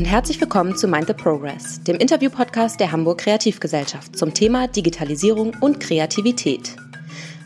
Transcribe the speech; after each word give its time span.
und 0.00 0.06
herzlich 0.06 0.40
willkommen 0.40 0.74
zu 0.74 0.88
Mind 0.88 1.08
the 1.08 1.12
Progress, 1.12 1.82
dem 1.82 1.96
Interview-Podcast 1.96 2.80
der 2.80 2.90
Hamburg 2.90 3.18
Kreativgesellschaft 3.18 4.16
zum 4.16 4.32
Thema 4.32 4.66
Digitalisierung 4.66 5.54
und 5.60 5.78
Kreativität. 5.78 6.74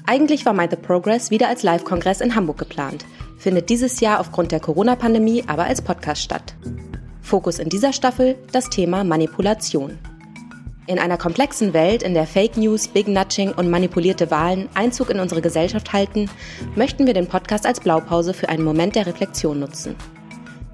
Eigentlich 0.07 0.47
war 0.47 0.53
Mind 0.53 0.71
the 0.71 0.77
Progress 0.77 1.33
wieder 1.33 1.49
als 1.49 1.65
Live-Kongress 1.65 2.21
in 2.21 2.37
Hamburg 2.37 2.59
geplant, 2.59 3.07
findet 3.39 3.71
dieses 3.71 3.99
Jahr 3.99 4.21
aufgrund 4.21 4.53
der 4.53 4.61
Corona-Pandemie 4.61 5.43
aber 5.49 5.65
als 5.65 5.83
Podcast 5.83 6.23
statt. 6.23 6.55
Fokus 7.23 7.59
in 7.59 7.71
dieser 7.71 7.93
Staffel 7.93 8.37
das 8.53 8.71
Thema 8.71 9.03
Manipulation. 9.03 9.99
In 10.87 11.01
einer 11.01 11.19
komplexen 11.19 11.73
Welt, 11.73 12.05
in 12.05 12.15
der 12.15 12.29
Fake 12.29 12.57
News, 12.57 12.87
Big 12.87 13.09
Nudging 13.09 13.51
und 13.51 13.69
manipulierte 13.69 14.31
Wahlen 14.31 14.69
Einzug 14.75 15.11
in 15.11 15.19
unsere 15.19 15.43
Gesellschaft 15.43 15.93
halten, 15.93 16.31
möchten 16.77 17.05
wir 17.09 17.15
den 17.15 17.27
Podcast 17.27 17.67
als 17.67 17.81
Blaupause 17.81 18.33
für 18.33 18.49
einen 18.49 18.63
Moment 18.63 18.95
der 18.95 19.09
Reflexion 19.09 19.59
nutzen. 19.59 19.97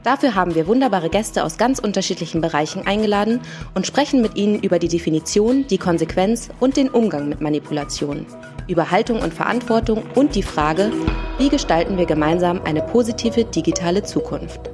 Dafür 0.03 0.35
haben 0.35 0.55
wir 0.55 0.67
wunderbare 0.67 1.11
Gäste 1.11 1.45
aus 1.45 1.59
ganz 1.59 1.79
unterschiedlichen 1.79 2.41
Bereichen 2.41 2.87
eingeladen 2.87 3.41
und 3.75 3.87
sprechen 3.87 4.23
mit 4.23 4.35
ihnen 4.35 4.63
über 4.63 4.79
die 4.79 4.89
Definition, 4.89 5.67
die 5.67 5.77
Konsequenz 5.77 6.49
und 6.59 6.79
den 6.79 6.89
Umgang 6.89 7.29
mit 7.29 7.43
Manipulation, 7.43 8.25
über 8.67 8.91
Haltung 8.91 9.21
und 9.21 9.35
Verantwortung 9.35 10.03
und 10.15 10.35
die 10.35 10.43
Frage, 10.43 10.91
wie 11.39 11.51
gestalten 11.51 11.99
wir 11.99 12.07
gemeinsam 12.07 12.63
eine 12.65 12.81
positive 12.81 13.45
digitale 13.45 14.03
Zukunft. 14.03 14.71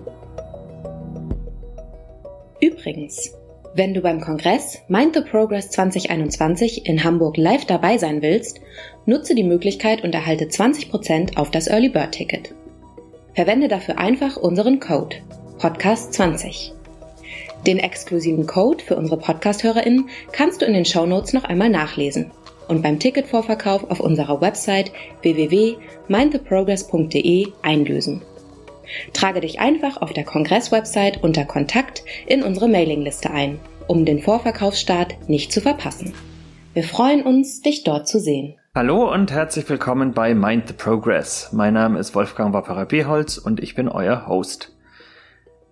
Übrigens, 2.61 3.33
wenn 3.74 3.95
du 3.95 4.01
beim 4.01 4.21
Kongress 4.21 4.79
Mind 4.87 5.15
the 5.15 5.23
Progress 5.23 5.71
2021 5.71 6.87
in 6.87 7.02
Hamburg 7.02 7.37
live 7.37 7.65
dabei 7.65 7.99
sein 7.99 8.23
willst, 8.23 8.61
nutze 9.07 9.35
die 9.35 9.45
Möglichkeit 9.45 10.05
und 10.05 10.15
erhalte 10.15 10.45
20% 10.45 11.37
auf 11.37 11.51
das 11.51 11.66
Early 11.66 11.88
Bird 11.88 12.13
Ticket. 12.13 12.55
Verwende 13.37 13.68
dafür 13.68 13.98
einfach 13.98 14.37
unseren 14.38 14.80
Code 14.80 15.18
Podcast20. 15.59 16.73
Den 17.66 17.78
exklusiven 17.78 18.46
Code 18.46 18.82
für 18.82 18.96
unsere 18.96 19.18
Podcast-HörerInnen 19.18 20.09
kannst 20.32 20.62
du 20.62 20.66
in 20.66 20.73
den 20.73 20.87
Shownotes 20.87 21.34
noch 21.34 21.45
einmal 21.45 21.68
nachlesen 21.68 22.30
und 22.66 22.82
beim 22.82 22.98
Ticketvorverkauf 22.98 23.90
auf 23.90 24.01
unserer 24.01 24.40
Website 24.40 24.90
www.mindtheprogress.de 25.20 27.48
einlösen. 27.60 28.23
Trage 29.12 29.43
dich 29.43 29.60
einfach 29.60 30.00
auf 30.00 30.15
der 30.15 30.24
Kongress-Website 30.24 31.23
unter 31.23 31.45
Kontakt 31.45 32.04
in 32.26 32.43
unsere 32.43 32.68
Mailingliste 32.68 33.30
ein, 33.30 33.60
um 33.87 34.06
den 34.06 34.23
Vorverkaufsstart 34.23 35.28
nicht 35.28 35.52
zu 35.52 35.60
verpassen. 35.60 36.15
Wir 36.73 36.84
freuen 36.84 37.23
uns, 37.23 37.60
dich 37.60 37.84
dort 37.84 38.09
zu 38.09 38.18
sehen. 38.18 38.54
Hallo 38.77 39.10
und 39.10 39.32
herzlich 39.32 39.66
willkommen 39.71 40.13
bei 40.13 40.35
Mind 40.35 40.69
the 40.69 40.74
Progress. 40.74 41.51
Mein 41.51 41.73
Name 41.73 41.99
ist 41.99 42.15
Wolfgang 42.15 42.52
Wapperer 42.52 42.85
Beholz 42.85 43.38
und 43.38 43.59
ich 43.59 43.74
bin 43.74 43.88
euer 43.88 44.27
Host. 44.27 44.77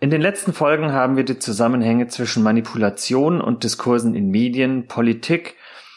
In 0.01 0.09
den 0.09 0.23
letzten 0.23 0.55
Folgen 0.55 0.91
haben 0.91 1.15
wir 1.15 1.25
die 1.25 1.39
Zusammenhänge 1.39 2.09
zwischen 2.09 2.43
Manipulation 2.43 3.43
und 3.43 3.63
Diskursen 3.63 4.15
in 4.15 4.31
Medien, 4.31 4.87
Politik 4.87 5.57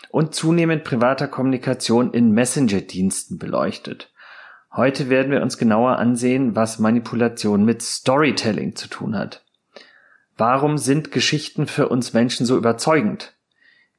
und 0.10 0.36
zunehmend 0.36 0.84
privater 0.84 1.30
Kommunikation 1.30 2.12
in 2.12 2.34
Messenger-Diensten 2.34 3.38
beleuchtet. 3.38 4.12
Heute 4.74 5.10
werden 5.10 5.32
wir 5.32 5.42
uns 5.42 5.58
genauer 5.58 6.00
ansehen, 6.00 6.58
was 6.58 6.78
Manipulation 6.78 7.64
mit 7.64 7.84
Storytelling 7.84 8.76
zu 8.76 8.90
tun 8.90 9.18
hat. 9.18 9.46
Warum 10.36 10.78
sind 10.78 11.14
Geschichten 11.14 11.68
für 11.68 11.88
uns 11.88 12.12
Menschen 12.12 12.46
so 12.46 12.58
überzeugend? 12.58 13.37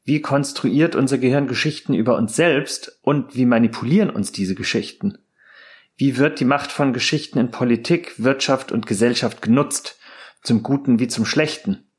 Wie 0.09 0.23
konstruiert 0.23 0.97
unser 0.97 1.19
Gehirn 1.19 1.49
Geschichten 1.49 1.93
über 1.93 2.17
uns 2.17 2.35
selbst 2.35 2.99
und 3.03 3.37
wie 3.37 3.45
manipulieren 3.45 4.09
uns 4.09 4.33
diese 4.33 4.55
Geschichten? 4.55 5.19
Wie 5.99 6.17
wird 6.17 6.41
die 6.41 6.47
Macht 6.47 6.73
von 6.73 6.95
Geschichten 6.95 7.39
in 7.39 7.51
Politik, 7.51 8.15
Wirtschaft 8.17 8.73
und 8.73 8.87
Gesellschaft 8.87 9.43
genutzt, 9.43 9.99
zum 10.43 10.63
Guten 10.63 10.99
wie 10.99 11.09
zum 11.09 11.27
Schlechten? 11.27 11.91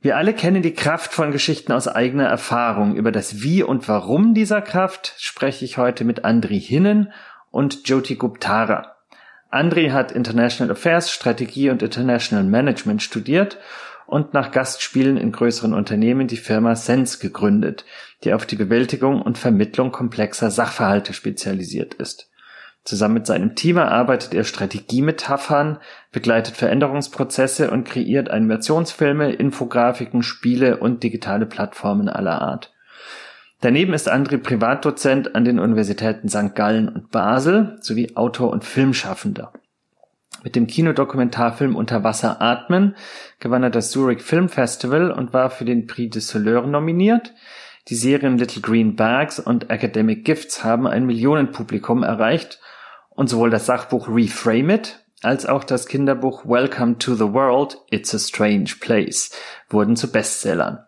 Wir 0.00 0.16
alle 0.16 0.34
kennen 0.34 0.62
die 0.62 0.74
Kraft 0.74 1.14
von 1.14 1.30
Geschichten 1.30 1.70
aus 1.70 1.86
eigener 1.86 2.26
Erfahrung. 2.26 2.96
Über 2.96 3.12
das 3.12 3.40
Wie 3.40 3.62
und 3.62 3.86
Warum 3.86 4.34
dieser 4.34 4.60
Kraft 4.60 5.14
spreche 5.16 5.64
ich 5.64 5.78
heute 5.78 6.04
mit 6.04 6.24
Andri 6.24 6.60
Hinnen 6.60 7.12
und 7.52 7.86
Jyoti 7.88 8.16
Guptara. 8.16 8.96
Andri 9.48 9.90
hat 9.90 10.10
International 10.10 10.72
Affairs, 10.72 11.12
Strategie 11.12 11.70
und 11.70 11.82
International 11.82 12.42
Management 12.42 13.00
studiert 13.00 13.58
und 14.10 14.34
nach 14.34 14.50
Gastspielen 14.50 15.16
in 15.16 15.32
größeren 15.32 15.72
Unternehmen 15.72 16.26
die 16.26 16.36
Firma 16.36 16.74
Sense 16.74 17.18
gegründet, 17.18 17.84
die 18.24 18.32
auf 18.34 18.44
die 18.44 18.56
Bewältigung 18.56 19.22
und 19.22 19.38
Vermittlung 19.38 19.92
komplexer 19.92 20.50
Sachverhalte 20.50 21.12
spezialisiert 21.12 21.94
ist. 21.94 22.30
Zusammen 22.84 23.14
mit 23.14 23.26
seinem 23.26 23.54
Team 23.54 23.76
erarbeitet 23.76 24.34
er 24.34 24.44
Strategiemetaphern, 24.44 25.78
begleitet 26.12 26.56
Veränderungsprozesse 26.56 27.70
und 27.70 27.84
kreiert 27.84 28.30
Animationsfilme, 28.30 29.32
Infografiken, 29.32 30.22
Spiele 30.22 30.78
und 30.78 31.02
digitale 31.02 31.46
Plattformen 31.46 32.08
aller 32.08 32.40
Art. 32.40 32.72
Daneben 33.60 33.92
ist 33.92 34.10
André 34.10 34.38
Privatdozent 34.38 35.34
an 35.34 35.44
den 35.44 35.58
Universitäten 35.58 36.30
St. 36.30 36.54
Gallen 36.54 36.88
und 36.88 37.10
Basel 37.10 37.76
sowie 37.80 38.16
Autor 38.16 38.50
und 38.50 38.64
Filmschaffender. 38.64 39.52
Mit 40.42 40.56
dem 40.56 40.66
Kinodokumentarfilm 40.66 41.76
Unter 41.76 42.02
Wasser 42.02 42.40
atmen 42.40 42.96
gewann 43.40 43.62
er 43.62 43.70
das 43.70 43.90
Zurich 43.90 44.22
Film 44.22 44.48
Festival 44.48 45.10
und 45.10 45.32
war 45.32 45.50
für 45.50 45.64
den 45.64 45.86
Prix 45.86 46.14
de 46.14 46.22
Soleure 46.22 46.66
nominiert. 46.66 47.34
Die 47.88 47.94
Serien 47.94 48.38
Little 48.38 48.62
Green 48.62 48.96
Bags 48.96 49.38
und 49.38 49.70
Academic 49.70 50.24
Gifts 50.24 50.64
haben 50.64 50.86
ein 50.86 51.04
Millionenpublikum 51.04 52.02
erreicht 52.02 52.58
und 53.10 53.28
sowohl 53.28 53.50
das 53.50 53.66
Sachbuch 53.66 54.08
Reframe 54.08 54.70
It 54.70 55.04
als 55.22 55.44
auch 55.44 55.64
das 55.64 55.86
Kinderbuch 55.86 56.46
Welcome 56.46 56.96
to 56.96 57.14
the 57.14 57.32
World, 57.32 57.76
It's 57.90 58.14
a 58.14 58.18
Strange 58.18 58.76
Place 58.80 59.32
wurden 59.68 59.96
zu 59.96 60.10
Bestsellern. 60.10 60.78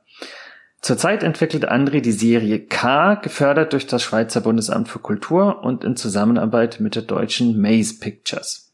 Zurzeit 0.80 1.22
entwickelt 1.22 1.70
André 1.70 2.00
die 2.00 2.12
Serie 2.12 2.60
K, 2.60 3.16
gefördert 3.16 3.74
durch 3.74 3.86
das 3.86 4.02
Schweizer 4.02 4.40
Bundesamt 4.40 4.88
für 4.88 4.98
Kultur 4.98 5.62
und 5.62 5.84
in 5.84 5.96
Zusammenarbeit 5.96 6.80
mit 6.80 6.94
der 6.94 7.02
deutschen 7.02 7.60
Maze 7.60 7.98
Pictures. 8.00 8.71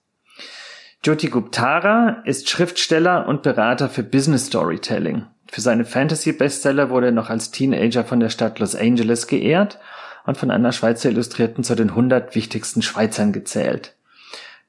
Jyoti 1.04 1.28
Guptara 1.28 2.22
ist 2.24 2.50
Schriftsteller 2.50 3.28
und 3.28 3.42
Berater 3.42 3.88
für 3.88 4.02
Business 4.02 4.46
Storytelling. 4.46 5.26
Für 5.46 5.60
seine 5.60 5.84
Fantasy-Bestseller 5.84 6.90
wurde 6.90 7.06
er 7.06 7.12
noch 7.12 7.30
als 7.30 7.52
Teenager 7.52 8.04
von 8.04 8.18
der 8.18 8.30
Stadt 8.30 8.58
Los 8.58 8.74
Angeles 8.74 9.28
geehrt 9.28 9.78
und 10.26 10.36
von 10.36 10.50
einer 10.50 10.72
Schweizer 10.72 11.08
Illustrierten 11.10 11.62
zu 11.62 11.76
den 11.76 11.90
100 11.90 12.34
wichtigsten 12.34 12.82
Schweizern 12.82 13.32
gezählt. 13.32 13.94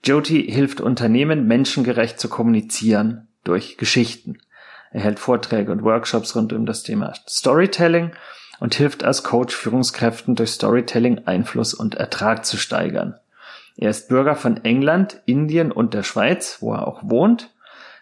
Jyoti 0.05 0.43
hilft 0.49 0.81
Unternehmen, 0.81 1.47
menschengerecht 1.47 2.19
zu 2.19 2.29
kommunizieren 2.29 3.27
durch 3.43 3.77
Geschichten. 3.77 4.37
Er 4.91 5.01
hält 5.01 5.19
Vorträge 5.19 5.71
und 5.71 5.83
Workshops 5.83 6.35
rund 6.35 6.53
um 6.53 6.67
das 6.67 6.83
Thema 6.83 7.13
Storytelling 7.27 8.11
und 8.59 8.75
hilft 8.75 9.03
als 9.03 9.23
Coach 9.23 9.55
Führungskräften 9.55 10.35
durch 10.35 10.51
Storytelling 10.51 11.25
Einfluss 11.25 11.73
und 11.73 11.95
Ertrag 11.95 12.45
zu 12.45 12.55
steigern. 12.57 13.15
Er 13.81 13.91
ist 13.91 14.09
Bürger 14.09 14.35
von 14.35 14.57
England, 14.65 15.21
Indien 15.25 15.71
und 15.71 15.93
der 15.93 16.03
Schweiz, 16.03 16.57
wo 16.59 16.73
er 16.73 16.85
auch 16.85 16.99
wohnt, 17.01 17.49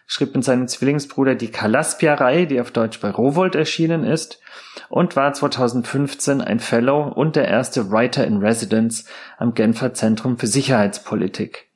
schrieb 0.08 0.34
mit 0.34 0.42
seinem 0.42 0.66
Zwillingsbruder 0.66 1.36
die 1.36 1.52
Kalaspia-Reihe, 1.52 2.48
die 2.48 2.60
auf 2.60 2.72
Deutsch 2.72 2.98
bei 2.98 3.10
Rowold 3.10 3.54
erschienen 3.54 4.02
ist, 4.02 4.40
und 4.88 5.14
war 5.14 5.32
2015 5.32 6.40
ein 6.40 6.58
Fellow 6.58 7.06
und 7.06 7.36
der 7.36 7.46
erste 7.46 7.92
Writer 7.92 8.26
in 8.26 8.38
Residence 8.38 9.04
am 9.36 9.54
Genfer 9.54 9.94
Zentrum 9.94 10.36
für 10.36 10.48
Sicherheitspolitik. 10.48 11.68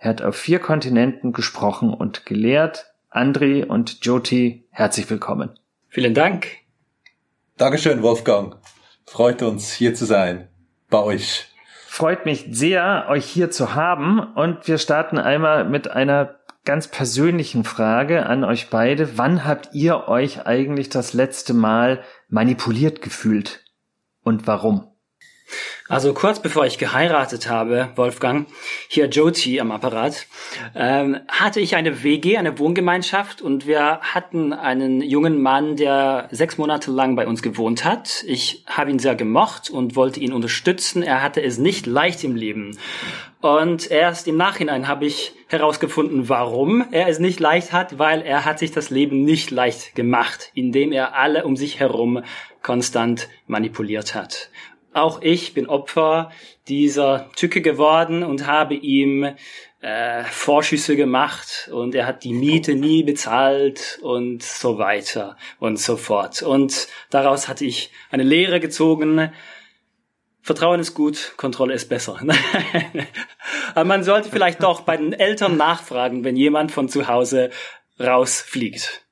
Er 0.00 0.10
hat 0.10 0.20
auf 0.20 0.36
vier 0.36 0.58
Kontinenten 0.58 1.32
gesprochen 1.32 1.94
und 1.94 2.26
gelehrt, 2.26 2.92
André 3.10 3.64
und 3.64 4.04
Jyoti, 4.04 4.66
herzlich 4.68 5.08
willkommen. 5.08 5.58
Vielen 5.88 6.12
Dank. 6.12 6.48
Dankeschön, 7.56 8.02
Wolfgang. 8.02 8.56
Freut 9.06 9.40
uns, 9.40 9.72
hier 9.72 9.94
zu 9.94 10.04
sein. 10.04 10.48
Bei 10.90 10.98
euch. 10.98 11.46
Freut 11.96 12.26
mich 12.26 12.48
sehr, 12.50 13.06
euch 13.08 13.24
hier 13.24 13.50
zu 13.50 13.74
haben. 13.74 14.20
Und 14.20 14.68
wir 14.68 14.76
starten 14.76 15.16
einmal 15.16 15.64
mit 15.64 15.90
einer 15.90 16.40
ganz 16.66 16.88
persönlichen 16.88 17.64
Frage 17.64 18.26
an 18.26 18.44
euch 18.44 18.68
beide. 18.68 19.16
Wann 19.16 19.46
habt 19.46 19.70
ihr 19.72 20.06
euch 20.06 20.46
eigentlich 20.46 20.90
das 20.90 21.14
letzte 21.14 21.54
Mal 21.54 22.02
manipuliert 22.28 23.00
gefühlt? 23.00 23.64
Und 24.22 24.46
warum? 24.46 24.92
Also 25.88 26.14
kurz 26.14 26.40
bevor 26.40 26.66
ich 26.66 26.78
geheiratet 26.78 27.48
habe, 27.48 27.90
Wolfgang, 27.94 28.48
hier 28.88 29.06
Joti 29.06 29.60
am 29.60 29.70
Apparat, 29.70 30.26
ähm, 30.74 31.18
hatte 31.28 31.60
ich 31.60 31.76
eine 31.76 32.02
WG, 32.02 32.36
eine 32.36 32.58
Wohngemeinschaft 32.58 33.40
und 33.40 33.66
wir 33.66 34.00
hatten 34.00 34.52
einen 34.52 35.00
jungen 35.00 35.40
Mann, 35.40 35.76
der 35.76 36.28
sechs 36.32 36.58
Monate 36.58 36.90
lang 36.90 37.14
bei 37.14 37.28
uns 37.28 37.40
gewohnt 37.40 37.84
hat. 37.84 38.24
Ich 38.26 38.64
habe 38.66 38.90
ihn 38.90 38.98
sehr 38.98 39.14
gemocht 39.14 39.70
und 39.70 39.94
wollte 39.94 40.18
ihn 40.18 40.32
unterstützen. 40.32 41.04
Er 41.04 41.22
hatte 41.22 41.40
es 41.40 41.58
nicht 41.58 41.86
leicht 41.86 42.24
im 42.24 42.34
Leben. 42.34 42.76
Und 43.40 43.88
erst 43.88 44.26
im 44.26 44.36
Nachhinein 44.36 44.88
habe 44.88 45.06
ich 45.06 45.34
herausgefunden, 45.46 46.28
warum 46.28 46.84
er 46.90 47.06
es 47.06 47.20
nicht 47.20 47.38
leicht 47.38 47.72
hat, 47.72 47.96
weil 47.96 48.22
er 48.22 48.44
hat 48.44 48.58
sich 48.58 48.72
das 48.72 48.90
Leben 48.90 49.22
nicht 49.22 49.52
leicht 49.52 49.94
gemacht, 49.94 50.50
indem 50.54 50.90
er 50.90 51.14
alle 51.14 51.44
um 51.44 51.54
sich 51.54 51.78
herum 51.78 52.24
konstant 52.62 53.28
manipuliert 53.46 54.16
hat. 54.16 54.50
Auch 54.96 55.20
ich 55.20 55.52
bin 55.52 55.66
Opfer 55.66 56.30
dieser 56.68 57.30
Tücke 57.36 57.60
geworden 57.60 58.22
und 58.22 58.46
habe 58.46 58.72
ihm 58.72 59.28
äh, 59.82 60.24
Vorschüsse 60.24 60.96
gemacht 60.96 61.68
und 61.70 61.94
er 61.94 62.06
hat 62.06 62.24
die 62.24 62.32
Miete 62.32 62.74
nie 62.74 63.02
bezahlt 63.02 63.98
und 64.00 64.42
so 64.42 64.78
weiter 64.78 65.36
und 65.58 65.78
so 65.78 65.98
fort. 65.98 66.40
Und 66.40 66.88
daraus 67.10 67.46
hatte 67.46 67.66
ich 67.66 67.92
eine 68.10 68.22
Lehre 68.22 68.58
gezogen. 68.58 69.30
Vertrauen 70.40 70.80
ist 70.80 70.94
gut, 70.94 71.34
Kontrolle 71.36 71.74
ist 71.74 71.90
besser. 71.90 72.18
Aber 73.74 73.84
man 73.84 74.02
sollte 74.02 74.30
vielleicht 74.30 74.62
doch 74.62 74.80
bei 74.80 74.96
den 74.96 75.12
Eltern 75.12 75.58
nachfragen, 75.58 76.24
wenn 76.24 76.36
jemand 76.36 76.72
von 76.72 76.88
zu 76.88 77.06
Hause 77.06 77.50
rausfliegt. 78.00 79.02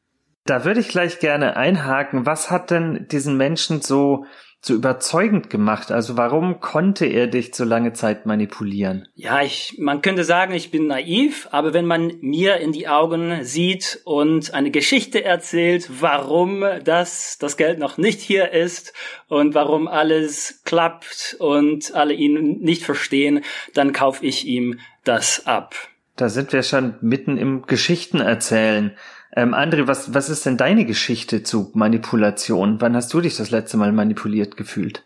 Da 0.47 0.65
würde 0.65 0.81
ich 0.81 0.89
gleich 0.89 1.19
gerne 1.19 1.59
einhaken. 1.59 2.25
Was 2.25 2.51
hat 2.51 2.71
denn 2.71 3.07
diesen 3.11 3.37
Menschen 3.37 3.83
so 3.83 4.25
so 4.65 4.75
überzeugend 4.75 5.51
gemacht? 5.51 5.93
Also 5.93 6.17
warum 6.17 6.61
konnte 6.61 7.05
er 7.05 7.27
dich 7.27 7.55
so 7.55 7.65
lange 7.65 7.93
Zeit 7.93 8.25
manipulieren? 8.25 9.07
Ja, 9.15 9.43
ich, 9.43 9.77
man 9.79 10.01
könnte 10.01 10.25
sagen, 10.25 10.55
ich 10.55 10.71
bin 10.71 10.87
naiv, 10.87 11.49
aber 11.51 11.75
wenn 11.75 11.85
man 11.85 12.15
mir 12.21 12.57
in 12.57 12.73
die 12.73 12.89
Augen 12.89 13.45
sieht 13.45 14.01
und 14.05 14.55
eine 14.55 14.71
Geschichte 14.71 15.23
erzählt, 15.23 15.91
warum 16.01 16.65
das, 16.83 17.37
das 17.39 17.57
Geld 17.57 17.79
noch 17.79 17.99
nicht 17.99 18.21
hier 18.21 18.53
ist 18.53 18.95
und 19.29 19.55
warum 19.55 19.87
alles 19.87 20.63
klappt 20.65 21.37
und 21.39 21.95
alle 21.95 22.15
ihn 22.15 22.61
nicht 22.61 22.85
verstehen, 22.85 23.45
dann 23.75 23.93
kaufe 23.93 24.25
ich 24.25 24.47
ihm 24.47 24.79
das 25.05 25.47
ab. 25.47 25.75
Da 26.17 26.29
sind 26.29 26.53
wir 26.53 26.63
schon 26.63 26.95
mitten 27.01 27.37
im 27.37 27.67
Geschichtenerzählen. 27.67 28.97
Ähm, 29.37 29.53
André, 29.53 29.87
was, 29.87 30.15
was 30.15 30.29
ist 30.29 30.47
denn 30.47 30.57
deine 30.57 30.85
Geschichte 30.85 31.43
zu 31.43 31.71
Manipulation? 31.75 32.81
Wann 32.81 32.95
hast 32.95 33.13
du 33.13 33.21
dich 33.21 33.37
das 33.37 33.51
letzte 33.51 33.77
Mal 33.77 33.91
manipuliert 33.91 34.57
gefühlt? 34.57 35.05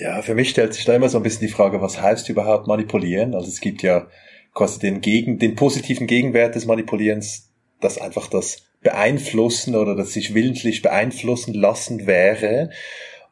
Ja, 0.00 0.22
für 0.22 0.34
mich 0.34 0.50
stellt 0.50 0.74
sich 0.74 0.84
da 0.84 0.94
immer 0.94 1.08
so 1.08 1.18
ein 1.18 1.22
bisschen 1.22 1.46
die 1.46 1.52
Frage, 1.52 1.80
was 1.80 2.00
heißt 2.00 2.28
überhaupt 2.28 2.66
manipulieren? 2.66 3.34
Also 3.34 3.48
es 3.48 3.60
gibt 3.60 3.82
ja 3.82 4.08
quasi 4.54 4.80
den 4.80 5.00
Gegen, 5.00 5.38
den 5.38 5.54
positiven 5.54 6.08
Gegenwert 6.08 6.56
des 6.56 6.66
Manipulierens, 6.66 7.50
dass 7.80 8.00
einfach 8.00 8.26
das 8.26 8.66
beeinflussen 8.82 9.76
oder 9.76 9.94
das 9.94 10.12
sich 10.12 10.34
willentlich 10.34 10.82
beeinflussen 10.82 11.54
lassen 11.54 12.06
wäre. 12.06 12.70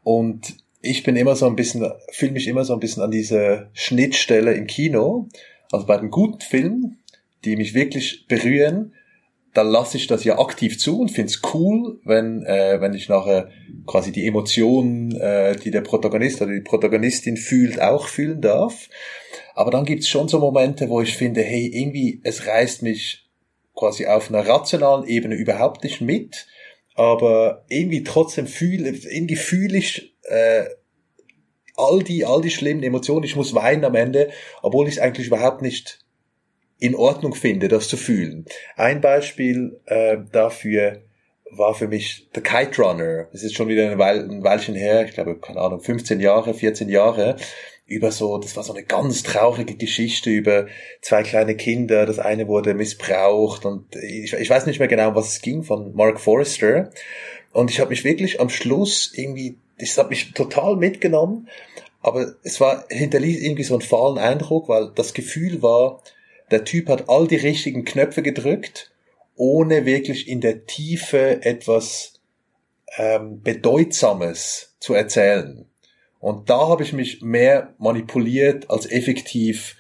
Und 0.05 0.57
ich 0.81 1.03
bin 1.03 1.17
immer 1.17 1.35
so 1.35 1.47
ein 1.47 1.57
bisschen, 1.57 1.91
fühle 2.13 2.33
mich 2.33 2.47
immer 2.47 2.65
so 2.65 2.75
ein 2.75 2.81
bisschen 2.81 3.03
an 3.03 3.11
diese 3.11 3.71
Schnittstelle 3.73 4.53
im 4.53 4.67
Kino, 4.67 5.29
also 5.73 5.87
bei 5.87 5.97
den 5.97 6.11
guten 6.11 6.41
Filmen, 6.41 6.99
die 7.45 7.57
mich 7.57 7.75
wirklich 7.75 8.27
berühren, 8.29 8.93
dann 9.55 9.69
lasse 9.69 9.97
ich 9.97 10.09
das 10.09 10.25
ja 10.25 10.39
aktiv 10.39 10.79
zu 10.79 11.01
und 11.01 11.11
finde 11.11 11.31
es 11.31 11.41
cool, 11.55 12.01
wenn, 12.05 12.45
äh, 12.45 12.81
wenn 12.81 12.93
ich 12.93 13.09
nachher 13.09 13.51
quasi 13.87 14.11
die 14.11 14.27
Emotionen, 14.27 15.15
äh, 15.19 15.57
die 15.57 15.71
der 15.71 15.81
Protagonist 15.81 16.43
oder 16.43 16.53
die 16.53 16.61
Protagonistin 16.61 17.37
fühlt, 17.37 17.81
auch 17.81 18.09
fühlen 18.09 18.41
darf. 18.41 18.89
Aber 19.55 19.71
dann 19.71 19.85
gibt's 19.85 20.09
schon 20.09 20.27
so 20.27 20.41
Momente, 20.41 20.89
wo 20.89 21.01
ich 21.01 21.17
finde, 21.17 21.43
hey, 21.43 21.67
irgendwie, 21.73 22.21
es 22.25 22.47
reißt 22.47 22.83
mich 22.83 23.31
quasi 23.75 24.07
auf 24.07 24.29
einer 24.29 24.47
rationalen 24.47 25.07
Ebene 25.07 25.37
überhaupt 25.37 25.85
nicht 25.85 26.01
mit, 26.01 26.47
aber 26.97 27.65
irgendwie 27.69 28.03
trotzdem 28.03 28.47
fühle, 28.49 28.91
irgendwie 28.91 29.37
fühle 29.37 29.79
ich 29.79 30.17
äh, 30.25 30.65
all 31.77 32.03
die, 32.03 32.25
all 32.25 32.41
die 32.41 32.51
schlimmen 32.51 32.83
Emotionen. 32.83 33.25
Ich 33.25 33.37
muss 33.37 33.55
weinen 33.55 33.85
am 33.85 33.95
Ende, 33.95 34.31
obwohl 34.63 34.89
ich 34.89 35.01
eigentlich 35.01 35.29
überhaupt 35.29 35.63
nicht 35.63 36.04
in 36.85 36.95
Ordnung 36.95 37.35
finde, 37.35 37.69
das 37.69 37.89
zu 37.89 37.97
fühlen. 37.97 38.45
Ein 38.77 39.01
Beispiel 39.01 39.81
äh, 39.87 40.19
dafür 40.33 41.01
war 41.51 41.75
für 41.75 41.89
mich 41.89 42.29
The 42.35 42.43
Kite 42.43 42.83
Runner. 42.83 43.27
Das 43.33 43.43
ist 43.43 43.55
schon 43.55 43.69
wieder 43.69 43.91
ein, 43.91 43.99
Weil, 43.99 44.29
ein 44.29 44.45
Weilchen 44.45 44.75
her, 44.75 45.07
ich 45.07 45.15
glaube, 45.15 45.39
keine 45.39 45.61
Ahnung, 45.61 45.81
15 45.81 46.21
Jahre, 46.21 46.53
14 46.53 46.91
Jahre, 46.91 47.37
über 47.87 48.13
so, 48.13 48.37
das 48.37 48.55
war 48.57 48.65
so 48.65 48.75
eine 48.75 48.83
ganz 48.83 49.23
traurige 49.23 49.77
Geschichte 49.77 50.29
über 50.29 50.67
zwei 51.01 51.23
kleine 51.23 51.57
Kinder. 51.57 52.05
Das 52.05 52.19
eine 52.19 52.49
wurde 52.49 52.75
missbraucht 52.75 53.65
und 53.65 53.97
ich, 53.97 54.35
ich 54.35 54.51
weiß 54.51 54.67
nicht 54.67 54.79
mehr 54.79 54.89
genau, 54.89 55.15
was 55.15 55.29
es 55.29 55.41
ging, 55.41 55.63
von 55.63 55.95
Mark 55.95 56.21
Forrester. 56.21 56.91
Und 57.55 57.71
ich 57.71 57.81
habe 57.81 57.91
mich 57.91 58.05
wirklich 58.05 58.41
am 58.41 58.51
Schluss 58.51 59.11
irgendwie, 59.15 59.57
das 59.79 59.97
hat 59.97 60.11
mich 60.11 60.35
total 60.35 60.77
mitgenommen, 60.77 61.49
aber 62.03 62.35
es 62.43 62.61
war, 62.61 62.85
hinterließ 62.91 63.41
irgendwie 63.41 63.63
so 63.63 63.73
einen 63.73 63.81
fahlen 63.81 64.19
Eindruck, 64.19 64.69
weil 64.69 64.93
das 64.95 65.15
Gefühl 65.15 65.63
war, 65.63 66.03
der 66.55 66.65
Typ 66.65 66.89
hat 66.89 67.09
all 67.09 67.27
die 67.27 67.37
richtigen 67.37 67.85
Knöpfe 67.85 68.23
gedrückt, 68.23 68.93
ohne 69.35 69.87
wirklich 69.87 70.29
in 70.29 70.41
der 70.41 70.67
Tiefe 70.67 71.45
etwas 71.45 72.21
ähm, 72.97 73.43
Bedeutsames 73.43 74.77
zu 74.79 74.95
erzählen. 74.95 75.67
Und 76.21 76.49
da 76.51 76.69
habe 76.69 76.85
ich 76.85 76.93
mich 76.93 77.23
mehr 77.23 77.75
manipuliert 77.79 78.71
als 78.71 78.89
effektiv 78.89 79.77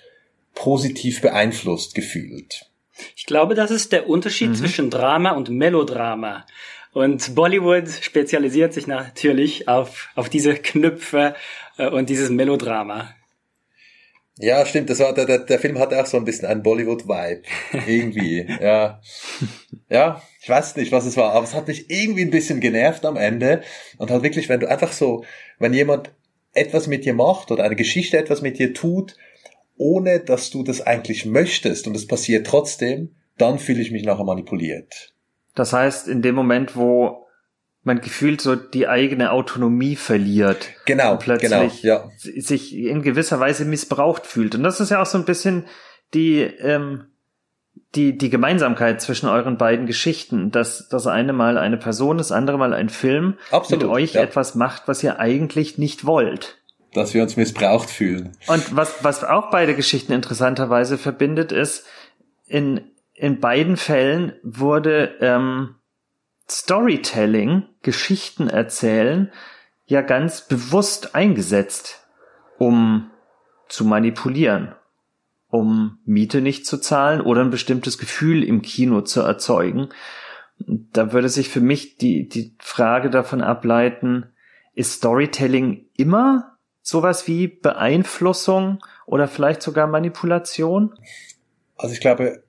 positiv 0.53 1.21
beeinflusst 1.21 1.95
gefühlt. 1.95 2.69
Ich 3.15 3.25
glaube, 3.25 3.55
das 3.55 3.71
ist 3.71 3.93
der 3.93 4.09
Unterschied 4.09 4.51
mhm. 4.51 4.55
zwischen 4.57 4.91
Drama 4.91 5.31
und 5.31 5.51
Melodrama. 5.51 6.45
Und 6.93 7.37
Bollywood 7.37 7.89
spezialisiert 7.89 8.75
sich 8.75 8.89
natürlich 8.89 9.69
auf, 9.69 10.09
auf 10.17 10.29
diese 10.29 10.55
Knöpfe 10.55 11.37
äh, 11.79 11.89
und 11.89 12.11
dieses 12.11 12.31
Melodrama. 12.31 13.15
Ja, 14.37 14.67
stimmt. 14.67 14.91
Das 14.91 14.99
war 14.99 15.15
der, 15.15 15.27
der, 15.27 15.39
der 15.39 15.59
Film 15.59 15.79
hatte 15.79 16.01
auch 16.01 16.07
so 16.07 16.17
ein 16.17 16.25
bisschen 16.25 16.47
einen 16.47 16.63
Bollywood-Vibe. 16.63 17.43
Irgendwie. 17.87 18.47
ja. 18.61 19.01
Ja, 19.89 20.23
ich 20.41 20.49
weiß 20.49 20.77
nicht, 20.77 20.93
was 20.93 21.07
es 21.07 21.17
war, 21.17 21.33
aber 21.33 21.45
es 21.45 21.55
hat 21.55 21.69
mich 21.69 21.89
irgendwie 21.89 22.23
ein 22.23 22.31
bisschen 22.31 22.61
genervt 22.61 23.05
am 23.05 23.17
Ende. 23.17 23.63
Und 23.99 24.11
halt 24.11 24.23
wirklich, 24.23 24.49
wenn 24.49 24.61
du 24.61 24.69
einfach 24.69 24.93
so, 24.93 25.25
wenn 25.59 25.73
jemand 25.73 26.13
etwas 26.53 26.87
mit 26.87 27.05
dir 27.05 27.15
macht 27.15 27.51
oder 27.51 27.65
eine 27.65 27.77
Geschichte 27.77 28.19
etwas 28.19 28.43
mit 28.43 28.59
dir 28.59 28.75
tut, 28.75 29.17
ohne 29.77 30.21
dass 30.21 30.51
du 30.51 30.63
das 30.63 30.81
eigentlich 30.81 31.27
möchtest 31.27 31.87
und 31.87 31.97
es 31.97 32.07
passiert 32.07 32.47
trotzdem, 32.47 33.15
dann 33.39 33.59
fühle 33.59 33.83
ich 33.83 33.91
mich 33.91 34.05
nachher 34.05 34.25
manipuliert. 34.25 35.15
Das 35.55 35.73
heißt, 35.73 36.09
in 36.09 36.23
dem 36.23 36.35
Moment, 36.35 36.77
wo 36.77 37.24
man 37.85 38.01
gefühlt 38.01 38.41
so 38.41 38.57
die 38.57 38.89
eigene 38.89 39.31
Autonomie 39.31 39.95
verliert. 39.95 40.71
Genau, 40.87 41.13
und 41.13 41.21
plötzlich 41.21 41.51
genau, 41.51 41.71
ja. 41.83 42.11
sich 42.17 42.75
in 42.75 43.03
gewisser 43.03 43.39
Weise 43.39 43.65
missbraucht 43.67 44.27
fühlt. 44.27 44.55
Und 44.55 44.63
das 44.63 44.81
ist 44.81 44.91
ja 44.91 45.01
auch 45.01 45.07
so 45.07 45.19
ein 45.19 45.27
bisschen 45.27 45.67
die, 46.15 46.41
ähm, 46.41 47.05
die, 47.95 48.17
die 48.17 48.31
Gemeinsamkeit 48.31 49.01
zwischen 49.01 49.29
euren 49.29 49.59
beiden 49.59 49.87
Geschichten, 49.87 50.51
dass 50.51 50.89
das 50.89 51.07
eine 51.07 51.33
Mal 51.33 51.59
eine 51.59 51.77
Person, 51.77 52.19
das 52.19 52.33
andere 52.33 52.59
Mal 52.59 52.73
ein 52.73 52.89
Film 52.89 53.35
Absolut, 53.51 53.83
mit 53.83 53.93
euch 53.93 54.15
ja. 54.15 54.23
etwas 54.23 54.55
macht, 54.55 54.89
was 54.89 55.03
ihr 55.03 55.19
eigentlich 55.21 55.77
nicht 55.77 56.07
wollt. 56.07 56.59
Dass 56.95 57.13
wir 57.13 57.23
uns 57.23 57.37
missbraucht 57.37 57.91
fühlen. 57.91 58.33
Und 58.47 58.75
was, 58.75 59.05
was 59.05 59.25
auch 59.25 59.51
beide 59.51 59.75
Geschichten 59.75 60.13
interessanterweise 60.13 60.97
verbindet, 60.97 61.53
ist, 61.53 61.85
in, 62.47 62.81
in 63.15 63.41
beiden 63.41 63.77
Fällen 63.77 64.33
wurde 64.43 65.17
ähm, 65.21 65.75
Storytelling, 66.49 67.65
Geschichten 67.83 68.49
erzählen, 68.49 69.33
ja 69.87 70.03
ganz 70.03 70.47
bewusst 70.47 71.15
eingesetzt, 71.15 72.07
um 72.59 73.11
zu 73.69 73.85
manipulieren, 73.85 74.75
um 75.49 75.99
Miete 76.05 76.41
nicht 76.41 76.67
zu 76.67 76.79
zahlen 76.79 77.21
oder 77.21 77.41
ein 77.41 77.51
bestimmtes 77.51 77.99
Gefühl 77.99 78.43
im 78.43 78.63
Kino 78.63 79.01
zu 79.03 79.21
erzeugen. 79.21 79.89
Da 80.59 81.13
würde 81.13 81.29
sich 81.29 81.49
für 81.49 81.61
mich 81.61 81.97
die, 81.97 82.29
die 82.29 82.55
Frage 82.59 83.11
davon 83.11 83.41
ableiten, 83.41 84.27
ist 84.75 84.93
Storytelling 84.95 85.87
immer 85.97 86.57
sowas 86.83 87.27
wie 87.27 87.49
Beeinflussung 87.49 88.85
oder 89.07 89.29
vielleicht 89.29 89.63
sogar 89.63 89.87
Manipulation? 89.87 90.95
Also 91.77 91.95
ich 91.95 92.01
glaube, 92.01 92.45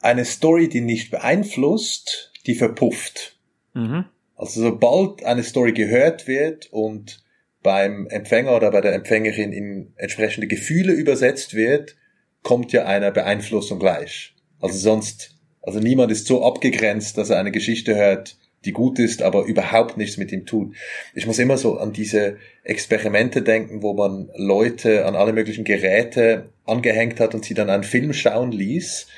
eine 0.00 0.24
Story, 0.24 0.68
die 0.68 0.80
nicht 0.80 1.10
beeinflusst, 1.10 2.31
die 2.46 2.54
verpufft. 2.54 3.36
Mhm. 3.74 4.04
Also 4.36 4.60
sobald 4.60 5.24
eine 5.24 5.42
Story 5.42 5.72
gehört 5.72 6.26
wird 6.26 6.72
und 6.72 7.22
beim 7.62 8.08
Empfänger 8.08 8.56
oder 8.56 8.70
bei 8.70 8.80
der 8.80 8.94
Empfängerin 8.94 9.52
in 9.52 9.92
entsprechende 9.96 10.48
Gefühle 10.48 10.92
übersetzt 10.92 11.54
wird, 11.54 11.96
kommt 12.42 12.72
ja 12.72 12.84
einer 12.86 13.12
Beeinflussung 13.12 13.78
gleich. 13.78 14.34
Also 14.60 14.78
sonst, 14.78 15.36
also 15.62 15.78
niemand 15.78 16.10
ist 16.10 16.26
so 16.26 16.44
abgegrenzt, 16.44 17.16
dass 17.18 17.30
er 17.30 17.38
eine 17.38 17.52
Geschichte 17.52 17.94
hört, 17.94 18.36
die 18.64 18.72
gut 18.72 18.98
ist, 18.98 19.22
aber 19.22 19.44
überhaupt 19.44 19.96
nichts 19.96 20.16
mit 20.16 20.32
ihm 20.32 20.46
tut. 20.46 20.74
Ich 21.14 21.26
muss 21.26 21.38
immer 21.38 21.56
so 21.56 21.78
an 21.78 21.92
diese 21.92 22.36
Experimente 22.64 23.42
denken, 23.42 23.82
wo 23.82 23.92
man 23.92 24.30
Leute 24.36 25.04
an 25.04 25.16
alle 25.16 25.32
möglichen 25.32 25.64
Geräte 25.64 26.50
angehängt 26.64 27.20
hat 27.20 27.34
und 27.34 27.44
sie 27.44 27.54
dann 27.54 27.70
einen 27.70 27.84
Film 27.84 28.12
schauen 28.12 28.52
ließ 28.52 29.08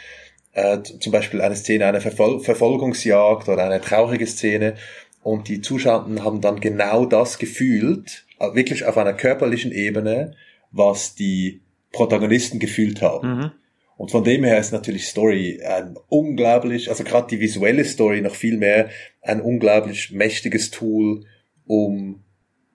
äh, 0.54 0.82
zum 0.82 1.12
Beispiel 1.12 1.40
eine 1.40 1.56
Szene, 1.56 1.86
eine 1.86 2.00
Verfol 2.00 2.40
Verfolgungsjagd 2.40 3.48
oder 3.48 3.64
eine 3.64 3.80
traurige 3.80 4.26
Szene 4.26 4.74
und 5.22 5.48
die 5.48 5.60
Zuschauer 5.60 6.06
haben 6.20 6.40
dann 6.40 6.60
genau 6.60 7.06
das 7.06 7.38
gefühlt, 7.38 8.26
äh, 8.38 8.54
wirklich 8.54 8.84
auf 8.84 8.96
einer 8.96 9.12
körperlichen 9.12 9.72
Ebene, 9.72 10.36
was 10.70 11.14
die 11.14 11.62
Protagonisten 11.92 12.58
gefühlt 12.58 13.02
haben. 13.02 13.28
Mhm. 13.28 13.50
Und 13.96 14.10
von 14.10 14.24
dem 14.24 14.42
her 14.44 14.58
ist 14.58 14.72
natürlich 14.72 15.06
Story 15.06 15.60
ein 15.64 15.96
unglaublich, 16.08 16.90
also 16.90 17.04
gerade 17.04 17.28
die 17.28 17.40
visuelle 17.40 17.84
Story 17.84 18.20
noch 18.22 18.34
viel 18.34 18.58
mehr 18.58 18.90
ein 19.22 19.40
unglaublich 19.40 20.10
mächtiges 20.10 20.70
Tool, 20.70 21.24
um 21.66 22.23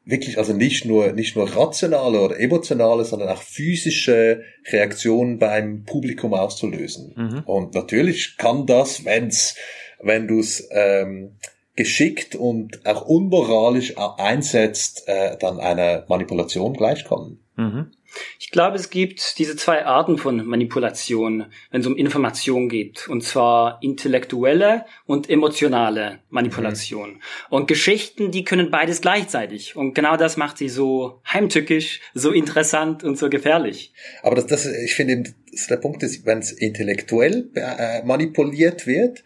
wirklich 0.10 0.38
also 0.38 0.54
nicht 0.54 0.86
nur 0.86 1.12
nicht 1.14 1.36
nur 1.36 1.56
rationale 1.56 2.20
oder 2.20 2.40
emotionale, 2.40 3.06
sondern 3.06 3.30
auch 3.30 3.42
physische 3.42 4.44
Reaktionen 4.72 5.40
beim 5.40 5.84
Publikum 5.84 6.34
auszulösen. 6.34 7.14
Mhm. 7.16 7.44
Und 7.46 7.74
natürlich 7.74 8.38
kann 8.38 8.66
das, 8.66 9.06
wenn's 9.06 9.56
wenn 10.02 10.28
du 10.28 10.40
es 10.40 10.68
ähm, 10.72 11.38
geschickt 11.76 12.36
und 12.36 12.86
auch 12.86 13.06
unmoralisch 13.06 13.96
einsetzt, 13.98 15.04
äh, 15.08 15.38
dann 15.38 15.60
einer 15.60 16.06
Manipulation 16.08 16.74
gleichkommen. 16.74 17.40
Mhm. 17.56 17.92
Ich 18.40 18.52
glaube, 18.52 18.76
es 18.78 18.90
gibt 18.90 19.38
diese 19.40 19.56
zwei 19.56 19.86
Arten 19.86 20.18
von 20.18 20.46
Manipulation, 20.46 21.46
wenn 21.72 21.82
es 21.82 21.88
um 21.88 21.96
Information 21.96 22.70
geht. 22.70 23.08
Und 23.08 23.24
zwar 23.24 23.80
intellektuelle 23.82 24.86
und 25.06 25.30
emotionale 25.30 26.20
Manipulation. 26.30 27.12
Mhm. 27.12 27.20
Und 27.50 27.68
Geschichten, 27.68 28.32
die 28.32 28.44
können 28.44 28.72
beides 28.72 29.02
gleichzeitig. 29.02 29.76
Und 29.76 29.94
genau 29.94 30.18
das 30.18 30.38
macht 30.38 30.58
sie 30.58 30.70
so 30.70 31.22
heimtückisch, 31.32 32.02
so 32.14 32.32
interessant 32.32 33.04
und 33.04 33.18
so 33.18 33.30
gefährlich. 33.30 33.94
Aber 34.24 34.36
das, 34.36 34.48
das 34.48 34.66
ich 34.66 34.96
finde, 34.96 35.32
der 35.70 35.78
Punkt 35.78 36.04
ist, 36.04 36.26
wenn 36.26 36.40
es 36.40 36.52
intellektuell 36.52 37.50
äh, 37.56 38.04
manipuliert 38.04 38.88
wird, 38.88 39.24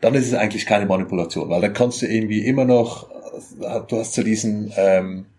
dann 0.00 0.14
ist 0.14 0.26
es 0.26 0.34
eigentlich 0.34 0.66
keine 0.66 0.86
Manipulation, 0.86 1.48
weil 1.48 1.60
da 1.60 1.68
kannst 1.68 2.02
du 2.02 2.06
irgendwie 2.06 2.44
immer 2.44 2.64
noch, 2.64 3.08
du 3.88 3.98
hast 3.98 4.14
so 4.14 4.22
diesen, 4.22 4.72
ähm, 4.76 5.26
äh, 5.30 5.33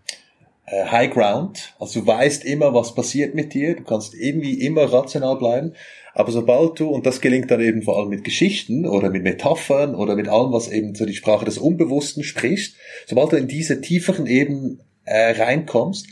High 0.70 1.12
Ground. 1.12 1.74
Also 1.78 2.00
du 2.00 2.06
weißt 2.06 2.44
immer, 2.44 2.74
was 2.74 2.94
passiert 2.94 3.34
mit 3.34 3.54
dir. 3.54 3.76
Du 3.76 3.84
kannst 3.84 4.14
irgendwie 4.14 4.54
immer 4.54 4.92
rational 4.92 5.36
bleiben. 5.36 5.74
Aber 6.14 6.32
sobald 6.32 6.80
du, 6.80 6.88
und 6.88 7.04
das 7.06 7.20
gelingt 7.20 7.50
dann 7.50 7.60
eben 7.60 7.82
vor 7.82 7.98
allem 7.98 8.08
mit 8.08 8.24
Geschichten 8.24 8.86
oder 8.86 9.10
mit 9.10 9.22
Metaphern 9.22 9.94
oder 9.94 10.16
mit 10.16 10.28
allem, 10.28 10.52
was 10.52 10.68
eben 10.68 10.94
so 10.94 11.04
die 11.04 11.14
Sprache 11.14 11.44
des 11.44 11.58
Unbewussten 11.58 12.24
spricht, 12.24 12.76
sobald 13.06 13.32
du 13.32 13.36
in 13.36 13.48
diese 13.48 13.80
tieferen 13.80 14.26
Ebenen 14.26 14.80
äh, 15.04 15.32
reinkommst, 15.32 16.06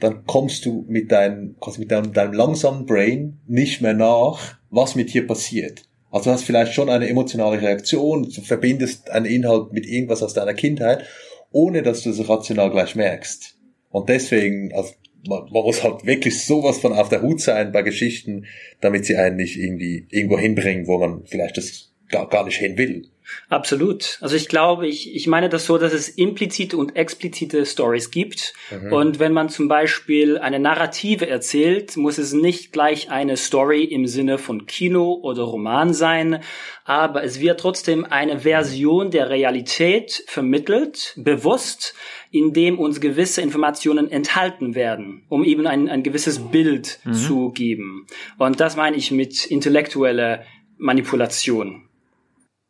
dann 0.00 0.24
kommst 0.24 0.64
du 0.64 0.84
mit 0.88 1.12
deinem, 1.12 1.56
also 1.60 1.78
mit 1.78 1.90
deinem, 1.90 2.12
deinem 2.12 2.32
langsamen 2.32 2.86
Brain 2.86 3.38
nicht 3.46 3.82
mehr 3.82 3.92
nach, 3.92 4.56
was 4.70 4.94
mit 4.94 5.12
dir 5.12 5.26
passiert. 5.26 5.82
Also 6.10 6.30
du 6.30 6.34
hast 6.34 6.44
vielleicht 6.44 6.72
schon 6.72 6.88
eine 6.88 7.08
emotionale 7.08 7.60
Reaktion, 7.60 8.24
du 8.24 8.40
verbindest 8.40 9.10
einen 9.10 9.26
Inhalt 9.26 9.72
mit 9.72 9.86
irgendwas 9.86 10.22
aus 10.22 10.34
deiner 10.34 10.54
Kindheit, 10.54 11.04
ohne 11.52 11.82
dass 11.82 12.02
du 12.02 12.10
es 12.10 12.28
rational 12.28 12.70
gleich 12.70 12.96
merkst. 12.96 13.59
Und 13.90 14.08
deswegen, 14.08 14.72
also 14.72 14.92
man, 15.28 15.44
man 15.50 15.62
muss 15.64 15.82
halt 15.82 16.06
wirklich 16.06 16.42
sowas 16.44 16.78
von 16.78 16.92
auf 16.92 17.08
der 17.08 17.22
Hut 17.22 17.40
sein 17.40 17.72
bei 17.72 17.82
Geschichten, 17.82 18.46
damit 18.80 19.04
sie 19.04 19.16
einen 19.16 19.36
nicht 19.36 19.58
irgendwie 19.58 20.06
irgendwo 20.10 20.38
hinbringen, 20.38 20.86
wo 20.86 20.98
man 20.98 21.24
vielleicht 21.26 21.56
das 21.56 21.89
gar, 22.10 22.28
gar 22.28 22.44
nicht 22.44 22.56
hin 22.56 22.76
will. 22.76 23.10
Absolut. 23.48 24.18
Also 24.20 24.36
ich 24.36 24.48
glaube, 24.48 24.86
ich, 24.86 25.14
ich 25.14 25.26
meine 25.26 25.48
das 25.48 25.66
so, 25.66 25.78
dass 25.78 25.92
es 25.92 26.08
implizite 26.08 26.76
und 26.76 26.96
explizite 26.96 27.66
Stories 27.66 28.10
gibt. 28.10 28.54
Mhm. 28.70 28.92
Und 28.92 29.18
wenn 29.18 29.32
man 29.32 29.48
zum 29.48 29.68
Beispiel 29.68 30.38
eine 30.38 30.58
Narrative 30.58 31.28
erzählt, 31.28 31.96
muss 31.96 32.18
es 32.18 32.32
nicht 32.32 32.72
gleich 32.72 33.10
eine 33.10 33.36
Story 33.36 33.84
im 33.84 34.06
Sinne 34.06 34.38
von 34.38 34.66
Kino 34.66 35.18
oder 35.22 35.42
Roman 35.42 35.92
sein, 35.92 36.42
aber 36.84 37.22
es 37.22 37.40
wird 37.40 37.60
trotzdem 37.60 38.04
eine 38.04 38.40
Version 38.40 39.10
der 39.10 39.30
Realität 39.30 40.24
vermittelt, 40.26 41.14
bewusst, 41.16 41.94
in 42.32 42.52
dem 42.52 42.78
uns 42.78 43.00
gewisse 43.00 43.42
Informationen 43.42 44.10
enthalten 44.10 44.74
werden, 44.74 45.24
um 45.28 45.44
eben 45.44 45.66
ein, 45.66 45.88
ein 45.88 46.02
gewisses 46.02 46.38
Bild 46.38 47.00
mhm. 47.04 47.12
zu 47.12 47.50
geben. 47.50 48.06
Und 48.38 48.60
das 48.60 48.76
meine 48.76 48.96
ich 48.96 49.10
mit 49.10 49.46
intellektueller 49.46 50.44
Manipulation. 50.78 51.89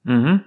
Mhm. 0.04 0.44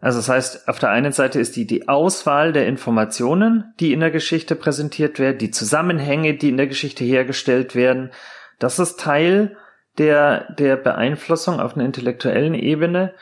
Also 0.00 0.18
das 0.18 0.28
heißt, 0.28 0.68
auf 0.68 0.78
der 0.78 0.90
einen 0.90 1.12
Seite 1.12 1.40
ist 1.40 1.56
die, 1.56 1.66
die 1.66 1.88
Auswahl 1.88 2.52
der 2.52 2.66
Informationen, 2.68 3.74
die 3.80 3.92
in 3.92 4.00
der 4.00 4.12
Geschichte 4.12 4.54
präsentiert 4.54 5.18
werden, 5.18 5.38
die 5.38 5.50
Zusammenhänge, 5.50 6.34
die 6.34 6.50
in 6.50 6.56
der 6.56 6.68
Geschichte 6.68 7.04
hergestellt 7.04 7.74
werden, 7.74 8.10
das 8.58 8.78
ist 8.78 9.00
Teil 9.00 9.56
der, 9.98 10.52
der 10.54 10.76
Beeinflussung 10.76 11.60
auf 11.60 11.74
einer 11.74 11.84
intellektuellen 11.84 12.54
Ebene. 12.54 13.14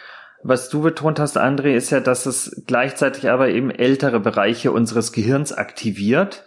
Was 0.42 0.68
du 0.68 0.82
betont 0.82 1.18
hast, 1.18 1.38
André, 1.38 1.74
ist 1.74 1.90
ja, 1.90 2.00
dass 2.00 2.26
es 2.26 2.62
gleichzeitig 2.66 3.30
aber 3.30 3.48
eben 3.48 3.70
ältere 3.70 4.20
Bereiche 4.20 4.70
unseres 4.70 5.12
Gehirns 5.12 5.52
aktiviert. 5.52 6.44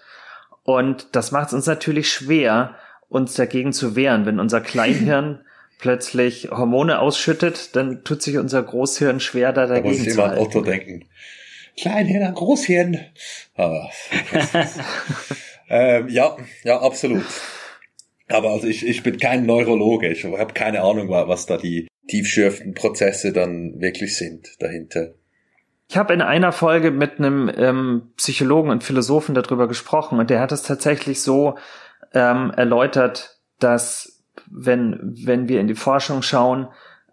Und 0.63 1.15
das 1.15 1.31
macht 1.31 1.47
es 1.47 1.53
uns 1.53 1.65
natürlich 1.65 2.11
schwer, 2.11 2.75
uns 3.09 3.33
dagegen 3.33 3.73
zu 3.73 3.95
wehren, 3.95 4.27
wenn 4.27 4.39
unser 4.39 4.61
Kleinhirn 4.61 5.41
plötzlich 5.79 6.51
Hormone 6.51 6.99
ausschüttet, 6.99 7.75
dann 7.75 8.03
tut 8.03 8.21
sich 8.21 8.37
unser 8.37 8.61
Großhirn 8.61 9.19
schwer, 9.19 9.51
da 9.53 9.65
dagegen 9.65 9.85
da 9.85 9.97
muss 9.97 10.07
ich 10.07 10.13
immer 10.13 10.31
an 10.31 10.37
Otto 10.37 10.61
denken. 10.61 11.05
Kleinhirn 11.77 12.23
an 12.23 12.35
Großhirn. 12.35 12.99
Ah, 13.55 13.89
ähm, 15.69 16.09
ja, 16.09 16.37
ja, 16.63 16.79
absolut. 16.81 17.25
Aber 18.27 18.51
also 18.51 18.67
ich, 18.67 18.85
ich 18.85 19.01
bin 19.01 19.17
kein 19.17 19.45
Neurologe, 19.45 20.09
ich 20.09 20.23
habe 20.23 20.53
keine 20.53 20.83
Ahnung, 20.83 21.09
was 21.09 21.45
da 21.47 21.57
die 21.57 21.87
tiefschürfenden 22.07 22.73
Prozesse 22.73 23.33
dann 23.33 23.79
wirklich 23.79 24.15
sind 24.17 24.61
dahinter. 24.61 25.13
Ich 25.89 25.97
habe 25.97 26.13
in 26.13 26.21
einer 26.21 26.51
Folge 26.51 26.91
mit 26.91 27.17
einem 27.17 27.51
ähm, 27.55 28.11
Psychologen 28.17 28.69
und 28.69 28.83
Philosophen 28.83 29.33
darüber 29.33 29.67
gesprochen 29.67 30.19
und 30.19 30.29
der 30.29 30.39
hat 30.39 30.51
es 30.51 30.61
tatsächlich 30.61 31.21
so 31.21 31.57
ähm, 32.13 32.51
erläutert, 32.55 33.39
dass 33.59 34.18
wenn, 34.49 35.13
wenn 35.25 35.47
wir 35.47 35.59
in 35.59 35.67
die 35.67 35.75
Forschung 35.75 36.21
schauen, 36.21 36.67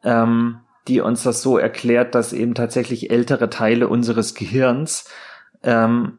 ähm, 0.04 0.60
die 0.88 1.00
uns 1.00 1.22
das 1.22 1.42
so 1.42 1.58
erklärt, 1.58 2.14
dass 2.14 2.32
eben 2.32 2.54
tatsächlich 2.54 3.10
ältere 3.10 3.50
Teile 3.50 3.88
unseres 3.88 4.34
Gehirns 4.34 5.08
ähm, 5.62 6.18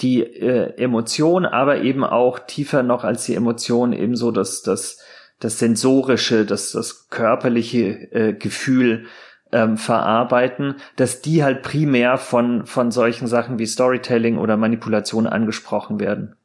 die 0.00 0.22
äh, 0.22 0.76
Emotion, 0.76 1.46
aber 1.46 1.82
eben 1.82 2.04
auch 2.04 2.38
tiefer 2.38 2.82
noch 2.82 3.04
als 3.04 3.24
die 3.24 3.34
Emotion 3.34 3.92
eben 3.92 4.16
so 4.16 4.30
das, 4.30 4.62
das, 4.62 4.98
das 5.40 5.58
sensorische, 5.58 6.44
das, 6.44 6.72
das 6.72 7.08
körperliche 7.08 8.12
äh, 8.12 8.32
Gefühl 8.34 9.06
ähm, 9.52 9.76
verarbeiten, 9.76 10.76
dass 10.96 11.22
die 11.22 11.44
halt 11.44 11.62
primär 11.62 12.18
von, 12.18 12.66
von 12.66 12.90
solchen 12.90 13.26
Sachen 13.26 13.58
wie 13.58 13.66
Storytelling 13.66 14.38
oder 14.38 14.56
Manipulation 14.56 15.26
angesprochen 15.26 16.00
werden. 16.00 16.36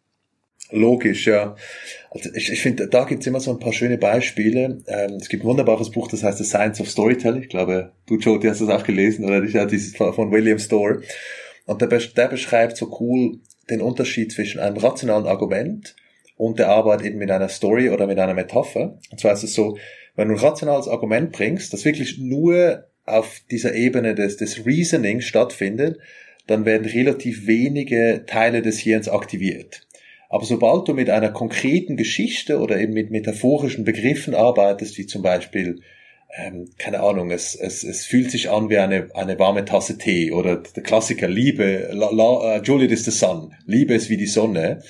Logisch, 0.72 1.28
ja. 1.28 1.56
Also 2.10 2.30
ich, 2.34 2.52
ich 2.52 2.62
finde, 2.62 2.88
da 2.88 3.04
gibt's 3.04 3.28
immer 3.28 3.40
so 3.40 3.52
ein 3.52 3.60
paar 3.60 3.74
schöne 3.74 3.98
Beispiele. 3.98 4.82
Ähm, 4.88 5.18
es 5.20 5.30
gibt 5.30 5.44
ein 5.44 5.48
wunderbares 5.48 5.92
Buch, 5.92 6.08
das 6.08 6.24
heißt 6.24 6.38
The 6.38 6.44
Science 6.44 6.80
of 6.82 6.90
Storytelling. 6.90 7.44
Ich 7.44 7.50
glaube, 7.50 7.92
du, 8.08 8.18
Jody, 8.18 8.48
hast 8.48 8.62
das 8.62 8.70
auch 8.70 8.84
gelesen, 8.84 9.26
oder? 9.26 9.44
Ja, 9.44 9.66
dieses 9.66 9.96
von 9.96 10.32
William 10.32 10.60
Storr. 10.60 11.02
Und 11.66 11.82
der, 11.82 11.90
der 11.90 12.28
beschreibt 12.28 12.78
so 12.78 12.98
cool 13.00 13.40
den 13.70 13.82
Unterschied 13.82 14.32
zwischen 14.32 14.60
einem 14.60 14.78
rationalen 14.78 15.26
Argument 15.26 15.96
und 16.38 16.60
der 16.60 16.70
Arbeit 16.70 17.04
eben 17.04 17.20
mit 17.20 17.32
einer 17.32 17.50
Story 17.50 17.90
oder 17.90 18.08
mit 18.08 18.18
einer 18.18 18.34
Metapher. 18.34 18.98
Und 19.12 19.20
zwar 19.20 19.34
ist 19.34 19.44
es 19.44 19.54
so, 19.54 19.78
wenn 20.16 20.28
du 20.28 20.34
ein 20.34 20.40
rationales 20.40 20.88
Argument 20.88 21.32
bringst, 21.32 21.74
das 21.74 21.86
wirklich 21.86 22.18
nur 22.18 22.86
auf 23.06 23.42
dieser 23.50 23.74
Ebene 23.74 24.16
des, 24.16 24.38
des 24.38 24.66
Reasoning 24.66 25.22
stattfindet, 25.22 26.00
dann 26.48 26.66
werden 26.66 26.86
relativ 26.86 27.48
wenige 27.48 28.24
Teile 28.26 28.62
des 28.62 28.80
Hirns 28.80 29.08
aktiviert. 29.08 29.88
Aber 30.32 30.46
sobald 30.46 30.88
du 30.88 30.94
mit 30.94 31.10
einer 31.10 31.30
konkreten 31.30 31.98
Geschichte 31.98 32.60
oder 32.60 32.80
eben 32.80 32.94
mit 32.94 33.12
metaphorischen 33.12 33.84
Begriffen 33.84 34.34
arbeitest, 34.34 34.98
wie 34.98 35.06
zum 35.06 35.22
Beispiel, 35.22 35.82
ähm, 36.38 36.70
keine 36.78 37.02
Ahnung, 37.02 37.32
es, 37.32 37.54
es, 37.54 37.84
es 37.84 38.06
fühlt 38.06 38.32
sich 38.32 38.50
an 38.50 38.70
wie 38.70 38.78
eine, 38.78 39.10
eine 39.14 39.38
warme 39.40 39.66
Tasse 39.66 39.98
Tee 39.98 40.32
oder 40.32 40.56
der 40.56 40.84
Klassiker, 40.84 41.28
Liebe, 41.28 41.90
la, 41.92 42.10
la, 42.12 42.60
uh, 42.60 42.62
Juliet 42.62 42.92
is 42.92 43.04
the 43.04 43.12
sun, 43.12 43.54
Liebe 43.66 43.94
ist 43.94 44.10
wie 44.10 44.16
die 44.16 44.26
Sonne, 44.26 44.82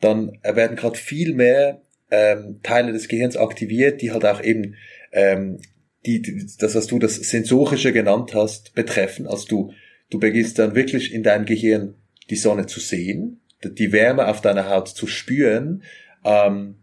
dann 0.00 0.38
werden 0.42 0.74
gerade 0.74 0.96
viel 0.96 1.34
mehr 1.34 1.82
ähm, 2.10 2.60
Teile 2.62 2.92
des 2.92 3.08
Gehirns 3.08 3.36
aktiviert, 3.36 4.00
die 4.00 4.10
halt 4.10 4.24
auch 4.24 4.42
eben 4.42 4.76
ähm, 5.12 5.60
die, 6.06 6.46
das, 6.58 6.74
was 6.74 6.86
du 6.86 6.98
das 6.98 7.16
Sensorische 7.16 7.92
genannt 7.92 8.32
hast, 8.32 8.74
betreffen. 8.74 9.26
Also 9.26 9.46
du, 9.48 9.72
du 10.08 10.18
beginnst 10.18 10.58
dann 10.58 10.74
wirklich 10.74 11.12
in 11.12 11.22
deinem 11.22 11.44
Gehirn 11.44 11.96
die 12.30 12.36
Sonne 12.36 12.64
zu 12.64 12.80
sehen 12.80 13.42
die 13.64 13.92
Wärme 13.92 14.28
auf 14.28 14.40
deiner 14.40 14.68
Haut 14.68 14.88
zu 14.88 15.06
spüren. 15.06 15.82
Ähm, 16.24 16.76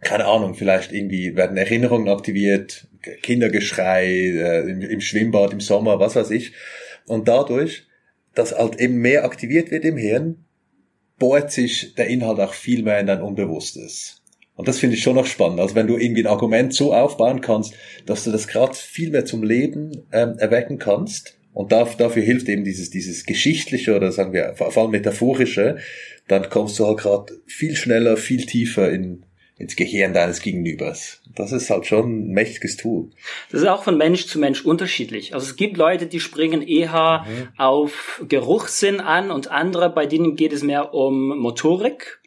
keine 0.00 0.26
Ahnung, 0.26 0.54
vielleicht 0.54 0.92
irgendwie 0.92 1.34
werden 1.34 1.56
Erinnerungen 1.56 2.08
aktiviert, 2.08 2.88
Kindergeschrei 3.22 4.06
äh, 4.06 4.70
im, 4.70 4.82
im 4.82 5.00
Schwimmbad 5.00 5.52
im 5.52 5.60
Sommer, 5.60 5.98
was 5.98 6.16
weiß 6.16 6.30
ich. 6.30 6.52
Und 7.06 7.28
dadurch, 7.28 7.86
dass 8.34 8.56
halt 8.56 8.80
eben 8.80 8.96
mehr 8.96 9.24
aktiviert 9.24 9.70
wird 9.70 9.84
im 9.84 9.96
Hirn, 9.96 10.44
bohrt 11.18 11.52
sich 11.52 11.94
der 11.94 12.08
Inhalt 12.08 12.40
auch 12.40 12.54
viel 12.54 12.82
mehr 12.82 13.00
in 13.00 13.06
dein 13.06 13.22
Unbewusstes. 13.22 14.22
Und 14.56 14.68
das 14.68 14.78
finde 14.78 14.96
ich 14.96 15.02
schon 15.02 15.16
noch 15.16 15.26
spannend. 15.26 15.60
Also 15.60 15.74
wenn 15.74 15.86
du 15.86 15.96
irgendwie 15.96 16.22
ein 16.22 16.28
Argument 16.28 16.72
so 16.72 16.94
aufbauen 16.94 17.40
kannst, 17.40 17.74
dass 18.06 18.24
du 18.24 18.30
das 18.30 18.46
gerade 18.46 18.74
viel 18.74 19.10
mehr 19.10 19.24
zum 19.24 19.42
Leben 19.42 20.06
ähm, 20.12 20.36
erwecken 20.38 20.78
kannst. 20.78 21.36
Und 21.54 21.70
dafür 21.70 22.22
hilft 22.22 22.48
eben 22.48 22.64
dieses, 22.64 22.90
dieses 22.90 23.24
geschichtliche 23.24 23.96
oder 23.96 24.10
sagen 24.10 24.32
wir 24.32 24.54
vor 24.56 24.76
allem 24.76 24.90
metaphorische, 24.90 25.78
dann 26.26 26.50
kommst 26.50 26.78
du 26.78 26.86
halt 26.86 26.98
gerade 26.98 27.32
viel 27.46 27.76
schneller, 27.76 28.16
viel 28.16 28.44
tiefer 28.44 28.90
in, 28.90 29.24
ins 29.56 29.76
Gehirn 29.76 30.12
deines 30.12 30.40
Gegenübers. 30.40 31.22
Das 31.36 31.52
ist 31.52 31.70
halt 31.70 31.86
schon 31.86 32.26
ein 32.26 32.32
mächtiges 32.32 32.76
Tool. 32.76 33.10
Das 33.52 33.60
ist 33.62 33.68
auch 33.68 33.84
von 33.84 33.96
Mensch 33.96 34.26
zu 34.26 34.40
Mensch 34.40 34.64
unterschiedlich. 34.64 35.32
Also 35.32 35.46
es 35.46 35.56
gibt 35.56 35.76
Leute, 35.76 36.06
die 36.06 36.18
springen 36.18 36.60
eher 36.60 37.24
mhm. 37.28 37.48
auf 37.56 38.24
Geruchssinn 38.28 38.98
an 39.00 39.30
und 39.30 39.48
andere, 39.52 39.90
bei 39.90 40.06
denen 40.06 40.34
geht 40.34 40.52
es 40.52 40.64
mehr 40.64 40.92
um 40.92 41.38
Motorik. 41.38 42.20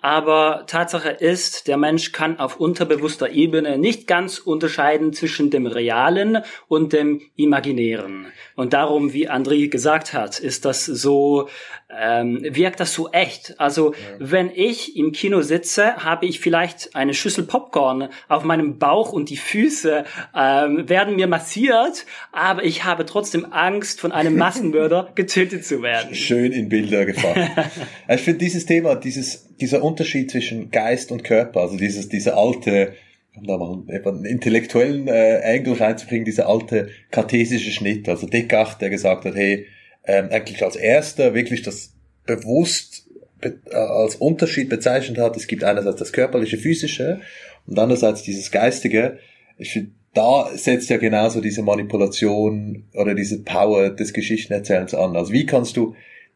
Aber 0.00 0.64
Tatsache 0.66 1.08
ist, 1.10 1.66
der 1.66 1.76
Mensch 1.76 2.12
kann 2.12 2.38
auf 2.38 2.60
unterbewusster 2.60 3.30
Ebene 3.30 3.78
nicht 3.78 4.06
ganz 4.06 4.38
unterscheiden 4.38 5.12
zwischen 5.12 5.50
dem 5.50 5.66
Realen 5.66 6.38
und 6.68 6.92
dem 6.92 7.22
Imaginären. 7.36 8.26
Und 8.56 8.72
darum, 8.72 9.12
wie 9.12 9.30
André 9.30 9.68
gesagt 9.68 10.12
hat, 10.12 10.38
ist 10.38 10.64
das 10.64 10.84
so, 10.84 11.48
ähm, 11.90 12.40
wirkt 12.42 12.80
das 12.80 12.94
so 12.94 13.10
echt. 13.10 13.58
Also 13.58 13.94
ja. 13.94 13.98
wenn 14.18 14.50
ich 14.54 14.96
im 14.96 15.12
Kino 15.12 15.40
sitze, 15.40 15.96
habe 15.96 16.26
ich 16.26 16.40
vielleicht 16.40 16.94
eine 16.94 17.14
Schüssel 17.14 17.44
Popcorn 17.44 18.08
auf 18.28 18.44
meinem 18.44 18.78
Bauch 18.78 19.12
und 19.12 19.30
die 19.30 19.36
Füße 19.36 20.04
ähm, 20.36 20.88
werden 20.88 21.16
mir 21.16 21.26
massiert, 21.26 22.06
aber 22.32 22.64
ich 22.64 22.84
habe 22.84 23.06
trotzdem 23.06 23.52
Angst, 23.52 24.00
von 24.00 24.12
einem 24.12 24.36
Massenmörder 24.36 25.12
getötet 25.14 25.64
zu 25.64 25.82
werden. 25.82 26.14
Schön 26.14 26.52
in 26.52 26.68
Bilder 26.68 27.06
gefahren. 27.06 27.50
ich 28.08 28.20
finde 28.20 28.40
dieses 28.40 28.66
Thema, 28.66 28.94
dieses 28.96 29.48
dieser 29.64 29.82
Unterschied 29.82 30.30
zwischen 30.30 30.70
Geist 30.70 31.10
und 31.10 31.24
Körper, 31.24 31.60
also 31.60 31.78
dieses, 31.78 32.10
diese 32.10 32.36
alte, 32.36 32.92
um 33.34 33.46
da 33.46 33.56
mal 33.56 33.82
einen 33.88 34.24
intellektuellen 34.26 35.08
äh, 35.08 35.40
Angle 35.42 35.80
reinzubringen, 35.80 36.26
dieser 36.26 36.48
alte 36.48 36.90
kartesische 37.10 37.70
Schnitt, 37.70 38.06
also 38.06 38.26
Descartes, 38.26 38.76
der 38.76 38.90
gesagt 38.90 39.24
hat, 39.24 39.34
hey, 39.34 39.66
ähm, 40.04 40.28
eigentlich 40.30 40.62
als 40.62 40.76
erster 40.76 41.32
wirklich 41.32 41.62
das 41.62 41.94
bewusst 42.26 43.08
be 43.40 43.58
äh, 43.70 43.74
als 43.74 44.16
Unterschied 44.16 44.68
bezeichnet 44.68 45.16
hat, 45.16 45.34
es 45.34 45.46
gibt 45.46 45.64
einerseits 45.64 45.96
das 45.96 46.12
körperliche, 46.12 46.58
physische 46.58 47.20
und 47.66 47.78
andererseits 47.78 48.22
dieses 48.22 48.50
geistige. 48.50 49.18
Ich 49.56 49.72
finde, 49.72 49.92
da 50.12 50.50
setzt 50.54 50.90
ja 50.90 50.98
genauso 50.98 51.40
diese 51.40 51.62
Manipulation 51.62 52.84
oder 52.92 53.14
diese 53.14 53.42
Power 53.42 53.88
des 53.88 54.12
Geschichtenerzählens 54.12 54.92
an. 54.92 55.16
Also 55.16 55.32
wie 55.32 55.46
kannst 55.46 55.78
du 55.78 55.94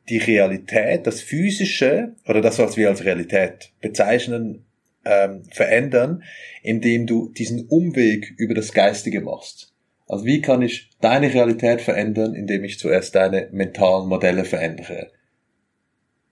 die 0.09 0.19
Realität, 0.19 1.07
das 1.07 1.21
Physische 1.21 2.15
oder 2.27 2.41
das, 2.41 2.59
was 2.59 2.77
wir 2.77 2.89
als 2.89 3.05
Realität 3.05 3.73
bezeichnen, 3.81 4.65
ähm, 5.05 5.45
verändern, 5.51 6.23
indem 6.63 7.07
du 7.07 7.31
diesen 7.31 7.67
Umweg 7.69 8.35
über 8.37 8.55
das 8.55 8.73
Geistige 8.73 9.21
machst. 9.21 9.73
Also 10.07 10.25
wie 10.25 10.41
kann 10.41 10.63
ich 10.63 10.91
deine 11.01 11.33
Realität 11.33 11.81
verändern, 11.81 12.35
indem 12.35 12.65
ich 12.65 12.79
zuerst 12.79 13.15
deine 13.15 13.49
mentalen 13.53 14.09
Modelle 14.09 14.45
verändere? 14.45 15.11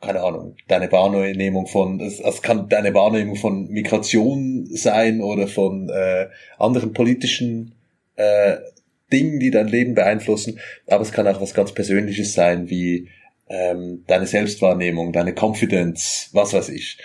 Keine 0.00 0.22
Ahnung, 0.22 0.56
deine 0.68 0.90
Wahrnehmung 0.92 1.66
von, 1.66 2.00
es, 2.00 2.20
es 2.20 2.42
kann 2.42 2.68
deine 2.68 2.94
Wahrnehmung 2.94 3.36
von 3.36 3.68
Migration 3.68 4.66
sein 4.66 5.20
oder 5.20 5.46
von 5.46 5.88
äh, 5.88 6.28
anderen 6.58 6.92
politischen 6.92 7.74
äh, 8.16 8.56
Dingen, 9.12 9.40
die 9.40 9.50
dein 9.50 9.68
Leben 9.68 9.94
beeinflussen, 9.94 10.58
aber 10.86 11.02
es 11.02 11.12
kann 11.12 11.28
auch 11.28 11.40
was 11.40 11.54
ganz 11.54 11.72
Persönliches 11.72 12.34
sein, 12.34 12.68
wie 12.68 13.08
ähm, 13.48 14.04
deine 14.06 14.26
Selbstwahrnehmung, 14.26 15.12
deine 15.12 15.34
Confidence, 15.34 16.30
was 16.32 16.52
weiß 16.52 16.68
ich. 16.70 16.98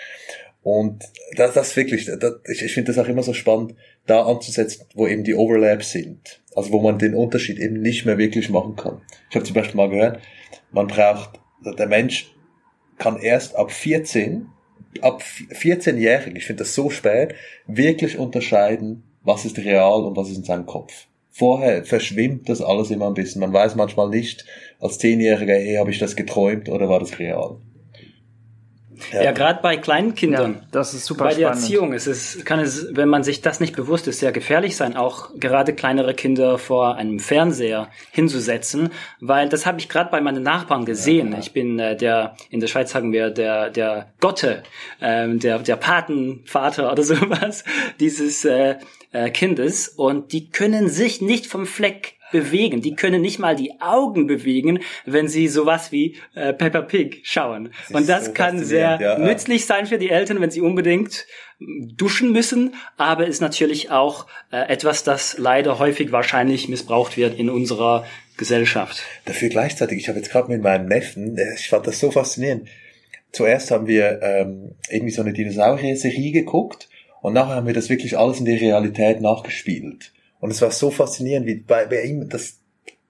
Und 0.62 1.04
das, 1.36 1.54
das 1.54 1.76
wirklich, 1.76 2.06
das, 2.06 2.34
ich, 2.48 2.62
ich 2.62 2.72
finde 2.72 2.92
das 2.92 3.04
auch 3.04 3.08
immer 3.08 3.22
so 3.22 3.32
spannend, 3.32 3.74
da 4.06 4.22
anzusetzen, 4.24 4.86
wo 4.94 5.06
eben 5.06 5.24
die 5.24 5.34
Overlaps 5.34 5.90
sind. 5.90 6.40
Also 6.54 6.72
wo 6.72 6.80
man 6.80 6.98
den 6.98 7.14
Unterschied 7.14 7.58
eben 7.58 7.80
nicht 7.80 8.04
mehr 8.04 8.18
wirklich 8.18 8.50
machen 8.50 8.76
kann. 8.76 9.00
Ich 9.30 9.36
habe 9.36 9.44
zum 9.44 9.54
Beispiel 9.54 9.76
mal 9.76 9.88
gehört, 9.88 10.20
man 10.70 10.86
braucht, 10.86 11.40
der 11.64 11.86
Mensch 11.86 12.32
kann 12.98 13.18
erst 13.18 13.56
ab 13.56 13.72
14, 13.72 14.46
ab 15.00 15.22
14-jährig, 15.22 16.36
ich 16.36 16.44
finde 16.44 16.64
das 16.64 16.74
so 16.74 16.90
spät, 16.90 17.34
wirklich 17.66 18.18
unterscheiden, 18.18 19.02
was 19.22 19.44
ist 19.44 19.58
real 19.58 20.04
und 20.04 20.16
was 20.16 20.28
ist 20.28 20.36
in 20.36 20.44
seinem 20.44 20.66
Kopf. 20.66 21.06
Vorher 21.34 21.84
verschwimmt 21.84 22.50
das 22.50 22.60
alles 22.60 22.90
immer 22.90 23.06
ein 23.06 23.14
bisschen. 23.14 23.40
Man 23.40 23.54
weiß 23.54 23.74
manchmal 23.74 24.10
nicht, 24.10 24.44
als 24.78 24.98
Zehnjähriger, 24.98 25.54
hey, 25.54 25.76
habe 25.76 25.90
ich 25.90 25.98
das 25.98 26.14
geträumt 26.14 26.68
oder 26.68 26.90
war 26.90 27.00
das 27.00 27.18
real? 27.18 27.56
Ja, 29.12 29.24
ja 29.24 29.32
gerade 29.32 29.60
bei 29.62 29.76
kleinen 29.76 30.14
Kindern. 30.14 30.54
Ja, 30.60 30.66
das 30.70 30.94
ist 30.94 31.06
super 31.06 31.24
Bei 31.24 31.34
der 31.34 31.48
Erziehung 31.48 31.92
ist 31.92 32.06
es, 32.06 32.44
kann 32.44 32.60
es, 32.60 32.88
wenn 32.94 33.08
man 33.08 33.24
sich 33.24 33.40
das 33.40 33.60
nicht 33.60 33.74
bewusst 33.74 34.06
ist, 34.08 34.20
sehr 34.20 34.32
gefährlich 34.32 34.76
sein, 34.76 34.96
auch 34.96 35.30
gerade 35.38 35.74
kleinere 35.74 36.14
Kinder 36.14 36.58
vor 36.58 36.96
einem 36.96 37.18
Fernseher 37.18 37.88
hinzusetzen, 38.10 38.90
weil 39.20 39.48
das 39.48 39.66
habe 39.66 39.78
ich 39.80 39.88
gerade 39.88 40.10
bei 40.10 40.20
meinen 40.20 40.42
Nachbarn 40.42 40.84
gesehen. 40.84 41.32
Ja, 41.32 41.38
ich 41.38 41.52
bin 41.52 41.78
äh, 41.78 41.96
der, 41.96 42.36
in 42.50 42.60
der 42.60 42.68
Schweiz 42.68 42.92
sagen 42.92 43.12
wir, 43.12 43.30
der, 43.30 43.70
der 43.70 44.12
Gotte, 44.20 44.62
ähm, 45.00 45.38
der, 45.38 45.58
der 45.58 45.76
Patenvater 45.76 46.90
oder 46.92 47.02
sowas 47.02 47.64
dieses 48.00 48.44
äh, 48.44 48.76
äh, 49.12 49.30
Kindes 49.30 49.88
und 49.88 50.32
die 50.32 50.50
können 50.50 50.88
sich 50.88 51.20
nicht 51.20 51.46
vom 51.46 51.66
Fleck 51.66 52.14
bewegen. 52.32 52.80
Die 52.80 52.96
können 52.96 53.22
nicht 53.22 53.38
mal 53.38 53.54
die 53.54 53.80
Augen 53.80 54.26
bewegen, 54.26 54.80
wenn 55.06 55.28
sie 55.28 55.46
sowas 55.48 55.92
wie 55.92 56.16
äh, 56.34 56.52
Peppa 56.52 56.82
Pig 56.82 57.20
schauen. 57.22 57.72
Das 57.88 58.00
und 58.00 58.08
das 58.08 58.26
so 58.26 58.32
kann 58.32 58.64
sehr 58.64 58.98
ja, 59.00 59.18
nützlich 59.18 59.66
sein 59.66 59.86
für 59.86 59.98
die 59.98 60.10
Eltern, 60.10 60.40
wenn 60.40 60.50
sie 60.50 60.60
unbedingt 60.60 61.26
duschen 61.60 62.32
müssen, 62.32 62.74
aber 62.96 63.26
ist 63.26 63.40
natürlich 63.40 63.90
auch 63.90 64.26
äh, 64.50 64.68
etwas, 64.68 65.04
das 65.04 65.38
leider 65.38 65.78
häufig 65.78 66.12
wahrscheinlich 66.12 66.68
missbraucht 66.68 67.16
wird 67.16 67.38
in 67.38 67.50
unserer 67.50 68.04
Gesellschaft. 68.36 69.02
Dafür 69.24 69.48
gleichzeitig, 69.48 69.98
ich 69.98 70.08
habe 70.08 70.18
jetzt 70.18 70.30
gerade 70.30 70.50
mit 70.50 70.62
meinem 70.62 70.86
Neffen, 70.86 71.36
äh, 71.38 71.54
ich 71.54 71.68
fand 71.68 71.86
das 71.86 72.00
so 72.00 72.10
faszinierend. 72.10 72.68
Zuerst 73.32 73.70
haben 73.70 73.86
wir 73.86 74.20
ähm, 74.22 74.74
irgendwie 74.90 75.12
so 75.12 75.22
eine 75.22 75.32
Dinosaurier-Serie 75.32 76.32
geguckt 76.32 76.88
und 77.22 77.32
nachher 77.32 77.56
haben 77.56 77.66
wir 77.66 77.74
das 77.74 77.88
wirklich 77.88 78.18
alles 78.18 78.40
in 78.40 78.44
der 78.44 78.60
Realität 78.60 79.20
nachgespielt. 79.20 80.12
Und 80.42 80.50
es 80.50 80.60
war 80.60 80.72
so 80.72 80.90
faszinierend, 80.90 81.46
wie 81.46 81.54
bei, 81.54 81.86
bei 81.86 82.02
ihm 82.02 82.28
das, 82.28 82.58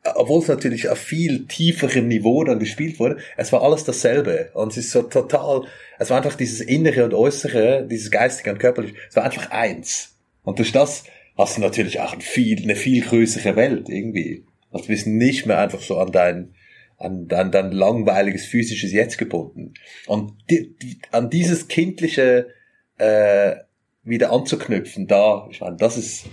obwohl 0.04 0.42
es 0.42 0.48
natürlich 0.48 0.90
auf 0.90 0.98
viel 0.98 1.46
tieferem 1.46 2.06
Niveau 2.06 2.44
dann 2.44 2.58
gespielt 2.58 3.00
wurde, 3.00 3.16
es 3.38 3.50
war 3.54 3.62
alles 3.62 3.84
dasselbe. 3.84 4.50
Und 4.52 4.72
es 4.72 4.76
ist 4.76 4.90
so 4.90 5.00
total, 5.00 5.62
es 5.98 6.10
war 6.10 6.18
einfach 6.18 6.34
dieses 6.34 6.60
Innere 6.60 7.06
und 7.06 7.14
Äußere, 7.14 7.88
dieses 7.90 8.10
Geistige 8.10 8.52
und 8.52 8.58
Körperliche, 8.58 8.96
es 9.08 9.16
war 9.16 9.24
einfach 9.24 9.50
eins. 9.50 10.14
Und 10.44 10.58
durch 10.58 10.72
das 10.72 11.04
hast 11.38 11.56
du 11.56 11.62
natürlich 11.62 12.00
auch 12.00 12.12
ein 12.12 12.20
viel, 12.20 12.62
eine 12.62 12.76
viel 12.76 13.02
größere 13.02 13.56
Welt 13.56 13.88
irgendwie. 13.88 14.44
Also 14.70 14.84
du 14.84 14.92
bist 14.92 15.06
nicht 15.06 15.46
mehr 15.46 15.58
einfach 15.58 15.80
so 15.80 15.96
an 15.96 16.12
dein, 16.12 16.54
an 16.98 17.28
dein, 17.28 17.50
dein 17.50 17.72
langweiliges 17.72 18.44
physisches 18.44 18.92
Jetzt 18.92 19.16
gebunden. 19.16 19.72
Und 20.06 20.34
die, 20.50 20.76
die, 20.82 20.98
an 21.12 21.30
dieses 21.30 21.68
kindliche 21.68 22.48
äh, 22.98 23.54
wieder 24.02 24.32
anzuknüpfen, 24.32 25.06
da, 25.06 25.48
ich 25.50 25.62
meine, 25.62 25.78
das 25.78 25.96
ist 25.96 26.26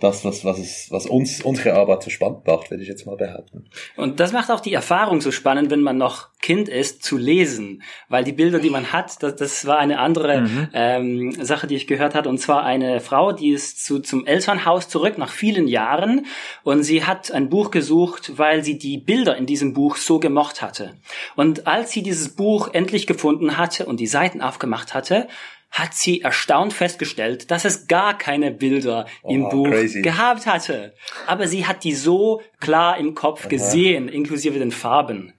das, 0.00 0.24
was, 0.24 0.44
was, 0.44 0.58
es, 0.58 0.90
was 0.90 1.06
uns 1.06 1.42
unsere 1.42 1.74
Arbeit 1.74 2.02
so 2.02 2.10
spannend 2.10 2.46
macht, 2.46 2.70
würde 2.70 2.82
ich 2.82 2.88
jetzt 2.88 3.06
mal 3.06 3.16
behaupten. 3.16 3.66
Und 3.96 4.20
das 4.20 4.32
macht 4.32 4.50
auch 4.50 4.60
die 4.60 4.74
Erfahrung 4.74 5.20
so 5.20 5.30
spannend, 5.30 5.70
wenn 5.70 5.80
man 5.80 5.96
noch 5.96 6.28
Kind 6.42 6.68
ist, 6.68 7.02
zu 7.02 7.16
lesen. 7.16 7.82
Weil 8.08 8.24
die 8.24 8.32
Bilder, 8.32 8.58
die 8.58 8.70
man 8.70 8.92
hat, 8.92 9.22
das, 9.22 9.36
das 9.36 9.66
war 9.66 9.78
eine 9.78 9.98
andere 9.98 10.42
mhm. 10.42 10.68
ähm, 10.74 11.32
Sache, 11.32 11.66
die 11.66 11.76
ich 11.76 11.86
gehört 11.86 12.14
hatte. 12.14 12.28
Und 12.28 12.38
zwar 12.38 12.64
eine 12.64 13.00
Frau, 13.00 13.32
die 13.32 13.50
ist 13.50 13.84
zu, 13.84 14.00
zum 14.00 14.26
Elternhaus 14.26 14.88
zurück 14.88 15.16
nach 15.16 15.30
vielen 15.30 15.68
Jahren. 15.68 16.26
Und 16.64 16.82
sie 16.82 17.04
hat 17.04 17.32
ein 17.32 17.48
Buch 17.48 17.70
gesucht, 17.70 18.32
weil 18.36 18.64
sie 18.64 18.78
die 18.78 18.98
Bilder 18.98 19.36
in 19.36 19.46
diesem 19.46 19.72
Buch 19.74 19.96
so 19.96 20.18
gemocht 20.18 20.60
hatte. 20.60 20.94
Und 21.36 21.66
als 21.66 21.92
sie 21.92 22.02
dieses 22.02 22.34
Buch 22.34 22.68
endlich 22.72 23.06
gefunden 23.06 23.56
hatte 23.56 23.86
und 23.86 24.00
die 24.00 24.06
Seiten 24.06 24.42
aufgemacht 24.42 24.92
hatte, 24.92 25.28
hat 25.74 25.92
sie 25.92 26.22
erstaunt 26.22 26.72
festgestellt, 26.72 27.50
dass 27.50 27.64
es 27.64 27.88
gar 27.88 28.16
keine 28.16 28.52
Bilder 28.52 29.06
oh, 29.22 29.30
im 29.30 29.48
Buch 29.48 29.68
crazy. 29.68 30.02
gehabt 30.02 30.46
hatte. 30.46 30.94
Aber 31.26 31.48
sie 31.48 31.66
hat 31.66 31.82
die 31.82 31.94
so 31.94 32.42
klar 32.60 32.96
im 32.96 33.16
Kopf 33.16 33.40
Aha. 33.42 33.48
gesehen, 33.48 34.08
inklusive 34.08 34.58
den 34.60 34.70
Farben. 34.70 35.34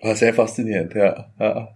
War 0.00 0.14
sehr 0.14 0.32
faszinierend, 0.34 0.94
ja. 0.94 1.26
ja. 1.38 1.68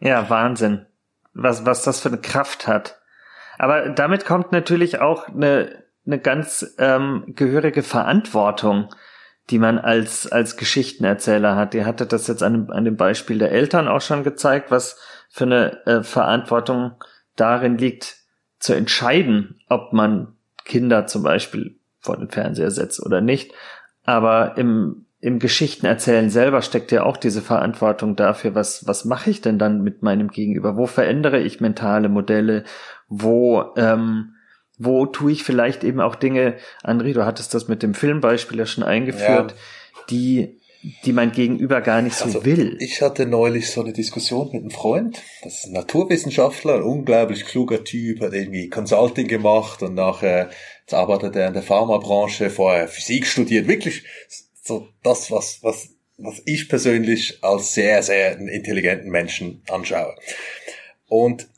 Ja, 0.00 0.30
Wahnsinn. 0.30 0.86
Was, 1.34 1.66
was 1.66 1.82
das 1.82 2.00
für 2.00 2.08
eine 2.08 2.18
Kraft 2.18 2.66
hat. 2.66 2.98
Aber 3.58 3.90
damit 3.90 4.24
kommt 4.24 4.52
natürlich 4.52 4.98
auch 4.98 5.28
eine, 5.28 5.84
eine 6.06 6.18
ganz 6.18 6.74
ähm, 6.78 7.24
gehörige 7.28 7.82
Verantwortung, 7.82 8.88
die 9.50 9.58
man 9.58 9.78
als, 9.78 10.30
als 10.30 10.56
Geschichtenerzähler 10.56 11.56
hat. 11.56 11.74
Ihr 11.74 11.86
hattet 11.86 12.12
das 12.12 12.26
jetzt 12.26 12.42
an 12.42 12.52
dem, 12.52 12.70
an 12.70 12.84
dem 12.84 12.96
Beispiel 12.96 13.38
der 13.38 13.52
Eltern 13.52 13.88
auch 13.88 14.00
schon 14.00 14.24
gezeigt, 14.24 14.70
was 14.70 14.98
für 15.28 15.44
eine 15.44 15.86
äh, 15.86 16.02
Verantwortung 16.02 16.92
darin 17.36 17.78
liegt, 17.78 18.16
zu 18.58 18.72
entscheiden, 18.72 19.60
ob 19.68 19.92
man 19.92 20.34
Kinder 20.64 21.06
zum 21.06 21.22
Beispiel 21.22 21.78
vor 22.00 22.16
den 22.16 22.30
Fernseher 22.30 22.70
setzt 22.70 23.04
oder 23.04 23.20
nicht. 23.20 23.52
Aber 24.04 24.56
im, 24.56 25.06
im 25.20 25.38
Geschichtenerzählen 25.38 26.30
selber 26.30 26.62
steckt 26.62 26.90
ja 26.90 27.02
auch 27.02 27.16
diese 27.16 27.42
Verantwortung 27.42 28.16
dafür, 28.16 28.54
was, 28.54 28.86
was 28.86 29.04
mache 29.04 29.30
ich 29.30 29.40
denn 29.40 29.58
dann 29.58 29.82
mit 29.82 30.02
meinem 30.02 30.28
Gegenüber? 30.28 30.76
Wo 30.76 30.86
verändere 30.86 31.40
ich 31.40 31.60
mentale 31.60 32.08
Modelle? 32.08 32.64
Wo, 33.08 33.74
ähm, 33.76 34.35
wo 34.78 35.06
tue 35.06 35.32
ich 35.32 35.42
vielleicht 35.42 35.84
eben 35.84 36.00
auch 36.00 36.14
Dinge, 36.14 36.56
André, 36.82 37.12
du 37.12 37.24
hattest 37.24 37.54
das 37.54 37.68
mit 37.68 37.82
dem 37.82 37.94
Filmbeispiel 37.94 38.58
ja 38.58 38.66
schon 38.66 38.84
eingeführt, 38.84 39.52
ja. 39.52 40.02
die 40.10 40.60
die 41.04 41.12
mein 41.12 41.32
Gegenüber 41.32 41.80
gar 41.80 42.00
nicht 42.00 42.16
so 42.16 42.26
also, 42.26 42.44
will. 42.44 42.76
Ich 42.80 43.02
hatte 43.02 43.26
neulich 43.26 43.70
so 43.70 43.82
eine 43.82 43.92
Diskussion 43.92 44.50
mit 44.52 44.62
einem 44.62 44.70
Freund, 44.70 45.20
das 45.42 45.54
ist 45.54 45.66
ein 45.66 45.72
Naturwissenschaftler, 45.72 46.76
ein 46.76 46.82
unglaublich 46.82 47.44
kluger 47.44 47.82
Typ, 47.82 48.20
hat 48.20 48.32
irgendwie 48.32 48.68
Consulting 48.68 49.26
gemacht 49.26 49.82
und 49.82 49.94
nachher 49.94 50.50
jetzt 50.82 50.94
arbeitet 50.94 51.34
er 51.34 51.48
in 51.48 51.54
der 51.54 51.64
Pharmabranche, 51.64 52.50
vorher 52.50 52.86
Physik 52.86 53.26
studiert, 53.26 53.66
wirklich 53.66 54.04
so 54.62 54.88
das, 55.02 55.30
was, 55.30 55.58
was, 55.62 55.88
was 56.18 56.40
ich 56.44 56.68
persönlich 56.68 57.42
als 57.42 57.74
sehr, 57.74 58.02
sehr 58.02 58.38
intelligenten 58.38 59.10
Menschen 59.10 59.62
anschaue. 59.68 60.14
Und 61.08 61.48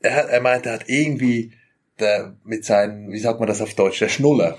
er, 0.00 0.28
er 0.28 0.40
meinte, 0.40 0.70
er 0.70 0.76
hat 0.76 0.88
irgendwie 0.88 1.52
der, 2.00 2.36
mit 2.44 2.64
seinen, 2.64 3.10
wie 3.10 3.18
sagt 3.18 3.40
man 3.40 3.48
das 3.48 3.60
auf 3.60 3.74
Deutsch, 3.74 3.98
der 3.98 4.08
Schnuller, 4.08 4.58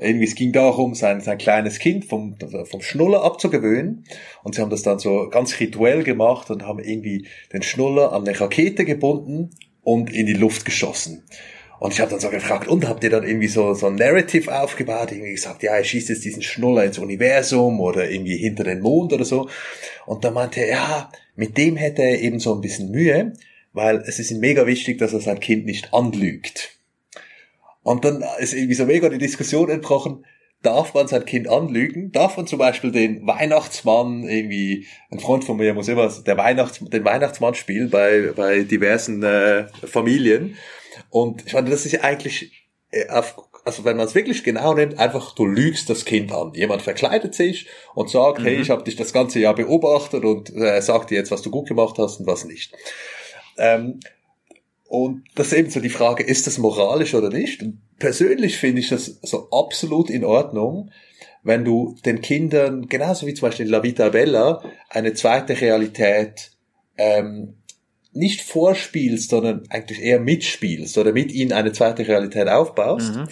irgendwie, 0.00 0.24
es 0.24 0.34
ging 0.34 0.52
darum, 0.52 0.94
sein, 0.94 1.20
sein 1.20 1.36
kleines 1.36 1.78
Kind 1.78 2.06
vom, 2.06 2.36
vom 2.64 2.80
Schnuller 2.80 3.22
abzugewöhnen. 3.22 4.04
Und 4.42 4.54
sie 4.54 4.62
haben 4.62 4.70
das 4.70 4.82
dann 4.82 4.98
so 4.98 5.28
ganz 5.28 5.60
rituell 5.60 6.04
gemacht 6.04 6.50
und 6.50 6.66
haben 6.66 6.78
irgendwie 6.78 7.26
den 7.52 7.62
Schnuller 7.62 8.12
an 8.12 8.26
eine 8.26 8.38
Rakete 8.38 8.84
gebunden 8.86 9.50
und 9.82 10.10
in 10.10 10.26
die 10.26 10.32
Luft 10.32 10.64
geschossen. 10.64 11.24
Und 11.80 11.94
ich 11.94 12.00
habe 12.00 12.10
dann 12.10 12.20
so 12.20 12.28
gefragt, 12.28 12.68
und 12.68 12.86
habt 12.86 13.04
ihr 13.04 13.10
dann 13.10 13.24
irgendwie 13.24 13.48
so, 13.48 13.72
so 13.72 13.86
ein 13.86 13.94
Narrative 13.94 14.54
aufgebaut? 14.58 15.12
Irgendwie 15.12 15.32
gesagt, 15.32 15.62
ja, 15.62 15.72
er 15.72 15.84
schießt 15.84 16.10
jetzt 16.10 16.24
diesen 16.24 16.42
Schnuller 16.42 16.84
ins 16.84 16.98
Universum 16.98 17.80
oder 17.80 18.10
irgendwie 18.10 18.36
hinter 18.36 18.64
den 18.64 18.80
Mond 18.80 19.12
oder 19.12 19.24
so. 19.24 19.48
Und 20.04 20.24
dann 20.24 20.34
meinte 20.34 20.60
er, 20.60 20.68
ja, 20.68 21.12
mit 21.36 21.56
dem 21.56 21.76
hätte 21.76 22.02
er 22.02 22.20
eben 22.20 22.38
so 22.38 22.54
ein 22.54 22.60
bisschen 22.60 22.90
Mühe, 22.90 23.32
weil 23.72 23.96
es 24.06 24.18
ist 24.18 24.30
ihm 24.30 24.40
mega 24.40 24.66
wichtig, 24.66 24.98
dass 24.98 25.14
er 25.14 25.20
sein 25.20 25.40
Kind 25.40 25.64
nicht 25.64 25.94
anlügt. 25.94 26.79
Und 27.82 28.04
dann 28.04 28.24
ist 28.38 28.54
irgendwie 28.54 28.74
so 28.74 28.84
mega 28.84 29.08
die 29.08 29.18
Diskussion 29.18 29.70
entbrochen, 29.70 30.24
darf 30.62 30.94
man 30.94 31.08
sein 31.08 31.24
Kind 31.24 31.48
anlügen? 31.48 32.12
Darf 32.12 32.36
man 32.36 32.46
zum 32.46 32.58
Beispiel 32.58 32.92
den 32.92 33.26
Weihnachtsmann 33.26 34.24
irgendwie, 34.24 34.86
ein 35.10 35.18
Freund 35.18 35.44
von 35.44 35.56
mir 35.56 35.74
muss 35.74 35.88
immer 35.88 36.08
der 36.08 36.36
Weihnachts, 36.36 36.80
den 36.80 37.04
Weihnachtsmann 37.04 37.54
spielen 37.54 37.90
bei, 37.90 38.32
bei 38.36 38.62
diversen 38.62 39.22
äh, 39.22 39.68
Familien. 39.86 40.56
Und 41.08 41.46
ich 41.46 41.54
meine, 41.54 41.70
das 41.70 41.86
ist 41.86 42.04
eigentlich, 42.04 42.68
äh, 42.90 43.08
auf, 43.08 43.36
also 43.64 43.84
wenn 43.84 43.96
man 43.96 44.06
es 44.06 44.14
wirklich 44.14 44.44
genau 44.44 44.74
nimmt, 44.74 44.98
einfach 44.98 45.34
du 45.34 45.46
lügst 45.46 45.88
das 45.88 46.04
Kind 46.04 46.32
an. 46.32 46.52
Jemand 46.54 46.82
verkleidet 46.82 47.34
sich 47.34 47.66
und 47.94 48.10
sagt, 48.10 48.40
mhm. 48.40 48.44
hey, 48.44 48.60
ich 48.60 48.70
habe 48.70 48.84
dich 48.84 48.96
das 48.96 49.12
ganze 49.12 49.38
Jahr 49.38 49.54
beobachtet 49.54 50.24
und 50.24 50.54
äh, 50.54 50.80
sagt 50.82 51.10
dir 51.10 51.16
jetzt, 51.16 51.30
was 51.30 51.42
du 51.42 51.50
gut 51.50 51.68
gemacht 51.68 51.96
hast 51.98 52.20
und 52.20 52.26
was 52.26 52.44
nicht. 52.44 52.74
Ähm, 53.56 54.00
und 54.90 55.22
das 55.36 55.52
ist 55.52 55.52
eben 55.52 55.70
so 55.70 55.78
die 55.78 55.88
Frage, 55.88 56.24
ist 56.24 56.48
das 56.48 56.58
moralisch 56.58 57.14
oder 57.14 57.28
nicht? 57.28 57.62
Und 57.62 57.78
persönlich 58.00 58.58
finde 58.58 58.80
ich 58.80 58.88
das 58.88 59.20
so 59.22 59.48
absolut 59.50 60.10
in 60.10 60.24
Ordnung, 60.24 60.90
wenn 61.44 61.64
du 61.64 61.94
den 62.04 62.20
Kindern, 62.20 62.88
genauso 62.88 63.28
wie 63.28 63.34
zum 63.34 63.46
Beispiel 63.46 63.66
in 63.66 63.70
La 63.70 63.84
Vita 63.84 64.08
Bella, 64.08 64.64
eine 64.88 65.14
zweite 65.14 65.60
Realität 65.60 66.50
ähm, 66.98 67.54
nicht 68.12 68.40
vorspielst, 68.40 69.30
sondern 69.30 69.62
eigentlich 69.68 70.02
eher 70.02 70.18
mitspielst 70.18 70.98
oder 70.98 71.12
mit 71.12 71.30
ihnen 71.30 71.52
eine 71.52 71.70
zweite 71.70 72.08
Realität 72.08 72.48
aufbaust, 72.48 73.14
mhm. 73.14 73.28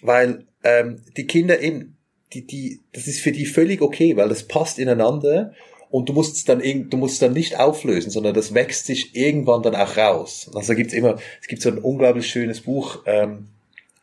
weil 0.00 0.46
ähm, 0.62 1.02
die 1.16 1.26
Kinder 1.26 1.60
eben, 1.60 1.96
die, 2.34 2.46
die, 2.46 2.82
das 2.92 3.08
ist 3.08 3.18
für 3.18 3.32
die 3.32 3.46
völlig 3.46 3.82
okay, 3.82 4.16
weil 4.16 4.28
das 4.28 4.46
passt 4.46 4.78
ineinander 4.78 5.54
und 5.94 6.08
du 6.08 6.12
musst 6.12 6.34
es 6.34 6.44
dann 6.44 6.58
du 6.58 6.96
musst 6.96 7.14
es 7.14 7.18
dann 7.20 7.34
nicht 7.34 7.60
auflösen, 7.60 8.10
sondern 8.10 8.34
das 8.34 8.52
wächst 8.52 8.86
sich 8.86 9.14
irgendwann 9.14 9.62
dann 9.62 9.76
auch 9.76 9.96
raus. 9.96 10.50
Also 10.52 10.74
gibt's 10.74 10.92
immer, 10.92 11.18
es 11.40 11.46
gibt 11.46 11.62
so 11.62 11.68
ein 11.68 11.78
unglaublich 11.78 12.26
schönes 12.26 12.62
Buch 12.62 13.04
ähm, 13.06 13.46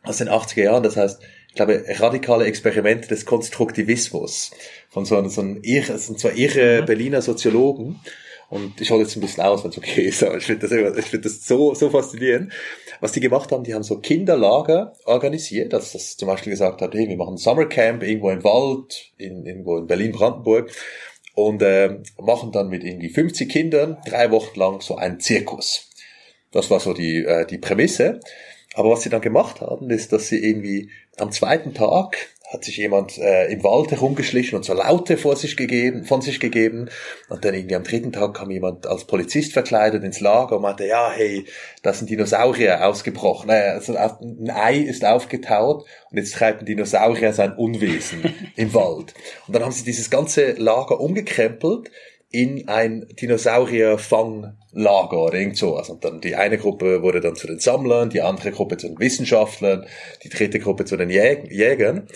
aus 0.02 0.16
den 0.16 0.30
80er 0.30 0.62
Jahren, 0.62 0.82
das 0.82 0.96
heißt, 0.96 1.20
ich 1.50 1.54
glaube, 1.54 1.84
radikale 1.86 2.46
Experimente 2.46 3.08
des 3.08 3.26
Konstruktivismus 3.26 4.52
von 4.88 5.04
so 5.04 5.18
einem, 5.18 5.28
so 5.28 5.42
einem 5.42 5.58
irre, 5.62 5.98
sind 5.98 6.18
zwar 6.18 6.32
irre 6.34 6.80
mhm. 6.80 6.86
Berliner 6.86 7.20
Soziologen, 7.20 8.00
und 8.48 8.82
ich 8.82 8.90
hole 8.90 9.00
jetzt 9.00 9.16
ein 9.16 9.22
bisschen 9.22 9.44
aus, 9.44 9.64
wenn 9.64 9.70
es 9.70 9.78
okay 9.78 10.02
ist, 10.02 10.22
aber 10.22 10.36
ich 10.36 10.44
finde 10.44 10.68
das, 10.68 10.98
ich 10.98 11.06
finde 11.06 11.26
das 11.26 11.46
so, 11.46 11.72
so 11.74 11.88
faszinierend. 11.88 12.52
Was 13.00 13.12
die 13.12 13.20
gemacht 13.20 13.50
haben, 13.50 13.64
die 13.64 13.72
haben 13.72 13.82
so 13.82 13.98
Kinderlager 13.98 14.92
organisiert, 15.06 15.72
dass 15.72 15.92
das 15.92 16.18
zum 16.18 16.28
Beispiel 16.28 16.50
gesagt 16.50 16.82
hat, 16.82 16.92
hey, 16.92 17.08
wir 17.08 17.16
machen 17.16 17.34
ein 17.34 17.38
Summercamp 17.38 18.02
irgendwo 18.02 18.28
im 18.28 18.44
Wald, 18.44 19.10
in, 19.16 19.46
irgendwo 19.46 19.78
in 19.78 19.86
Berlin-Brandenburg 19.86 20.70
und 21.34 21.62
äh, 21.62 21.98
machen 22.20 22.52
dann 22.52 22.68
mit 22.68 22.84
irgendwie 22.84 23.08
50 23.08 23.48
Kindern 23.50 23.98
drei 24.06 24.30
Wochen 24.30 24.58
lang 24.58 24.80
so 24.80 24.96
einen 24.96 25.20
Zirkus. 25.20 25.90
Das 26.50 26.70
war 26.70 26.80
so 26.80 26.92
die, 26.92 27.24
äh, 27.24 27.46
die 27.46 27.58
Prämisse. 27.58 28.20
Aber 28.74 28.90
was 28.90 29.02
sie 29.02 29.10
dann 29.10 29.20
gemacht 29.20 29.60
haben, 29.60 29.90
ist, 29.90 30.12
dass 30.12 30.28
sie 30.28 30.42
irgendwie 30.42 30.90
am 31.18 31.30
zweiten 31.30 31.74
Tag 31.74 32.16
hat 32.52 32.64
sich 32.64 32.76
jemand 32.76 33.16
äh, 33.16 33.46
im 33.46 33.64
Wald 33.64 33.90
herumgeschlichen 33.90 34.56
und 34.56 34.64
so 34.64 34.74
Laute 34.74 35.16
vor 35.16 35.36
sich 35.36 35.56
gegeben, 35.56 36.04
von 36.04 36.20
sich 36.20 36.38
gegeben. 36.38 36.90
Und 37.30 37.44
dann 37.44 37.54
irgendwie 37.54 37.76
am 37.76 37.82
dritten 37.82 38.12
Tag 38.12 38.34
kam 38.34 38.50
jemand 38.50 38.86
als 38.86 39.06
Polizist 39.06 39.54
verkleidet 39.54 40.04
ins 40.04 40.20
Lager 40.20 40.56
und 40.56 40.62
meinte, 40.62 40.86
ja, 40.86 41.10
hey, 41.10 41.46
da 41.82 41.94
sind 41.94 42.10
Dinosaurier 42.10 42.86
ausgebrochen. 42.86 43.50
Also 43.50 43.96
ein 43.96 44.50
Ei 44.50 44.76
ist 44.76 45.04
aufgetaut 45.04 45.86
und 46.10 46.18
jetzt 46.18 46.34
treibt 46.34 46.60
ein 46.60 46.66
Dinosaurier 46.66 47.32
sein 47.32 47.54
Unwesen 47.54 48.34
im 48.56 48.74
Wald. 48.74 49.14
Und 49.46 49.54
dann 49.54 49.64
haben 49.64 49.72
sie 49.72 49.84
dieses 49.84 50.10
ganze 50.10 50.52
Lager 50.52 51.00
umgekrempelt 51.00 51.90
in 52.32 52.66
ein 52.66 53.06
Dinosaurier-Fanglager 53.20 55.22
oder 55.22 55.34
irgend 55.34 55.58
sowas. 55.58 55.90
Und 55.90 56.04
dann 56.04 56.20
die 56.20 56.34
eine 56.34 56.58
Gruppe 56.58 57.02
wurde 57.02 57.20
dann 57.20 57.36
zu 57.36 57.46
den 57.46 57.60
Sammlern, 57.60 58.10
die 58.10 58.22
andere 58.22 58.50
Gruppe 58.50 58.78
zu 58.78 58.88
den 58.88 58.98
Wissenschaftlern, 58.98 59.86
die 60.24 60.30
dritte 60.30 60.58
Gruppe 60.58 60.86
zu 60.86 60.96
den 60.96 61.10
Jägern. 61.10 62.08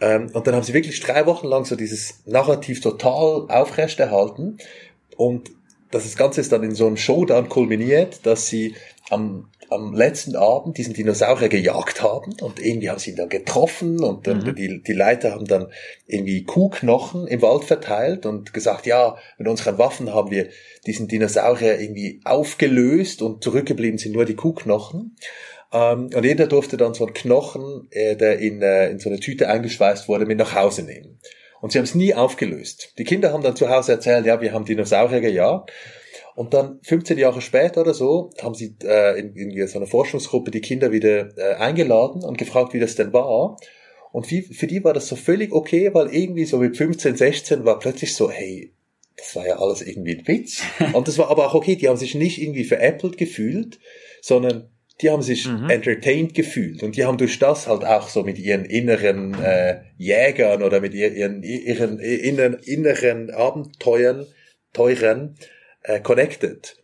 Ähm, 0.00 0.30
und 0.32 0.46
dann 0.46 0.54
haben 0.54 0.62
sie 0.62 0.72
wirklich 0.72 1.00
drei 1.00 1.26
Wochen 1.26 1.48
lang 1.48 1.64
so 1.64 1.74
dieses 1.74 2.22
Narrativ 2.26 2.80
total 2.80 3.46
aufrechterhalten. 3.48 4.58
Und 5.16 5.50
das 5.90 6.16
Ganze 6.16 6.40
ist 6.40 6.52
dann 6.52 6.62
in 6.62 6.74
so 6.74 6.86
einem 6.86 6.96
Showdown 6.96 7.48
kulminiert, 7.48 8.24
dass 8.24 8.46
sie 8.46 8.76
am 9.10 9.48
am 9.68 9.94
letzten 9.94 10.36
Abend 10.36 10.78
diesen 10.78 10.94
Dinosaurier 10.94 11.48
gejagt 11.48 12.02
haben 12.02 12.34
und 12.40 12.64
irgendwie 12.64 12.90
haben 12.90 12.98
sie 12.98 13.10
ihn 13.10 13.16
dann 13.16 13.28
getroffen 13.28 14.02
und 14.02 14.26
dann 14.26 14.38
mhm. 14.38 14.54
die, 14.54 14.82
die 14.82 14.92
Leiter 14.92 15.32
haben 15.32 15.46
dann 15.46 15.68
irgendwie 16.06 16.44
Kuhknochen 16.44 17.26
im 17.26 17.42
Wald 17.42 17.64
verteilt 17.64 18.26
und 18.26 18.52
gesagt, 18.52 18.86
ja, 18.86 19.16
mit 19.38 19.48
unseren 19.48 19.78
Waffen 19.78 20.14
haben 20.14 20.30
wir 20.30 20.48
diesen 20.86 21.08
Dinosaurier 21.08 21.80
irgendwie 21.80 22.20
aufgelöst 22.24 23.22
und 23.22 23.42
zurückgeblieben 23.42 23.98
sind 23.98 24.12
nur 24.12 24.24
die 24.24 24.36
Kuhknochen. 24.36 25.16
Ähm, 25.72 26.10
und 26.14 26.24
jeder 26.24 26.46
durfte 26.46 26.76
dann 26.76 26.94
so 26.94 27.04
einen 27.04 27.14
Knochen, 27.14 27.88
äh, 27.90 28.16
der 28.16 28.38
in, 28.38 28.62
äh, 28.62 28.90
in 28.90 28.98
so 28.98 29.10
eine 29.10 29.20
Tüte 29.20 29.48
eingeschweißt 29.48 30.08
wurde, 30.08 30.26
mit 30.26 30.38
nach 30.38 30.54
Hause 30.54 30.82
nehmen. 30.82 31.18
Und 31.60 31.72
sie 31.72 31.78
haben 31.78 31.84
es 31.84 31.94
nie 31.94 32.14
aufgelöst. 32.14 32.92
Die 32.98 33.04
Kinder 33.04 33.32
haben 33.32 33.42
dann 33.42 33.56
zu 33.56 33.68
Hause 33.68 33.92
erzählt, 33.92 34.26
ja, 34.26 34.40
wir 34.40 34.52
haben 34.52 34.64
Dinosaurier 34.64 35.20
gejagt. 35.20 35.72
Und 36.36 36.52
dann 36.52 36.80
15 36.82 37.16
Jahre 37.16 37.40
später 37.40 37.80
oder 37.80 37.94
so 37.94 38.30
haben 38.42 38.54
sie 38.54 38.76
äh, 38.84 39.18
in, 39.18 39.34
in 39.34 39.66
so 39.66 39.78
einer 39.78 39.86
Forschungsgruppe 39.86 40.50
die 40.50 40.60
Kinder 40.60 40.92
wieder 40.92 41.36
äh, 41.38 41.54
eingeladen 41.54 42.22
und 42.22 42.36
gefragt, 42.36 42.74
wie 42.74 42.78
das 42.78 42.94
denn 42.94 43.14
war. 43.14 43.56
Und 44.12 44.30
wie, 44.30 44.42
für 44.42 44.66
die 44.66 44.84
war 44.84 44.92
das 44.92 45.08
so 45.08 45.16
völlig 45.16 45.52
okay, 45.52 45.92
weil 45.94 46.14
irgendwie 46.14 46.44
so 46.44 46.58
mit 46.58 46.76
15, 46.76 47.16
16 47.16 47.64
war 47.64 47.78
plötzlich 47.78 48.14
so, 48.14 48.30
hey, 48.30 48.74
das 49.16 49.34
war 49.34 49.46
ja 49.46 49.58
alles 49.58 49.80
irgendwie 49.80 50.18
ein 50.18 50.28
Witz. 50.28 50.60
Und 50.92 51.08
das 51.08 51.16
war 51.16 51.30
aber 51.30 51.46
auch 51.46 51.54
okay, 51.54 51.74
die 51.74 51.88
haben 51.88 51.96
sich 51.96 52.14
nicht 52.14 52.40
irgendwie 52.40 52.64
veräppelt 52.64 53.16
gefühlt, 53.16 53.78
sondern 54.20 54.68
die 55.00 55.08
haben 55.08 55.22
sich 55.22 55.48
mhm. 55.48 55.70
entertained 55.70 56.34
gefühlt 56.34 56.82
und 56.82 56.96
die 56.96 57.04
haben 57.04 57.18
durch 57.18 57.38
das 57.38 57.66
halt 57.66 57.84
auch 57.84 58.08
so 58.08 58.22
mit 58.22 58.38
ihren 58.38 58.64
inneren 58.64 59.34
äh, 59.34 59.82
Jägern 59.98 60.62
oder 60.62 60.80
mit 60.80 60.94
ihren, 60.94 61.42
ihren, 61.42 62.00
ihren 62.00 62.54
inneren 62.54 63.30
Abenteuern, 63.30 64.26
Teuren 64.72 65.36
äh, 65.86 66.00
connected. 66.00 66.76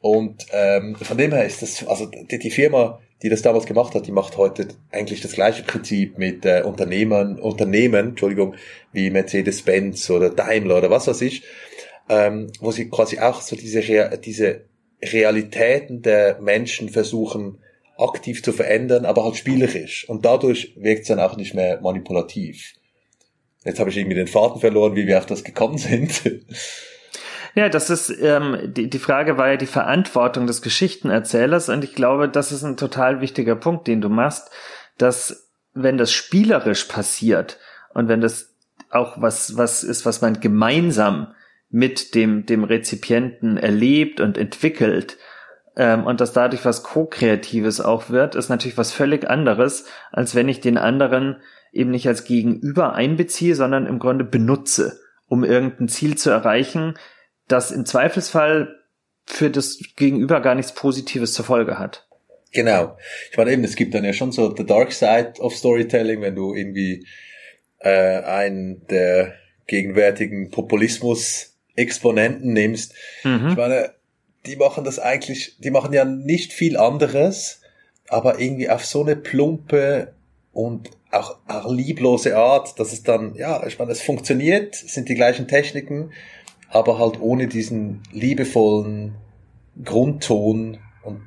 Und 0.00 0.46
ähm, 0.52 0.94
von 0.94 1.18
dem 1.18 1.32
her 1.32 1.44
ist 1.44 1.62
das, 1.62 1.86
also 1.86 2.06
die, 2.06 2.38
die 2.38 2.50
Firma, 2.50 3.00
die 3.22 3.28
das 3.28 3.42
damals 3.42 3.66
gemacht 3.66 3.94
hat, 3.94 4.06
die 4.06 4.12
macht 4.12 4.36
heute 4.36 4.68
eigentlich 4.92 5.20
das 5.20 5.32
gleiche 5.32 5.62
Prinzip 5.62 6.18
mit 6.18 6.44
äh, 6.44 6.62
Unternehmern, 6.62 7.38
Unternehmen, 7.38 8.10
Entschuldigung, 8.10 8.54
wie 8.92 9.10
Mercedes-Benz 9.10 10.10
oder 10.10 10.30
Daimler 10.30 10.78
oder 10.78 10.90
was 10.90 11.06
weiß 11.06 11.22
ich, 11.22 11.44
ähm, 12.08 12.52
wo 12.60 12.70
sie 12.70 12.88
quasi 12.88 13.18
auch 13.18 13.40
so 13.40 13.56
diese, 13.56 13.80
Re 13.80 14.20
diese 14.22 14.66
Realitäten 15.02 16.02
der 16.02 16.38
Menschen 16.40 16.88
versuchen 16.88 17.58
aktiv 17.98 18.42
zu 18.42 18.52
verändern, 18.52 19.06
aber 19.06 19.24
halt 19.24 19.36
spielerisch. 19.36 20.08
Und 20.08 20.24
dadurch 20.26 20.74
wirkt 20.76 21.02
es 21.02 21.08
dann 21.08 21.20
auch 21.20 21.36
nicht 21.36 21.54
mehr 21.54 21.80
manipulativ. 21.80 22.74
Jetzt 23.64 23.80
habe 23.80 23.90
ich 23.90 23.96
irgendwie 23.96 24.16
den 24.16 24.28
Faden 24.28 24.60
verloren, 24.60 24.94
wie 24.94 25.06
wir 25.06 25.18
auf 25.18 25.26
das 25.26 25.42
gekommen 25.42 25.78
sind. 25.78 26.22
Ja, 27.56 27.70
das 27.70 27.88
ist, 27.88 28.10
ähm, 28.20 28.58
die, 28.64 28.90
die 28.90 28.98
Frage 28.98 29.38
war 29.38 29.48
ja 29.48 29.56
die 29.56 29.64
Verantwortung 29.64 30.46
des 30.46 30.60
Geschichtenerzählers 30.60 31.70
und 31.70 31.84
ich 31.84 31.94
glaube, 31.94 32.28
das 32.28 32.52
ist 32.52 32.62
ein 32.62 32.76
total 32.76 33.22
wichtiger 33.22 33.56
Punkt, 33.56 33.86
den 33.86 34.02
du 34.02 34.10
machst, 34.10 34.50
dass 34.98 35.50
wenn 35.72 35.96
das 35.96 36.12
spielerisch 36.12 36.84
passiert 36.84 37.58
und 37.94 38.08
wenn 38.08 38.20
das 38.20 38.54
auch 38.90 39.22
was, 39.22 39.56
was 39.56 39.84
ist, 39.84 40.04
was 40.04 40.20
man 40.20 40.40
gemeinsam 40.40 41.34
mit 41.70 42.14
dem, 42.14 42.44
dem 42.44 42.62
Rezipienten 42.62 43.56
erlebt 43.56 44.20
und 44.20 44.36
entwickelt, 44.36 45.16
ähm, 45.76 46.04
und 46.04 46.20
dass 46.20 46.34
dadurch 46.34 46.66
was 46.66 46.82
Co-Kreatives 46.82 47.80
auch 47.80 48.10
wird, 48.10 48.34
ist 48.34 48.50
natürlich 48.50 48.76
was 48.76 48.92
völlig 48.92 49.30
anderes, 49.30 49.86
als 50.12 50.34
wenn 50.34 50.50
ich 50.50 50.60
den 50.60 50.76
anderen 50.76 51.36
eben 51.72 51.90
nicht 51.90 52.06
als 52.06 52.24
Gegenüber 52.24 52.92
einbeziehe, 52.92 53.54
sondern 53.54 53.86
im 53.86 53.98
Grunde 53.98 54.24
benutze 54.24 55.00
um 55.28 55.44
irgendein 55.44 55.88
Ziel 55.88 56.16
zu 56.16 56.30
erreichen, 56.30 56.94
das 57.48 57.70
im 57.70 57.86
Zweifelsfall 57.86 58.74
für 59.24 59.50
das 59.50 59.78
Gegenüber 59.96 60.40
gar 60.40 60.54
nichts 60.54 60.72
Positives 60.72 61.32
zur 61.32 61.44
Folge 61.44 61.78
hat. 61.78 62.06
Genau. 62.52 62.96
Ich 63.30 63.36
meine 63.36 63.52
eben, 63.52 63.64
es 63.64 63.76
gibt 63.76 63.94
dann 63.94 64.04
ja 64.04 64.12
schon 64.12 64.32
so 64.32 64.54
the 64.54 64.64
dark 64.64 64.92
side 64.92 65.34
of 65.40 65.54
Storytelling, 65.54 66.22
wenn 66.22 66.34
du 66.34 66.54
irgendwie 66.54 67.06
äh, 67.80 68.22
einen 68.22 68.86
der 68.86 69.34
gegenwärtigen 69.66 70.50
Populismus-Exponenten 70.50 72.52
nimmst. 72.52 72.94
Mhm. 73.24 73.48
Ich 73.50 73.56
meine, 73.56 73.94
die 74.46 74.56
machen 74.56 74.84
das 74.84 74.98
eigentlich, 74.98 75.56
die 75.58 75.70
machen 75.70 75.92
ja 75.92 76.04
nicht 76.04 76.52
viel 76.52 76.76
anderes, 76.76 77.60
aber 78.08 78.38
irgendwie 78.38 78.70
auf 78.70 78.86
so 78.86 79.02
eine 79.02 79.16
plumpe 79.16 80.14
und 80.52 80.90
auch, 81.10 81.38
auch 81.48 81.72
lieblose 81.72 82.36
Art, 82.36 82.78
dass 82.78 82.92
es 82.92 83.02
dann, 83.02 83.34
ja, 83.34 83.66
ich 83.66 83.78
meine, 83.78 83.92
es 83.92 84.00
funktioniert, 84.00 84.74
es 84.74 84.94
sind 84.94 85.08
die 85.08 85.14
gleichen 85.14 85.48
Techniken, 85.48 86.12
aber 86.70 86.98
halt 86.98 87.20
ohne 87.20 87.46
diesen 87.48 88.02
liebevollen 88.12 89.14
Grundton 89.82 90.78
und 91.02 91.22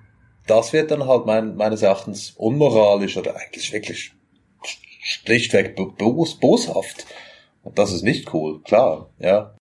das 0.48 0.74
wird 0.74 0.92
dann 0.92 1.08
halt 1.08 1.26
mein, 1.26 1.56
meines 1.56 1.82
Erachtens 1.82 2.32
unmoralisch 2.32 3.18
oder 3.18 3.36
eigentlich 3.36 3.72
wirklich 3.72 4.14
schlichtweg 5.02 5.76
bos, 5.98 6.40
boshaft. 6.40 7.06
Und 7.62 7.78
das 7.78 7.92
ist 7.92 8.04
nicht 8.04 8.34
cool, 8.34 8.62
klar, 8.64 9.12
ja. 9.20 9.56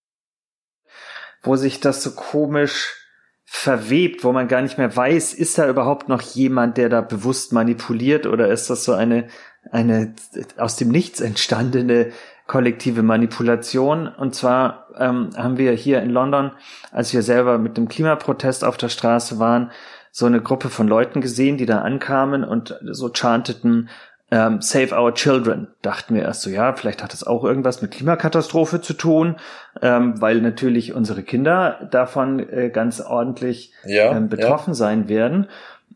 Wo 1.42 1.56
sich 1.56 1.80
das 1.80 2.02
so 2.02 2.12
komisch 2.12 2.94
verwebt, 3.44 4.24
wo 4.24 4.32
man 4.32 4.48
gar 4.48 4.62
nicht 4.62 4.78
mehr 4.78 4.94
weiß, 4.94 5.32
ist 5.34 5.56
da 5.58 5.68
überhaupt 5.68 6.08
noch 6.08 6.20
jemand, 6.20 6.76
der 6.76 6.88
da 6.88 7.00
bewusst 7.00 7.52
manipuliert 7.52 8.26
oder 8.26 8.48
ist 8.48 8.68
das 8.68 8.84
so 8.84 8.92
eine, 8.92 9.28
eine 9.70 10.14
aus 10.58 10.76
dem 10.76 10.90
Nichts 10.90 11.20
entstandene 11.20 12.12
kollektive 12.48 13.04
Manipulation. 13.04 14.08
Und 14.08 14.34
zwar 14.34 14.88
ähm, 14.98 15.30
haben 15.36 15.58
wir 15.58 15.70
hier 15.72 16.02
in 16.02 16.10
London, 16.10 16.50
als 16.90 17.12
wir 17.12 17.22
selber 17.22 17.58
mit 17.58 17.76
dem 17.76 17.88
Klimaprotest 17.88 18.64
auf 18.64 18.76
der 18.76 18.88
Straße 18.88 19.38
waren, 19.38 19.70
so 20.10 20.26
eine 20.26 20.40
Gruppe 20.40 20.70
von 20.70 20.88
Leuten 20.88 21.20
gesehen, 21.20 21.58
die 21.58 21.66
da 21.66 21.82
ankamen 21.82 22.42
und 22.42 22.76
so 22.90 23.10
chanteten, 23.12 23.90
ähm, 24.30 24.60
Save 24.60 24.98
Our 24.98 25.14
Children. 25.14 25.68
Dachten 25.82 26.14
wir 26.14 26.22
erst 26.22 26.42
so, 26.42 26.50
ja, 26.50 26.72
vielleicht 26.74 27.02
hat 27.02 27.12
das 27.12 27.22
auch 27.22 27.44
irgendwas 27.44 27.82
mit 27.82 27.92
Klimakatastrophe 27.92 28.80
zu 28.80 28.94
tun, 28.94 29.36
ähm, 29.80 30.20
weil 30.20 30.40
natürlich 30.40 30.94
unsere 30.94 31.22
Kinder 31.22 31.88
davon 31.90 32.40
äh, 32.40 32.70
ganz 32.70 33.00
ordentlich 33.00 33.72
ja, 33.84 34.16
ähm, 34.16 34.28
betroffen 34.28 34.70
ja. 34.70 34.74
sein 34.74 35.08
werden. 35.08 35.48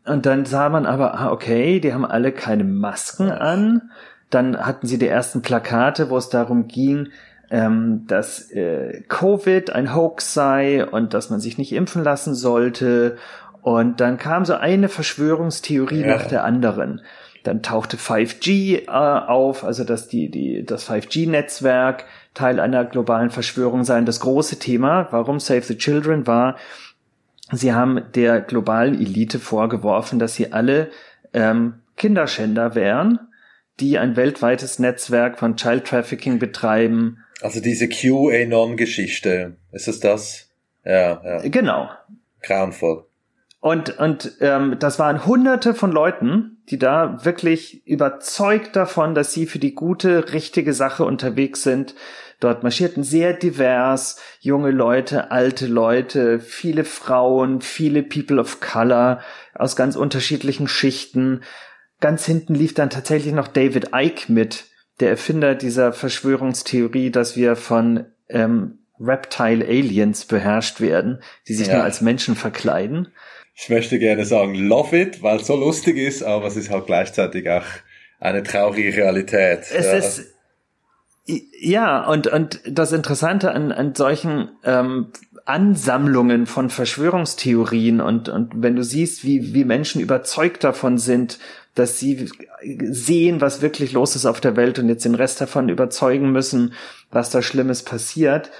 Und 0.05 0.25
dann 0.25 0.45
sah 0.45 0.69
man 0.69 0.85
aber, 0.85 1.15
ah, 1.15 1.31
okay, 1.31 1.79
die 1.79 1.93
haben 1.93 2.05
alle 2.05 2.31
keine 2.31 2.63
Masken 2.63 3.31
an. 3.31 3.91
Dann 4.33 4.57
hatten 4.57 4.87
sie 4.87 4.97
die 4.97 5.07
ersten 5.07 5.41
Plakate, 5.41 6.09
wo 6.09 6.17
es 6.17 6.29
darum 6.29 6.67
ging, 6.67 7.09
ähm, 7.51 8.05
dass 8.07 8.49
äh, 8.51 9.01
Covid 9.07 9.69
ein 9.71 9.93
Hoax 9.93 10.33
sei 10.33 10.85
und 10.85 11.13
dass 11.13 11.29
man 11.29 11.39
sich 11.39 11.57
nicht 11.57 11.71
impfen 11.71 12.03
lassen 12.03 12.33
sollte. 12.33 13.17
Und 13.61 14.01
dann 14.01 14.17
kam 14.17 14.43
so 14.43 14.55
eine 14.55 14.89
Verschwörungstheorie 14.89 16.01
ja. 16.01 16.07
nach 16.07 16.25
der 16.25 16.43
anderen. 16.43 17.01
Dann 17.43 17.61
tauchte 17.61 17.97
5G 17.97 18.85
äh, 18.85 18.87
auf, 18.87 19.63
also 19.63 19.83
dass 19.83 20.07
die, 20.07 20.31
die, 20.31 20.65
das 20.65 20.89
5G-Netzwerk 20.89 22.05
Teil 22.33 22.59
einer 22.59 22.85
globalen 22.85 23.29
Verschwörung 23.29 23.83
sei. 23.83 23.99
Und 23.99 24.07
das 24.07 24.19
große 24.19 24.57
Thema, 24.57 25.07
warum 25.11 25.39
Save 25.39 25.61
the 25.61 25.77
Children 25.77 26.25
war, 26.25 26.55
sie 27.51 27.73
haben 27.73 28.01
der 28.15 28.41
globalen 28.41 28.95
Elite 28.95 29.37
vorgeworfen, 29.37 30.17
dass 30.17 30.33
sie 30.33 30.51
alle 30.53 30.89
ähm, 31.33 31.75
Kinderschänder 31.97 32.73
wären, 32.73 33.19
die 33.79 33.97
ein 33.97 34.15
weltweites 34.15 34.79
Netzwerk 34.79 35.39
von 35.39 35.55
Child 35.55 35.85
Trafficking 35.85 36.39
betreiben. 36.39 37.23
Also 37.41 37.59
diese 37.59 37.89
QAnon-Geschichte, 37.89 39.57
ist 39.71 39.87
es 39.87 39.99
das? 39.99 40.49
Ja, 40.85 41.21
ja. 41.23 41.37
Genau. 41.49 41.89
Grauenvoll. 42.41 43.05
Und, 43.59 43.97
und 43.97 44.33
ähm, 44.41 44.75
das 44.77 44.99
waren 44.99 45.25
hunderte 45.25 45.73
von 45.73 45.91
Leuten, 45.91 46.61
die 46.69 46.77
da 46.77 47.23
wirklich 47.23 47.87
überzeugt 47.87 48.75
davon, 48.75 49.15
dass 49.15 49.31
sie 49.31 49.45
für 49.45 49.59
die 49.59 49.73
gute, 49.73 50.33
richtige 50.33 50.73
Sache 50.73 51.05
unterwegs 51.05 51.63
sind. 51.63 51.95
Dort 52.41 52.63
marschierten 52.63 53.05
sehr 53.05 53.33
divers, 53.33 54.19
junge 54.41 54.71
Leute, 54.71 55.31
alte 55.31 55.67
Leute, 55.67 56.41
viele 56.41 56.83
Frauen, 56.83 57.61
viele 57.61 58.03
People 58.03 58.41
of 58.41 58.59
Color 58.59 59.21
aus 59.55 59.77
ganz 59.77 59.95
unterschiedlichen 59.95 60.67
Schichten. 60.67 61.41
Ganz 62.03 62.25
hinten 62.25 62.53
lief 62.53 62.73
dann 62.73 62.89
tatsächlich 62.89 63.33
noch 63.33 63.47
David 63.47 63.91
Icke 63.95 64.31
mit, 64.31 64.65
der 64.99 65.09
Erfinder 65.09 65.55
dieser 65.55 65.93
Verschwörungstheorie, 65.93 67.09
dass 67.09 67.37
wir 67.37 67.55
von 67.55 68.05
ähm, 68.29 68.79
Reptile 68.99 69.65
Aliens 69.65 70.25
beherrscht 70.25 70.81
werden, 70.81 71.23
die 71.47 71.53
sich 71.53 71.67
ja. 71.67 71.75
nur 71.75 71.83
als 71.83 72.01
Menschen 72.01 72.35
verkleiden 72.35 73.07
ich 73.55 73.69
möchte 73.69 73.99
gerne 73.99 74.25
sagen, 74.25 74.55
love 74.55 74.99
it, 74.99 75.21
weil 75.21 75.37
es 75.37 75.47
so 75.47 75.55
lustig 75.55 75.97
ist, 75.97 76.23
aber 76.23 76.47
es 76.47 76.55
ist 76.55 76.69
halt 76.69 76.87
gleichzeitig 76.87 77.49
auch 77.49 77.65
eine 78.19 78.43
traurige 78.43 78.95
Realität. 78.95 79.59
Es 79.71 79.85
ja. 79.85 79.93
ist 79.93 80.33
ja, 81.25 82.05
und, 82.05 82.27
und 82.27 82.59
das 82.65 82.91
Interessante 82.91 83.51
an, 83.51 83.71
an 83.71 83.95
solchen 83.95 84.49
ähm, 84.65 85.13
Ansammlungen 85.45 86.45
von 86.45 86.69
Verschwörungstheorien 86.69 87.99
und, 87.99 88.29
und 88.29 88.51
wenn 88.55 88.75
du 88.75 88.83
siehst, 88.83 89.25
wie, 89.25 89.53
wie 89.53 89.65
Menschen 89.65 90.01
überzeugt 90.01 90.63
davon 90.63 90.97
sind, 90.97 91.37
dass 91.75 91.99
sie 91.99 92.29
sehen, 92.63 93.41
was 93.41 93.61
wirklich 93.61 93.91
los 93.91 94.15
ist 94.15 94.25
auf 94.25 94.39
der 94.39 94.55
Welt 94.55 94.79
und 94.79 94.87
jetzt 94.87 95.05
den 95.05 95.15
Rest 95.15 95.41
davon 95.41 95.69
überzeugen 95.69 96.31
müssen, 96.31 96.73
was 97.11 97.29
da 97.29 97.41
Schlimmes 97.41 97.83
passiert, 97.83 98.51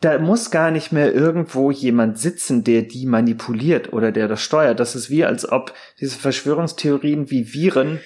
da 0.00 0.18
muss 0.18 0.50
gar 0.50 0.70
nicht 0.70 0.92
mehr 0.92 1.14
irgendwo 1.14 1.70
jemand 1.70 2.18
sitzen, 2.18 2.64
der 2.64 2.82
die 2.82 3.06
manipuliert 3.06 3.92
oder 3.92 4.12
der 4.12 4.28
das 4.28 4.42
steuert. 4.42 4.80
Das 4.80 4.94
ist 4.94 5.10
wie, 5.10 5.24
als 5.24 5.50
ob 5.50 5.72
diese 6.00 6.18
Verschwörungstheorien 6.18 7.30
wie 7.30 7.52
Viren 7.52 8.00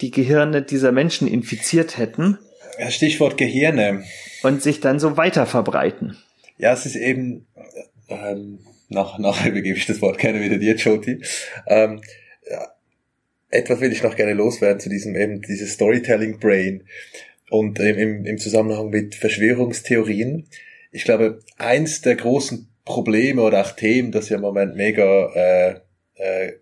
die 0.00 0.10
Gehirne 0.10 0.62
dieser 0.62 0.92
Menschen 0.92 1.28
infiziert 1.28 1.98
hätten. 1.98 2.38
Stichwort 2.88 3.36
Gehirne. 3.36 4.04
Und 4.42 4.62
sich 4.62 4.80
dann 4.80 4.98
so 4.98 5.16
weiter 5.16 5.46
verbreiten. 5.46 6.16
Ja, 6.58 6.72
es 6.72 6.86
ist 6.86 6.96
eben, 6.96 7.46
ähm, 8.08 8.60
nach, 8.88 9.18
nachher 9.18 9.50
übergebe 9.52 9.78
ich 9.78 9.86
das 9.86 10.00
Wort 10.00 10.18
gerne 10.18 10.40
wieder 10.40 10.58
dir, 10.58 10.76
Joti. 10.76 11.22
Ähm, 11.66 12.00
ja, 12.48 12.68
etwas 13.50 13.80
will 13.80 13.92
ich 13.92 14.02
noch 14.02 14.16
gerne 14.16 14.34
loswerden 14.34 14.80
zu 14.80 14.88
diesem 14.88 15.16
eben, 15.16 15.42
dieses 15.42 15.72
Storytelling 15.72 16.38
Brain 16.38 16.84
und 17.50 17.78
im, 17.78 18.24
im 18.24 18.38
Zusammenhang 18.38 18.90
mit 18.90 19.14
Verschwörungstheorien 19.14 20.48
ich 20.94 21.02
glaube, 21.02 21.40
eins 21.58 22.02
der 22.02 22.14
großen 22.14 22.68
Probleme 22.84 23.42
oder 23.42 23.62
auch 23.62 23.72
Themen, 23.72 24.12
das 24.12 24.28
ja 24.28 24.36
im 24.36 24.42
Moment 24.42 24.76
mega 24.76 25.26
äh, 25.34 25.80
äh, 26.14 26.52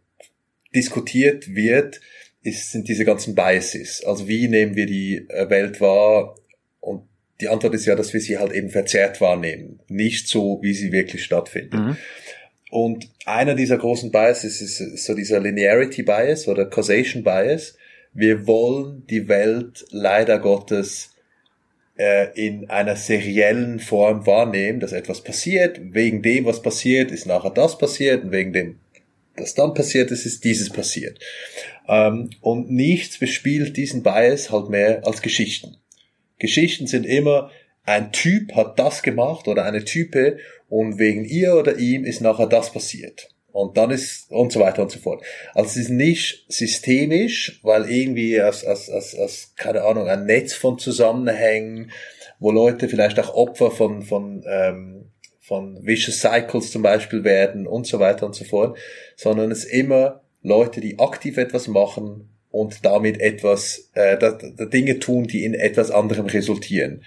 diskutiert 0.75 1.55
wird, 1.55 2.01
ist, 2.41 2.73
sind 2.73 2.89
diese 2.89 3.05
ganzen 3.05 3.35
Biases. 3.35 4.03
Also 4.07 4.27
wie 4.29 4.49
nehmen 4.49 4.75
wir 4.75 4.87
die 4.87 5.27
äh, 5.29 5.51
Welt 5.51 5.83
wahr? 5.83 6.35
Und 6.81 7.07
die 7.41 7.49
Antwort 7.49 7.75
ist 7.75 7.87
ja, 7.87 7.95
dass 7.95 8.13
wir 8.13 8.21
sie 8.21 8.39
halt 8.39 8.53
eben 8.53 8.71
verzerrt 8.71 9.21
wahrnehmen, 9.21 9.81
nicht 9.89 10.29
so, 10.29 10.61
wie 10.63 10.75
sie 10.75 10.93
wirklich 10.93 11.25
stattfindet. 11.25 11.75
Mhm. 11.75 11.97
Und 12.71 13.09
einer 13.27 13.55
dieser 13.55 13.77
großen 13.77 14.11
Biases 14.11 14.63
ist 14.63 15.05
so 15.05 15.15
dieser 15.15 15.41
Linearity 15.41 16.03
Bias 16.03 16.49
oder 16.49 16.65
Causation 16.65 17.23
Bias. 17.23 17.77
Wir 18.15 18.47
wollen 18.47 19.07
die 19.09 19.29
Welt 19.29 19.85
leider 19.91 20.39
Gottes 20.39 21.11
äh, 21.99 22.29
in 22.35 22.71
einer 22.71 22.97
seriellen 22.97 23.79
Form 23.79 24.27
wahrnehmen, 24.27 24.81
dass 24.81 24.93
etwas 24.93 25.23
passiert, 25.23 25.81
wegen 25.83 26.23
dem, 26.23 26.47
was 26.47 26.63
passiert, 26.63 27.11
ist 27.11 27.27
nachher 27.27 27.51
das 27.51 27.77
passiert 27.77 28.25
und 28.25 28.33
wegen 28.33 28.55
dem, 28.55 28.79
was 29.37 29.55
dann 29.55 29.75
passiert 29.75 30.11
ist, 30.11 30.25
ist 30.25 30.45
dieses 30.45 30.71
passiert. 30.71 31.19
Ähm, 31.89 32.31
und 32.41 32.71
nichts 32.71 33.19
bespielt 33.19 33.77
diesen 33.77 34.03
Bias 34.03 34.51
halt 34.51 34.71
mehr 34.71 35.07
als 35.07 35.21
Geschichten. 35.21 35.77
Geschichten 36.43 36.89
sind 36.89 37.07
immer, 37.07 37.51
ein 37.85 38.13
Typ 38.13 38.55
hat 38.55 38.79
das 38.79 39.03
gemacht 39.03 39.47
oder 39.49 39.65
eine 39.65 39.85
Type 39.85 40.39
und 40.69 40.99
wegen 40.99 41.25
ihr 41.25 41.55
oder 41.55 41.79
ihm 41.79 42.05
ist 42.05 42.21
nachher 42.21 42.47
das 42.49 42.73
passiert. 42.73 43.29
Und 43.53 43.77
dann 43.77 43.91
ist, 43.91 44.31
und 44.31 44.51
so 44.51 44.61
weiter 44.61 44.83
und 44.83 44.91
so 44.91 44.99
fort. 44.99 45.23
Also 45.55 45.69
es 45.71 45.77
ist 45.77 45.91
nicht 45.91 46.45
systemisch, 46.49 47.61
weil 47.63 47.89
irgendwie 47.89 48.41
als, 48.41 48.65
als, 48.65 48.91
als, 48.91 49.15
als 49.15 49.53
keine 49.57 49.83
Ahnung, 49.83 50.09
ein 50.09 50.27
Netz 50.27 50.55
von 50.55 50.79
Zusammenhängen, 50.79 51.93
wo 52.41 52.51
Leute 52.51 52.89
vielleicht 52.89 53.21
auch 53.21 53.35
Opfer 53.35 53.71
von, 53.71 54.03
von, 54.03 54.43
ähm, 54.49 55.11
von 55.39 55.87
Vicious 55.87 56.21
Cycles 56.21 56.73
zum 56.73 56.83
Beispiel 56.83 57.23
werden 57.23 57.69
und 57.69 57.87
so 57.87 58.01
weiter 58.01 58.27
und 58.27 58.35
so 58.35 58.45
fort, 58.45 58.77
sondern 59.15 59.53
es 59.53 59.65
immer 59.65 60.23
Leute, 60.43 60.81
die 60.81 60.99
aktiv 60.99 61.37
etwas 61.37 61.69
machen 61.69 62.32
und 62.53 62.85
damit 62.85 63.21
etwas, 63.21 63.91
äh, 63.95 64.17
da, 64.19 64.33
da 64.33 64.67
Dinge 64.67 64.99
tun, 64.99 65.25
die 65.27 65.45
in 65.45 65.55
etwas 65.55 65.91
anderem 65.91 66.27
resultieren. 66.27 67.03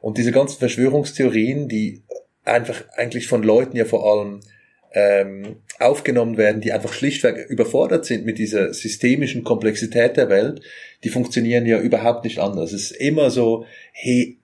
Und 0.00 0.18
diese 0.18 0.32
ganzen 0.32 0.58
Verschwörungstheorien, 0.58 1.68
die 1.68 2.02
einfach 2.44 2.82
eigentlich 2.96 3.28
von 3.28 3.42
Leuten 3.42 3.76
ja 3.76 3.84
vor 3.84 4.04
allem 4.04 4.40
ähm, 4.92 5.56
aufgenommen 5.78 6.36
werden, 6.36 6.60
die 6.60 6.72
einfach 6.72 6.92
schlichtweg 6.92 7.48
überfordert 7.48 8.06
sind 8.06 8.26
mit 8.26 8.38
dieser 8.38 8.74
systemischen 8.74 9.44
Komplexität 9.44 10.16
der 10.16 10.28
Welt, 10.28 10.62
die 11.04 11.10
funktionieren 11.10 11.64
ja 11.64 11.78
überhaupt 11.78 12.24
nicht 12.24 12.40
anders. 12.40 12.72
Es 12.72 12.90
ist 12.90 12.96
immer 13.00 13.30
so, 13.30 13.66
hey, 13.92 14.38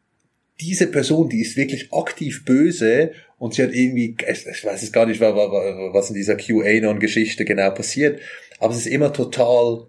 diese 0.60 0.86
Person, 0.86 1.28
die 1.28 1.40
ist 1.40 1.56
wirklich 1.56 1.92
aktiv 1.92 2.44
böse 2.44 3.10
und 3.38 3.54
sie 3.54 3.64
hat 3.64 3.74
irgendwie, 3.74 4.16
ich 4.20 4.64
weiß 4.64 4.82
es 4.84 4.92
gar 4.92 5.06
nicht, 5.06 5.20
was 5.20 6.10
in 6.10 6.14
dieser 6.14 6.36
QAnon-Geschichte 6.36 7.44
genau 7.44 7.70
passiert, 7.70 8.20
aber 8.60 8.72
es 8.72 8.80
ist 8.80 8.86
immer 8.86 9.12
total 9.12 9.88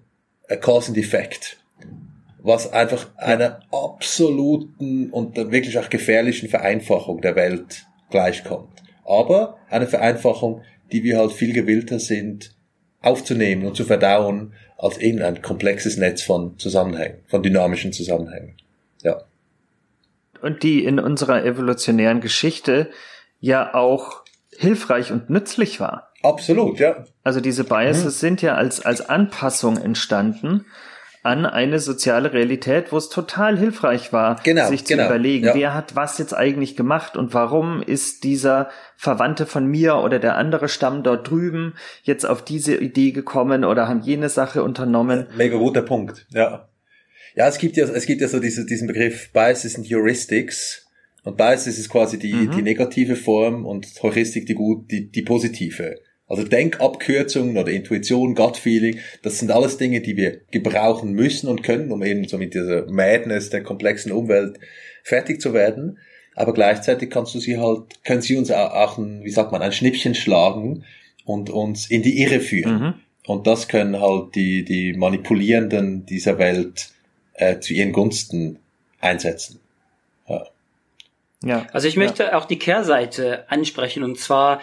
a 0.50 0.56
Cause 0.56 0.90
and 0.90 0.98
Effect, 0.98 1.58
was 2.40 2.72
einfach 2.72 3.08
einer 3.18 3.62
absoluten 3.72 5.10
und 5.12 5.36
wirklich 5.36 5.78
auch 5.78 5.90
gefährlichen 5.90 6.50
Vereinfachung 6.50 7.22
der 7.22 7.36
Welt 7.36 7.86
gleichkommt. 8.10 8.84
Aber 9.06 9.58
eine 9.70 9.88
Vereinfachung, 9.88 10.62
die 10.92 11.04
wir 11.04 11.18
halt 11.18 11.32
viel 11.32 11.54
gewillter 11.54 12.00
sind 12.00 12.56
aufzunehmen 13.02 13.66
und 13.66 13.76
zu 13.76 13.84
verdauen 13.84 14.54
als 14.78 14.98
irgendein 14.98 15.42
komplexes 15.42 15.98
Netz 15.98 16.24
von 16.24 16.58
Zusammenhängen, 16.58 17.20
von 17.28 17.44
dynamischen 17.44 17.94
Zusammenhängen. 17.94 18.56
Ja. 19.04 19.24
Und 20.42 20.64
die 20.64 20.84
in 20.84 21.00
unserer 21.00 21.46
evolutionären 21.46 22.20
Geschichte 22.20 22.90
ja 23.40 23.74
auch 23.74 24.24
hilfreich 24.58 25.12
und 25.12 25.30
nützlich 25.30 25.80
war. 25.80 26.12
Absolut, 26.26 26.80
ja. 26.80 27.06
Also 27.24 27.40
diese 27.40 27.64
Biases 27.64 28.06
mhm. 28.06 28.20
sind 28.20 28.42
ja 28.42 28.56
als, 28.56 28.86
als 28.86 29.02
Anpassung 29.02 29.78
entstanden 29.78 30.66
an 31.26 31.48
eine 31.48 31.80
soziale 31.80 32.34
Realität, 32.34 32.92
wo 32.92 32.98
es 32.98 33.10
total 33.10 33.58
hilfreich 33.58 34.14
war, 34.14 34.40
genau, 34.44 34.68
sich 34.68 34.86
zu 34.86 34.94
genau, 34.94 35.08
überlegen, 35.08 35.46
ja. 35.48 35.56
wer 35.56 35.74
hat 35.74 35.96
was 35.96 36.20
jetzt 36.20 36.34
eigentlich 36.34 36.76
gemacht 36.76 37.18
und 37.18 37.34
warum 37.34 37.82
ist 37.82 38.24
dieser 38.24 38.70
Verwandte 38.96 39.48
von 39.48 39.66
mir 39.66 39.96
oder 39.96 40.20
der 40.20 40.36
andere 40.36 40.70
Stamm 40.70 41.02
dort 41.02 41.28
drüben 41.28 41.74
jetzt 42.04 42.26
auf 42.26 42.46
diese 42.46 42.76
Idee 42.76 43.12
gekommen 43.12 43.66
oder 43.66 43.88
haben 43.88 44.02
jene 44.02 44.30
Sache 44.30 44.62
unternommen. 44.62 45.26
Mega 45.36 45.58
guter 45.58 45.82
Punkt, 45.82 46.28
ja. 46.30 46.70
Ja, 47.36 47.48
es 47.48 47.58
gibt 47.58 47.76
ja, 47.76 47.86
es 47.86 48.06
gibt 48.06 48.22
ja 48.22 48.28
so 48.28 48.40
diese, 48.40 48.66
diesen 48.68 48.88
Begriff 48.88 49.32
Biases 49.34 49.76
and 49.76 49.90
Heuristics. 49.90 50.86
Und 51.24 51.38
Biases 51.38 51.80
ist 51.80 51.90
quasi 51.90 52.20
die, 52.20 52.34
mhm. 52.34 52.52
die 52.52 52.62
negative 52.62 53.16
Form 53.16 53.66
und 53.66 53.88
Heuristik 54.04 54.46
die 54.46 54.54
gut, 54.54 54.92
die, 54.92 55.10
die 55.10 55.24
positive. 55.24 55.96
Also 56.28 56.44
Denkabkürzungen 56.44 57.58
oder 57.58 57.72
Intuition, 57.72 58.34
Gut-Feeling, 58.34 59.00
das 59.22 59.38
sind 59.40 59.52
alles 59.52 59.78
Dinge, 59.78 60.02
die 60.02 60.18
wir 60.18 60.42
gebrauchen 60.50 61.14
müssen 61.14 61.48
und 61.48 61.62
können, 61.62 61.92
um 61.92 62.02
eben 62.02 62.28
so 62.28 62.38
mit 62.38 62.56
dieser 62.56 62.90
Madness 62.90 63.52
der 63.52 63.62
komplexen 63.62 64.12
Umwelt 64.12 64.60
fertig 65.04 65.40
zu 65.40 65.54
werden. 65.54 66.00
Aber 66.34 66.54
gleichzeitig 66.54 67.12
kannst 67.12 67.36
du 67.36 67.40
sie 67.40 67.58
halt, 67.58 68.04
können 68.04 68.22
sie 68.22 68.38
uns 68.38 68.50
auch 68.52 68.98
ein, 68.98 69.24
wie 69.24 69.30
sagt 69.30 69.52
man, 69.52 69.62
ein 69.62 69.72
Schnippchen 69.72 70.16
schlagen 70.16 70.84
und 71.26 71.50
uns 71.50 71.90
in 71.90 72.02
die 72.02 72.22
Irre 72.22 72.40
führen. 72.40 72.80
Mhm. 72.80 72.94
Und 73.28 73.48
das 73.48 73.68
können 73.68 74.00
halt 74.00 74.36
die, 74.36 74.66
die 74.66 74.94
Manipulierenden 74.94 76.06
dieser 76.06 76.38
Welt 76.38 76.90
äh, 77.34 77.60
zu 77.60 77.74
ihren 77.74 77.92
Gunsten 77.92 78.60
einsetzen. 79.00 79.60
Ja. 80.28 80.48
ja. 81.44 81.68
Also 81.72 81.88
ich 81.88 81.98
möchte 81.98 82.24
ja. 82.24 82.38
auch 82.38 82.46
die 82.46 82.60
Kehrseite 82.60 83.50
ansprechen 83.50 84.04
und 84.04 84.20
zwar 84.20 84.62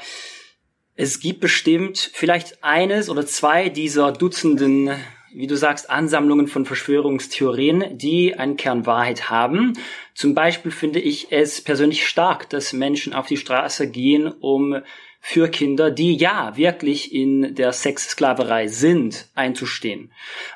es 0.95 1.21
gibt 1.21 1.41
bestimmt 1.41 2.11
vielleicht 2.13 2.63
eines 2.63 3.09
oder 3.09 3.27
zwei 3.27 3.69
dieser 3.69 4.13
Dutzenden, 4.13 4.91
wie 5.33 5.47
du 5.47 5.57
sagst, 5.57 5.89
Ansammlungen 5.89 6.47
von 6.47 6.67
Verschwörungstheorien, 6.67 7.97
die 7.97 8.35
einen 8.35 8.57
Kern 8.57 8.85
Wahrheit 8.85 9.31
haben. 9.31 9.73
Zum 10.15 10.35
Beispiel 10.35 10.71
finde 10.71 11.01
ich 11.01 11.33
es 11.33 11.63
persönlich 11.63 12.07
stark, 12.07 12.51
dass 12.51 12.75
Menschen 12.75 13.15
auf 13.15 13.27
die 13.27 13.39
Straße 13.39 13.91
gehen, 13.91 14.29
um 14.29 14.83
für 15.25 15.49
Kinder, 15.49 15.93
die 15.93 16.17
ja 16.17 16.57
wirklich 16.57 17.15
in 17.15 17.55
der 17.55 17.73
Sexsklaverei 17.73 18.67
sind, 18.67 19.29
einzustehen. 19.37 20.11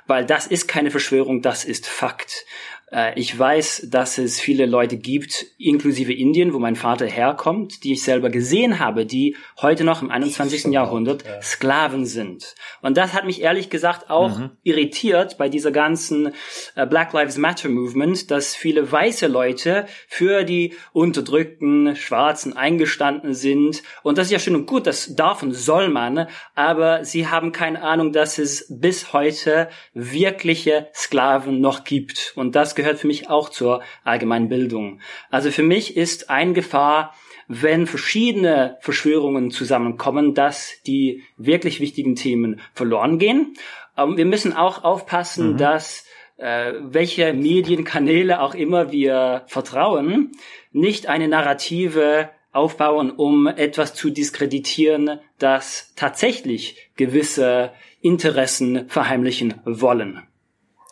Weil 0.06 0.26
das 0.26 0.48
ist 0.48 0.66
keine 0.66 0.90
Verschwörung, 0.90 1.40
das 1.40 1.64
ist 1.64 1.86
Fakt. 1.86 2.44
Äh, 2.92 3.18
ich 3.18 3.36
weiß, 3.36 3.88
dass 3.90 4.18
es 4.18 4.40
viele 4.40 4.66
Leute 4.66 4.96
gibt, 4.96 5.46
inklusive 5.58 6.12
Indien, 6.12 6.52
wo 6.52 6.58
mein 6.58 6.76
Vater 6.76 7.06
herkommt, 7.06 7.82
die 7.84 7.92
ich 7.92 8.02
selber 8.02 8.30
gesehen 8.30 8.78
habe, 8.78 9.06
die 9.06 9.36
heute 9.60 9.84
noch 9.84 10.02
im 10.02 10.10
21. 10.10 10.66
Jahrhundert 10.66 11.24
ja. 11.24 11.42
Sklaven 11.42 12.06
sind. 12.06 12.54
Und 12.82 12.96
das 12.96 13.12
hat 13.12 13.24
mich 13.24 13.42
ehrlich 13.42 13.70
gesagt 13.70 14.10
auch 14.10 14.38
mhm. 14.38 14.50
irritiert 14.62 15.36
bei 15.38 15.48
dieser 15.48 15.72
ganzen 15.72 16.32
äh, 16.76 16.86
Black 16.86 17.12
Lives 17.12 17.38
Matter 17.38 17.68
Movement, 17.68 18.30
dass 18.30 18.54
viele 18.54 18.90
weiße 18.90 19.26
Leute 19.26 19.86
für 20.06 20.44
die 20.44 20.74
unterdrückten 20.92 21.96
Schwarzen 21.96 22.56
eingestanden 22.56 23.34
sind. 23.34 23.82
Und 24.02 24.18
das 24.18 24.26
ist 24.26 24.32
ja 24.32 24.38
schön 24.38 24.54
und 24.54 24.66
gut, 24.66 24.86
das 24.86 25.16
darf 25.16 25.42
und 25.42 25.52
soll 25.52 25.88
man, 25.88 26.28
aber 26.54 27.04
sie 27.04 27.26
haben 27.26 27.50
keine 27.52 27.82
Ahnung, 27.82 28.12
dass 28.12 28.38
es 28.38 28.66
bis 28.68 29.12
heute 29.12 29.68
wirkliche 29.92 30.88
Sklaven 30.94 31.60
noch 31.60 31.84
gibt. 31.84 32.32
Und 32.36 32.54
das 32.54 32.75
gehört 32.76 32.98
für 32.98 33.06
mich 33.06 33.28
auch 33.28 33.48
zur 33.48 33.82
allgemeinen 34.04 34.48
Bildung. 34.48 35.00
Also 35.30 35.50
für 35.50 35.62
mich 35.62 35.96
ist 35.96 36.30
ein 36.30 36.54
Gefahr, 36.54 37.14
wenn 37.48 37.86
verschiedene 37.86 38.76
Verschwörungen 38.80 39.50
zusammenkommen, 39.50 40.34
dass 40.34 40.82
die 40.86 41.22
wirklich 41.36 41.80
wichtigen 41.80 42.16
Themen 42.16 42.60
verloren 42.74 43.18
gehen. 43.18 43.54
Aber 43.94 44.16
wir 44.16 44.26
müssen 44.26 44.52
auch 44.52 44.84
aufpassen, 44.84 45.52
mhm. 45.52 45.56
dass 45.56 46.04
äh, 46.36 46.72
welche 46.80 47.32
Medienkanäle 47.32 48.40
auch 48.40 48.54
immer 48.54 48.92
wir 48.92 49.44
vertrauen, 49.46 50.32
nicht 50.72 51.06
eine 51.06 51.28
Narrative 51.28 52.30
aufbauen, 52.52 53.10
um 53.10 53.46
etwas 53.46 53.94
zu 53.94 54.10
diskreditieren, 54.10 55.20
das 55.38 55.92
tatsächlich 55.94 56.90
gewisse 56.96 57.72
Interessen 58.00 58.88
verheimlichen 58.88 59.60
wollen. 59.64 60.22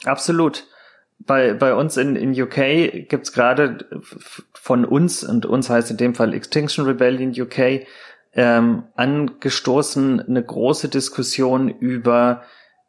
Absolut 0.05 0.67
bei, 1.27 1.55
bei 1.55 1.75
uns 1.75 1.97
in, 1.97 2.17
in 2.17 2.41
UK 2.41 3.09
gibt's 3.09 3.33
gerade 3.33 3.87
von 4.53 4.85
uns, 4.85 5.25
und 5.25 5.47
uns 5.47 5.71
heißt 5.71 5.91
in 5.91 5.97
dem 5.97 6.15
Fall 6.15 6.35
Extinction 6.35 6.85
Rebellion 6.85 7.33
UK, 7.39 7.87
ähm, 8.35 8.85
angestoßen 8.95 10.21
eine 10.21 10.43
große 10.43 10.89
Diskussion 10.89 11.69
über 11.69 12.43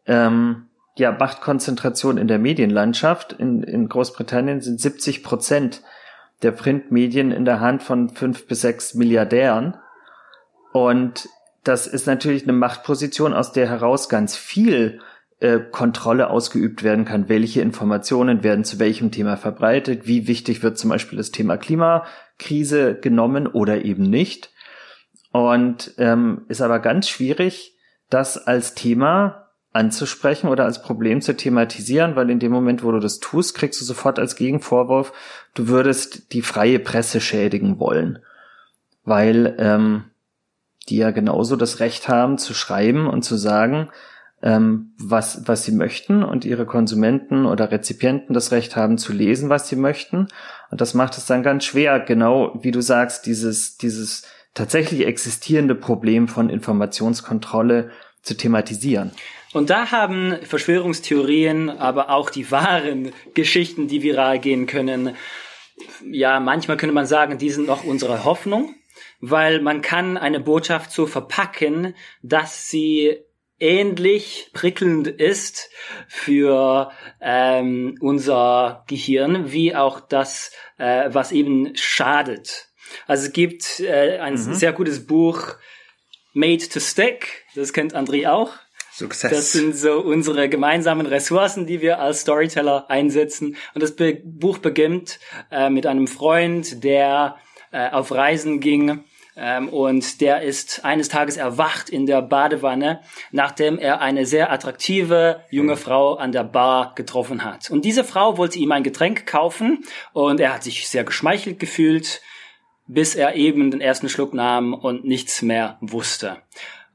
ähm, 0.06 0.68
ja, 0.98 1.12
Machtkonzentration 1.12 2.18
in 2.18 2.28
der 2.28 2.40
Medienlandschaft. 2.40 3.34
In, 3.34 3.64
in 3.64 3.90
Großbritannien 3.90 4.62
sind 4.62 4.80
70 4.80 5.24
Prozent 5.24 5.82
der 6.42 6.52
Printmedien 6.52 7.32
in 7.32 7.46
der 7.46 7.60
Hand 7.60 7.84
von 7.84 8.10
fünf 8.10 8.48
bis 8.48 8.62
sechs 8.62 8.94
Milliardären. 8.96 9.78
Und 10.74 11.30
das 11.64 11.88
ist 11.88 12.06
natürlich 12.06 12.44
eine 12.44 12.54
Machtposition, 12.54 13.34
aus 13.34 13.52
der 13.52 13.70
heraus 13.70 14.10
ganz 14.10 14.36
viel 14.36 15.02
äh, 15.46 15.60
Kontrolle 15.60 16.32
ausgeübt 16.32 16.82
werden 16.82 17.06
kann, 17.06 17.30
welche 17.30 17.62
Informationen 17.62 18.44
werden 18.44 18.64
zu 18.64 18.80
welchem 18.80 19.12
Thema 19.12 19.38
verbreitet, 19.38 20.08
wie 20.08 20.28
wichtig 20.28 20.64
wird 20.64 20.80
zum 20.80 20.90
Beispiel 20.90 21.20
das 21.20 21.30
Thema 21.30 21.56
Klimakrise 21.58 22.96
genommen 22.96 23.46
oder 23.46 23.86
eben 23.86 24.10
nicht. 24.10 24.50
Und 25.32 25.94
ähm, 26.00 26.46
ist 26.48 26.62
aber 26.62 26.80
ganz 26.80 27.08
schwierig, 27.08 27.78
das 28.10 28.40
als 28.48 28.74
Thema 28.74 29.50
anzusprechen 29.72 30.48
oder 30.48 30.64
als 30.64 30.82
Problem 30.82 31.22
zu 31.22 31.36
thematisieren, 31.36 32.16
weil 32.16 32.32
in 32.32 32.40
dem 32.40 32.52
Moment, 32.52 32.84
wo 32.84 32.92
du 32.92 33.00
das 33.00 33.20
tust, 33.20 33.56
kriegst 33.56 33.80
du 33.80 33.86
sofort 33.86 34.18
als 34.18 34.36
Gegenvorwurf, 34.36 35.14
du 35.54 35.68
würdest 35.68 36.34
die 36.34 36.42
freie 36.42 36.80
Presse 36.80 37.22
schädigen 37.22 37.78
wollen, 37.78 38.18
weil 39.04 39.56
ähm, 39.60 40.06
die 40.90 40.98
ja 40.98 41.12
genauso 41.12 41.56
das 41.56 41.80
Recht 41.82 42.08
haben 42.08 42.40
zu 42.40 42.56
schreiben 42.56 43.06
und 43.06 43.22
zu 43.24 43.36
sagen, 43.36 43.90
ähm, 44.46 44.94
was, 45.00 45.48
was 45.48 45.66
sie 45.66 45.72
möchten 45.72 46.24
und 46.24 46.46
ihre 46.46 46.68
Konsumenten 46.68 47.48
oder 47.48 47.72
Rezipienten 47.72 48.34
das 48.34 48.52
Recht 48.52 48.76
haben 48.76 49.00
zu 49.00 49.12
lesen, 49.12 49.50
was 49.50 49.68
sie 49.68 49.76
möchten. 49.76 50.28
Und 50.70 50.82
das 50.82 50.94
macht 50.94 51.18
es 51.18 51.26
dann 51.26 51.42
ganz 51.42 51.66
schwer, 51.66 52.00
genau 52.00 52.58
wie 52.62 52.72
du 52.72 52.80
sagst, 52.80 53.26
dieses, 53.26 53.78
dieses 53.78 54.24
tatsächlich 54.54 55.08
existierende 55.08 55.74
Problem 55.74 56.28
von 56.28 56.50
Informationskontrolle 56.50 57.90
zu 58.22 58.38
thematisieren. 58.38 59.12
Und 59.52 59.72
da 59.72 59.92
haben 59.92 60.36
Verschwörungstheorien, 60.44 61.72
aber 61.72 62.12
auch 62.12 62.30
die 62.30 62.52
wahren 62.52 63.14
Geschichten, 63.34 63.88
die 63.88 64.04
viral 64.04 64.40
gehen 64.40 64.68
können, 64.68 65.16
ja, 66.10 66.40
manchmal 66.40 66.78
könnte 66.78 66.94
man 66.94 67.08
sagen, 67.08 67.38
die 67.38 67.50
sind 67.50 67.68
noch 67.68 67.84
unsere 67.84 68.24
Hoffnung, 68.24 68.76
weil 69.22 69.60
man 69.62 69.82
kann 69.82 70.18
eine 70.18 70.40
Botschaft 70.40 70.92
so 70.92 71.06
verpacken, 71.06 71.96
dass 72.22 72.70
sie 72.70 73.25
ähnlich 73.60 74.50
prickelnd 74.54 75.08
ist 75.08 75.70
für 76.08 76.92
ähm, 77.22 77.98
unser 78.02 78.84
Gehirn, 78.88 79.52
wie 79.52 79.76
auch 79.76 80.00
das, 80.00 80.52
äh, 80.78 81.10
was 81.12 81.32
eben 81.32 81.76
schadet. 81.76 82.68
Also 83.08 83.28
es 83.28 83.34
gibt 83.34 83.80
äh, 83.80 84.20
ein 84.20 84.34
mhm. 84.34 84.54
sehr 84.54 84.74
gutes 84.74 85.06
Buch, 85.06 85.56
Made 86.34 86.68
to 86.68 86.80
Stick, 86.80 87.46
das 87.56 87.72
kennt 87.72 87.96
André 87.96 88.30
auch. 88.30 88.52
Success. 88.92 89.32
Das 89.32 89.52
sind 89.52 89.76
so 89.76 90.00
unsere 90.00 90.48
gemeinsamen 90.48 91.06
Ressourcen, 91.06 91.66
die 91.66 91.82
wir 91.82 92.00
als 92.00 92.22
Storyteller 92.22 92.90
einsetzen. 92.90 93.58
Und 93.74 93.84
das 93.84 93.94
Buch 94.24 94.60
beginnt 94.60 95.20
äh, 95.52 95.70
mit 95.70 95.86
einem 95.86 96.08
Freund, 96.08 96.84
der 96.84 97.38
äh, 97.72 97.90
auf 97.90 98.14
Reisen 98.14 98.62
ging 98.62 99.04
Ähm, 99.38 99.70
und 99.70 100.22
der 100.22 100.42
ist 100.42 100.86
eines 100.86 101.10
Tages 101.10 101.36
erwacht 101.38 101.90
in 101.90 102.06
der 102.06 102.22
Badewanne, 102.22 103.02
nachdem 103.32 103.78
er 103.78 104.00
eine 104.02 104.26
sehr 104.26 104.52
attraktive 104.52 105.44
junge 105.50 105.76
Frau 105.76 106.16
an 106.16 106.32
der 106.32 106.44
Bar 106.44 106.94
getroffen 106.96 107.44
hat. 107.44 107.70
Und 107.70 107.84
diese 107.84 108.04
Frau 108.04 108.38
wollte 108.38 108.60
ihm 108.60 108.72
ein 108.72 108.84
Getränk 108.84 109.26
kaufen 109.26 109.84
und 110.14 110.40
er 110.40 110.54
hat 110.54 110.64
sich 110.64 110.88
sehr 110.88 111.04
geschmeichelt 111.04 111.60
gefühlt, 111.60 112.22
bis 112.88 113.16
er 113.16 113.36
eben 113.36 113.72
den 113.72 113.82
ersten 113.82 114.10
Schluck 114.10 114.34
nahm 114.34 114.74
und 114.74 115.04
nichts 115.04 115.42
mehr 115.42 115.78
wusste. 115.82 116.38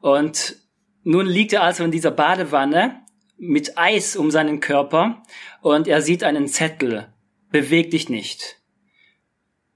Und 0.01 0.57
nun 1.03 1.27
liegt 1.27 1.53
er 1.53 1.63
also 1.63 1.85
in 1.85 1.91
dieser 1.91 2.11
Badewanne 2.11 3.01
mit 3.37 3.77
Eis 3.77 4.17
um 4.17 4.31
seinen 4.31 4.61
Körper 4.61 5.23
und 5.61 5.89
er 5.89 6.03
sieht 6.03 6.25
einen 6.25 6.47
Zettel. 6.47 7.09
Beweg 7.51 7.91
dich 7.91 8.09
nicht. 8.09 8.59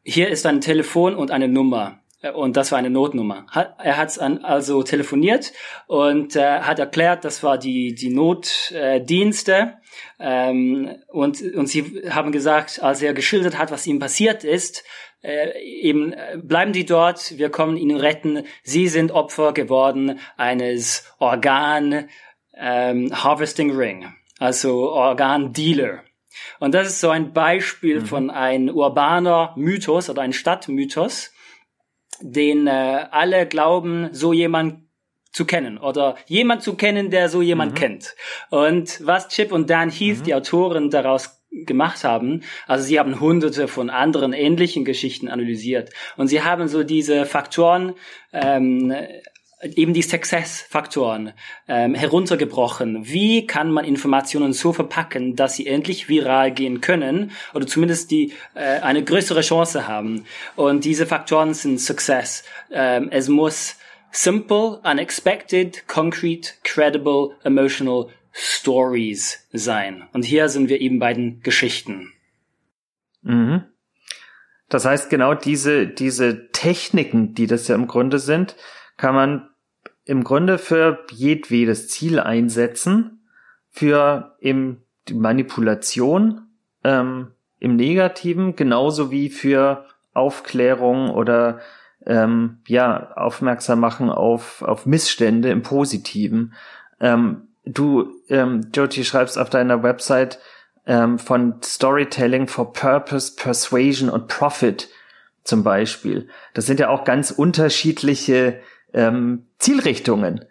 Hier 0.03 0.29
ist 0.29 0.47
ein 0.47 0.61
Telefon 0.61 1.15
und 1.15 1.31
eine 1.31 1.49
Nummer. 1.49 2.04
Und 2.33 2.57
das 2.57 2.73
war 2.73 2.79
eine 2.79 2.91
Notnummer. 2.91 3.47
Er 3.53 3.97
hat 3.97 4.19
also 4.19 4.83
telefoniert 4.83 5.53
und 5.87 6.37
äh, 6.37 6.61
hat 6.61 6.79
erklärt, 6.79 7.25
das 7.25 7.43
war 7.43 7.59
die, 7.59 7.95
die 7.95 8.11
Notdienste. 8.11 9.75
Ähm, 10.19 10.97
und, 11.09 11.43
und 11.43 11.67
sie 11.67 12.03
haben 12.11 12.33
gesagt, 12.33 12.83
als 12.83 13.03
er 13.03 13.15
geschildert 13.15 13.59
hat, 13.59 13.71
was 13.71 13.87
ihm 13.87 13.99
passiert 13.99 14.45
ist, 14.45 14.85
äh, 15.23 15.59
eben 15.61 16.13
äh, 16.13 16.39
bleiben 16.43 16.73
die 16.73 16.85
dort, 16.85 17.39
wir 17.39 17.51
kommen 17.51 17.77
ihnen 17.77 17.97
retten. 17.97 18.45
Sie 18.63 18.89
sind 18.89 19.11
Opfer 19.11 19.53
geworden 19.53 20.19
eines 20.37 21.11
Organ 21.19 22.09
ähm, 22.57 23.11
Harvesting 23.13 23.75
Ring, 23.75 24.13
also 24.39 24.91
Organ 24.91 25.53
Dealer. 25.53 26.05
Und 26.61 26.75
das 26.75 26.89
ist 26.89 27.01
so 27.01 27.11
ein 27.11 27.33
Beispiel 27.33 28.01
mhm. 28.01 28.07
von 28.07 28.31
ein 28.31 28.71
urbaner 28.71 29.55
Mythos 29.57 30.11
oder 30.11 30.23
ein 30.23 30.33
Stadtmythos, 30.33 31.34
den 32.21 32.67
äh, 32.67 33.07
alle 33.11 33.47
glauben, 33.47 34.09
so 34.13 34.33
jemand 34.33 34.85
zu 35.33 35.45
kennen 35.45 35.79
oder 35.79 36.17
jemand 36.27 36.63
zu 36.63 36.75
kennen, 36.75 37.11
der 37.11 37.29
so 37.29 37.43
jemand 37.43 37.73
mhm. 37.73 37.77
kennt. 37.77 38.15
Und 38.51 39.05
was 39.05 39.29
Chip 39.29 39.53
und 39.53 39.69
Dan 39.69 39.91
Heath, 39.91 40.21
mhm. 40.21 40.25
die 40.25 40.35
Autoren, 40.35 40.91
daraus 40.91 41.43
gemacht 41.51 42.05
haben, 42.05 42.43
also 42.67 42.85
sie 42.85 42.99
haben 42.99 43.21
hunderte 43.21 43.69
von 43.69 43.91
anderen 43.91 44.33
ähnlichen 44.33 44.85
Geschichten 44.85 45.29
analysiert 45.29 45.91
und 46.17 46.27
sie 46.27 46.43
haben 46.43 46.67
so 46.67 46.83
diese 46.83 47.27
Faktoren 47.27 47.95
ähm, 48.33 48.93
eben 49.75 49.95
die 49.95 50.03
Success-Faktoren 50.03 51.33
ähm, 51.69 51.95
heruntergebrochen. 51.95 53.07
Wie 53.07 53.47
kann 53.47 53.71
man 53.71 53.85
Informationen 53.85 54.53
so 54.53 54.73
verpacken, 54.73 55.37
dass 55.37 55.55
sie 55.55 55.67
endlich 55.67 56.09
viral 56.09 56.53
gehen 56.53 56.81
können 56.81 57.33
oder 57.55 57.67
zumindest 57.67 58.11
die 58.11 58.33
äh, 58.55 58.81
eine 58.81 59.03
größere 59.03 59.41
Chance 59.41 59.89
haben? 59.89 60.25
Und 60.57 60.85
diese 60.85 61.07
Faktoren 61.07 61.55
sind 61.55 61.81
Success. 61.81 62.45
Ähm, 62.71 63.09
es 63.11 63.29
muss 63.29 63.77
simple, 64.11 64.81
unexpected, 64.85 65.87
concrete, 65.89 66.53
credible, 66.63 67.37
emotional 67.43 68.09
Stories 68.33 69.47
sein. 69.53 70.09
Und 70.13 70.25
hier 70.25 70.49
sind 70.49 70.69
wir 70.69 70.81
eben 70.81 70.99
bei 70.99 71.15
den 71.15 71.41
Geschichten. 71.41 72.13
Mhm. 73.23 73.65
Das 74.69 74.85
heißt, 74.85 75.09
genau 75.09 75.35
diese, 75.35 75.87
diese 75.87 76.51
Techniken, 76.51 77.35
die 77.35 77.47
das 77.47 77.69
ja 77.69 77.75
im 77.75 77.87
Grunde 77.87 78.19
sind, 78.19 78.57
kann 78.97 79.15
man 79.15 79.51
im 80.05 80.25
Grunde 80.25 80.59
für 80.59 81.05
jedwedes 81.11 81.89
Ziel 81.89 82.21
einsetzen, 82.21 83.27
für 83.71 84.37
eben 84.41 84.83
die 85.09 85.15
Manipulation 85.15 86.43
ähm, 86.83 87.29
im 87.59 87.77
Negativen, 87.77 88.57
genauso 88.57 89.11
wie 89.11 89.31
für 89.31 89.87
Aufklärung 90.13 91.11
oder 91.11 91.61
ähm, 92.07 92.59
ja, 92.67 93.13
aufmerksam 93.17 93.81
machen 93.81 94.11
auf, 94.11 94.63
auf 94.63 94.87
Missstände 94.87 95.51
im 95.51 95.63
Positiven. 95.63 96.53
Ähm, 97.01 97.49
du, 97.65 98.13
ähm, 98.29 98.69
Jyoti, 98.75 99.05
schreibst 99.05 99.39
auf 99.39 99.51
deiner 99.51 99.83
Website 99.83 100.39
ähm, 100.87 101.19
von 101.19 101.57
Storytelling 101.63 102.47
for 102.47 102.73
Purpose, 102.73 103.35
Persuasion 103.37 104.11
und 104.11 104.29
Profit 104.29 104.89
zum 105.45 105.63
Beispiel. 105.63 106.29
Das 106.53 106.67
sind 106.67 106.81
ja 106.81 106.91
auch 106.91 107.05
ganz 107.05 107.31
unterschiedliche 107.31 108.61
ähm, 108.95 109.47
Zielrichtungen. 109.59 110.45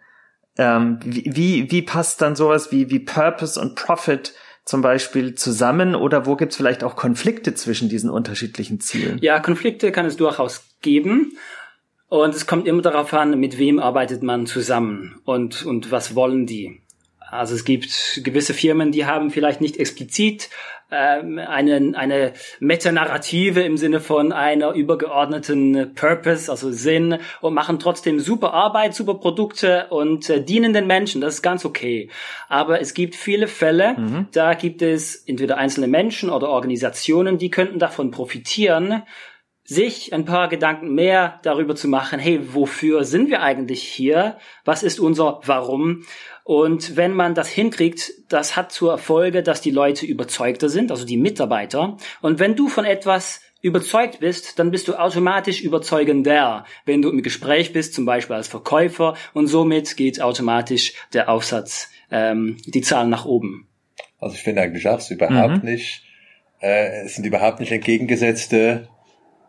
Ähm, 0.58 1.00
wie, 1.04 1.72
wie 1.72 1.82
passt 1.82 2.22
dann 2.22 2.36
sowas 2.36 2.72
wie, 2.72 2.92
wie 2.92 3.00
Purpose 3.00 3.60
und 3.60 3.76
Profit 3.76 4.34
zum 4.66 4.82
Beispiel 4.82 5.36
zusammen 5.36 5.96
oder 5.96 6.26
wo 6.26 6.36
gibt 6.36 6.52
es 6.52 6.58
vielleicht 6.58 6.84
auch 6.84 6.96
Konflikte 6.96 7.54
zwischen 7.56 7.90
diesen 7.90 8.10
unterschiedlichen 8.10 8.80
Zielen? 8.80 9.18
Ja, 9.22 9.40
Konflikte 9.40 9.92
kann 9.92 10.06
es 10.06 10.16
durchaus 10.16 10.64
geben. 10.82 11.38
Und 12.08 12.36
es 12.36 12.46
kommt 12.46 12.68
immer 12.68 12.84
darauf 12.84 13.12
an, 13.16 13.40
mit 13.40 13.58
wem 13.58 13.80
arbeitet 13.80 14.22
man 14.22 14.46
zusammen 14.46 15.20
und, 15.26 15.66
und 15.66 15.92
was 15.92 16.14
wollen 16.14 16.46
die. 16.46 16.84
Also 17.20 17.56
es 17.56 17.66
gibt 17.66 18.22
gewisse 18.24 18.54
Firmen, 18.54 18.92
die 18.92 19.08
haben 19.08 19.32
vielleicht 19.32 19.62
nicht 19.62 19.78
explizit 19.78 20.52
ähm, 20.92 21.40
eine, 21.40 21.94
eine 21.96 22.34
Metanarrative 22.60 23.62
im 23.62 23.78
Sinne 23.78 24.00
von 24.00 24.32
einer 24.32 24.74
übergeordneten 24.74 25.94
Purpose, 25.96 26.52
also 26.52 26.72
Sinn 26.72 27.18
und 27.42 27.54
machen 27.54 27.80
trotzdem 27.80 28.20
super 28.20 28.54
Arbeit, 28.54 28.94
super 28.94 29.16
Produkte 29.16 29.88
und 29.90 30.30
äh, 30.30 30.44
dienen 30.44 30.74
den 30.74 30.88
Menschen. 30.88 31.22
Das 31.22 31.36
ist 31.36 31.42
ganz 31.42 31.66
okay. 31.66 32.10
Aber 32.50 32.82
es 32.82 32.94
gibt 32.94 33.16
viele 33.16 33.48
Fälle, 33.48 33.96
mhm. 33.98 34.28
da 34.32 34.54
gibt 34.54 34.82
es 34.82 35.16
entweder 35.16 35.58
einzelne 35.58 35.88
Menschen 35.88 36.30
oder 36.30 36.50
Organisationen, 36.50 37.38
die 37.38 37.50
könnten 37.50 37.80
davon 37.80 38.12
profitieren, 38.12 39.04
sich 39.66 40.14
ein 40.14 40.26
paar 40.26 40.50
Gedanken 40.50 40.94
mehr 40.94 41.40
darüber 41.44 41.76
zu 41.76 41.88
machen, 41.88 42.20
hey, 42.20 42.40
wofür 42.54 43.06
sind 43.06 43.30
wir 43.30 43.42
eigentlich 43.42 43.82
hier? 43.84 44.38
Was 44.66 44.84
ist 44.84 45.00
unser 45.00 45.40
Warum? 45.46 46.04
Und 46.44 46.98
wenn 46.98 47.14
man 47.14 47.34
das 47.34 47.48
hinkriegt, 47.48 48.12
das 48.28 48.58
hat 48.58 48.74
zur 48.74 48.98
Folge, 48.98 49.42
dass 49.44 49.62
die 49.62 49.72
Leute 49.72 50.06
überzeugter 50.06 50.68
sind, 50.68 50.92
also 50.92 51.06
die 51.06 51.18
Mitarbeiter. 51.18 51.98
Und 52.22 52.40
wenn 52.40 52.56
du 52.56 52.68
von 52.68 52.84
etwas 52.84 53.42
überzeugt 53.62 54.20
bist, 54.20 54.60
dann 54.60 54.72
bist 54.72 54.90
du 54.90 54.96
automatisch 54.96 55.62
überzeugender, 55.62 56.66
wenn 56.86 57.02
du 57.02 57.10
im 57.10 57.24
Gespräch 57.24 57.72
bist, 57.72 57.94
zum 57.94 58.06
Beispiel 58.06 58.36
als 58.36 58.50
Verkäufer, 58.50 59.16
und 59.34 59.48
somit 59.48 59.96
geht 59.96 60.22
automatisch 60.22 60.94
der 61.14 61.30
Aufsatz, 61.30 61.90
ähm, 62.12 62.58
die 62.66 62.82
Zahlen 62.82 63.10
nach 63.10 63.24
oben. 63.24 63.70
Also 64.20 64.36
ich 64.36 64.42
finde 64.42 64.62
eigentlich 64.62 64.90
auch, 64.90 65.00
es 65.00 65.10
überhaupt 65.10 65.64
mhm. 65.64 65.70
nicht, 65.70 66.04
äh, 66.62 67.06
es 67.06 67.16
sind 67.16 67.26
überhaupt 67.26 67.62
nicht 67.62 67.72
entgegengesetzte 67.72 68.90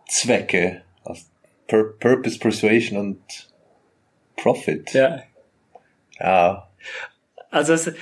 Zwecke, 0.08 0.82
also 1.04 1.22
Pur 1.66 1.98
Purpose, 1.98 2.38
Persuasion 2.38 2.98
und 2.98 3.50
Profit. 4.36 4.92
Ja. 4.92 5.22
Ja, 6.18 6.68
also 7.54 7.72
es, 7.72 7.92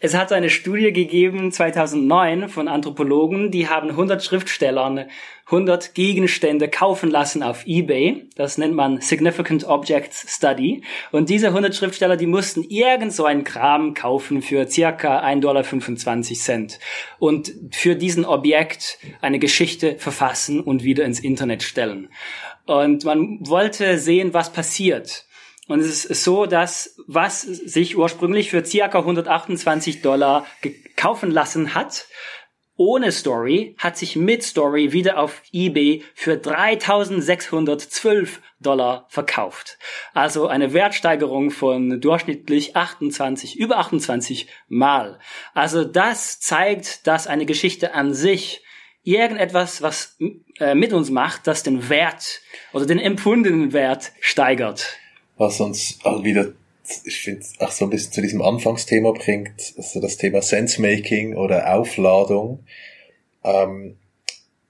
es 0.00 0.16
hat 0.16 0.32
eine 0.32 0.50
Studie 0.50 0.92
gegeben 0.92 1.52
2009 1.52 2.48
von 2.48 2.66
Anthropologen, 2.66 3.52
die 3.52 3.68
haben 3.68 3.90
100 3.90 4.20
Schriftstellern 4.20 5.08
100 5.50 5.94
Gegenstände 5.94 6.68
kaufen 6.68 7.10
lassen 7.10 7.42
auf 7.42 7.66
eBay. 7.66 8.28
Das 8.36 8.56
nennt 8.56 8.74
man 8.74 9.00
Significant 9.00 9.64
Objects 9.64 10.24
Study. 10.28 10.82
Und 11.10 11.28
diese 11.28 11.48
100 11.48 11.74
Schriftsteller, 11.74 12.16
die 12.16 12.26
mussten 12.26 12.62
irgend 12.62 13.12
so 13.12 13.24
einen 13.24 13.42
Kram 13.42 13.94
kaufen 13.94 14.42
für 14.42 14.68
circa 14.68 15.24
1,25 15.24 16.46
Dollar 16.46 16.68
und 17.18 17.52
für 17.72 17.96
diesen 17.96 18.24
Objekt 18.24 18.98
eine 19.20 19.40
Geschichte 19.40 19.96
verfassen 19.98 20.60
und 20.60 20.84
wieder 20.84 21.04
ins 21.04 21.18
Internet 21.18 21.64
stellen. 21.64 22.10
Und 22.66 23.04
man 23.04 23.38
wollte 23.40 23.98
sehen, 23.98 24.32
was 24.32 24.52
passiert. 24.52 25.26
Und 25.66 25.80
es 25.80 26.04
ist 26.04 26.24
so, 26.24 26.46
dass 26.46 26.96
was 27.06 27.42
sich 27.42 27.96
ursprünglich 27.96 28.50
für 28.50 28.64
circa 28.64 28.98
128 28.98 30.02
Dollar 30.02 30.46
kaufen 30.96 31.30
lassen 31.30 31.74
hat, 31.74 32.06
ohne 32.80 33.12
Story, 33.12 33.74
hat 33.76 33.98
sich 33.98 34.16
mit 34.16 34.42
Story 34.42 34.92
wieder 34.92 35.18
auf 35.18 35.42
eBay 35.52 36.02
für 36.14 36.38
3612 36.38 38.40
Dollar 38.58 39.04
verkauft. 39.10 39.76
Also 40.14 40.46
eine 40.46 40.72
Wertsteigerung 40.72 41.50
von 41.50 42.00
durchschnittlich 42.00 42.76
28, 42.76 43.60
über 43.60 43.76
28 43.76 44.46
Mal. 44.68 45.18
Also 45.52 45.84
das 45.84 46.40
zeigt, 46.40 47.06
dass 47.06 47.26
eine 47.26 47.44
Geschichte 47.44 47.92
an 47.92 48.14
sich 48.14 48.62
irgendetwas, 49.02 49.82
was 49.82 50.16
äh, 50.58 50.74
mit 50.74 50.94
uns 50.94 51.10
macht, 51.10 51.46
das 51.46 51.62
den 51.62 51.90
Wert 51.90 52.40
oder 52.72 52.86
den 52.86 52.98
empfundenen 52.98 53.74
Wert 53.74 54.12
steigert 54.20 54.96
was 55.40 55.58
uns 55.58 55.98
auch 56.04 56.22
wieder, 56.22 56.52
ich 57.04 57.20
finde, 57.20 57.44
auch 57.58 57.70
so 57.70 57.84
ein 57.84 57.90
bisschen 57.90 58.12
zu 58.12 58.22
diesem 58.22 58.42
Anfangsthema 58.42 59.12
bringt, 59.12 59.74
also 59.76 60.00
das 60.00 60.16
Thema 60.16 60.42
Sensemaking 60.42 61.36
oder 61.36 61.74
Aufladung. 61.74 62.64
Ähm, 63.44 63.96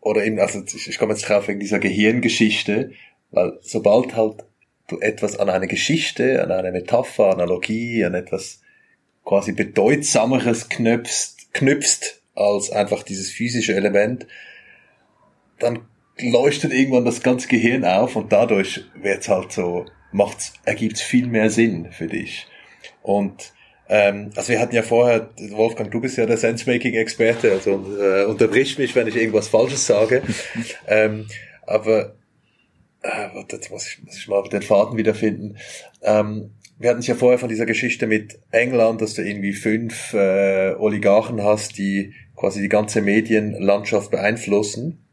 oder 0.00 0.24
eben, 0.24 0.38
also 0.38 0.62
ich, 0.62 0.98
komme 0.98 1.12
jetzt 1.12 1.28
drauf 1.28 1.48
wegen 1.48 1.60
dieser 1.60 1.78
Gehirngeschichte, 1.78 2.92
weil 3.30 3.58
sobald 3.60 4.16
halt 4.16 4.44
du 4.88 4.98
etwas 4.98 5.36
an 5.36 5.50
eine 5.50 5.68
Geschichte, 5.68 6.42
an 6.42 6.50
eine 6.50 6.72
Metapher, 6.72 7.30
Analogie, 7.30 8.04
an 8.04 8.14
etwas 8.14 8.60
quasi 9.24 9.52
bedeutsameres 9.52 10.68
knüpfst, 10.68 11.52
knüpfst 11.52 12.22
als 12.34 12.70
einfach 12.70 13.02
dieses 13.02 13.30
physische 13.30 13.74
Element, 13.74 14.26
dann 15.58 15.86
leuchtet 16.18 16.72
irgendwann 16.72 17.04
das 17.04 17.22
ganze 17.22 17.48
Gehirn 17.48 17.84
auf 17.84 18.16
und 18.16 18.32
dadurch 18.32 18.84
wird's 18.94 19.28
halt 19.28 19.52
so, 19.52 19.86
macht's, 20.12 20.52
ergibt's 20.64 21.02
viel 21.02 21.26
mehr 21.26 21.50
Sinn 21.50 21.92
für 21.92 22.06
dich. 22.06 22.46
Und 23.02 23.52
ähm, 23.88 24.30
also 24.36 24.50
wir 24.50 24.60
hatten 24.60 24.74
ja 24.74 24.82
vorher, 24.82 25.30
Wolfgang, 25.50 25.90
du 25.90 26.00
bist 26.00 26.16
ja 26.16 26.26
der 26.26 26.36
Sensemaking-Experte, 26.36 27.50
also 27.52 27.84
äh, 28.00 28.24
unterbrich 28.24 28.78
mich, 28.78 28.94
wenn 28.94 29.08
ich 29.08 29.16
irgendwas 29.16 29.48
Falsches 29.48 29.86
sage. 29.86 30.22
ähm, 30.86 31.26
aber 31.66 32.14
äh, 33.02 33.28
jetzt 33.50 33.70
muss 33.70 33.88
ich, 33.88 34.02
muss 34.04 34.16
ich 34.16 34.28
mal 34.28 34.42
den 34.48 34.62
Faden 34.62 34.96
wiederfinden. 34.96 35.56
Ähm, 36.02 36.52
wir 36.78 36.88
hatten 36.88 37.00
es 37.00 37.06
ja 37.06 37.14
vorher 37.14 37.38
von 37.38 37.48
dieser 37.48 37.66
Geschichte 37.66 38.06
mit 38.06 38.38
England, 38.52 39.02
dass 39.02 39.14
du 39.14 39.22
irgendwie 39.22 39.52
fünf 39.52 40.14
äh, 40.14 40.74
Oligarchen 40.78 41.42
hast, 41.42 41.76
die 41.76 42.14
quasi 42.36 42.62
die 42.62 42.68
ganze 42.68 43.02
Medienlandschaft 43.02 44.10
beeinflussen. 44.10 45.04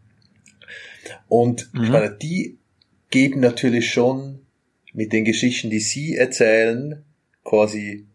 Und 1.28 1.74
mhm. 1.74 1.84
ich 1.84 1.90
meine, 1.90 2.12
die 2.12 2.58
geben 3.10 3.42
natürlich 3.42 3.92
schon 3.92 4.47
mit 4.98 5.14
den 5.14 5.26
Geschichten, 5.26 5.70
die 5.70 5.80
sie 5.80 6.16
erzählen, 6.16 7.06
quasi 7.44 8.08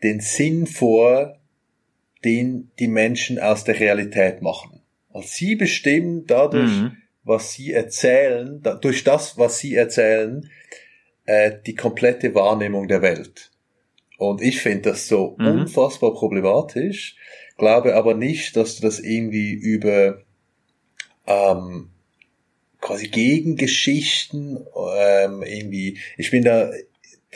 den 0.00 0.20
Sinn 0.20 0.68
vor, 0.68 1.36
den 2.24 2.70
die 2.78 2.86
Menschen 2.86 3.40
aus 3.40 3.64
der 3.64 3.80
Realität 3.80 4.40
machen. 4.40 4.80
Also 5.12 5.26
sie 5.28 5.56
bestimmen 5.56 6.26
dadurch, 6.28 6.70
mhm. 6.70 6.96
was 7.24 7.54
sie 7.54 7.72
erzählen, 7.72 8.62
da, 8.62 8.76
durch 8.76 9.02
das, 9.02 9.38
was 9.38 9.58
sie 9.58 9.74
erzählen, 9.74 10.48
äh, 11.26 11.50
die 11.66 11.74
komplette 11.74 12.32
Wahrnehmung 12.32 12.86
der 12.86 13.02
Welt. 13.02 13.50
Und 14.16 14.40
ich 14.40 14.60
finde 14.60 14.90
das 14.90 15.08
so 15.08 15.34
mhm. 15.36 15.46
unfassbar 15.48 16.14
problematisch, 16.14 17.16
glaube 17.58 17.96
aber 17.96 18.14
nicht, 18.14 18.54
dass 18.56 18.76
du 18.76 18.82
das 18.82 19.00
irgendwie 19.00 19.50
über 19.50 20.22
ähm, 21.26 21.90
quasi 22.80 23.08
Gegengeschichten 23.08 24.58
ähm, 24.98 25.42
irgendwie, 25.42 25.98
ich 26.16 26.30
bin 26.30 26.44
da, 26.44 26.70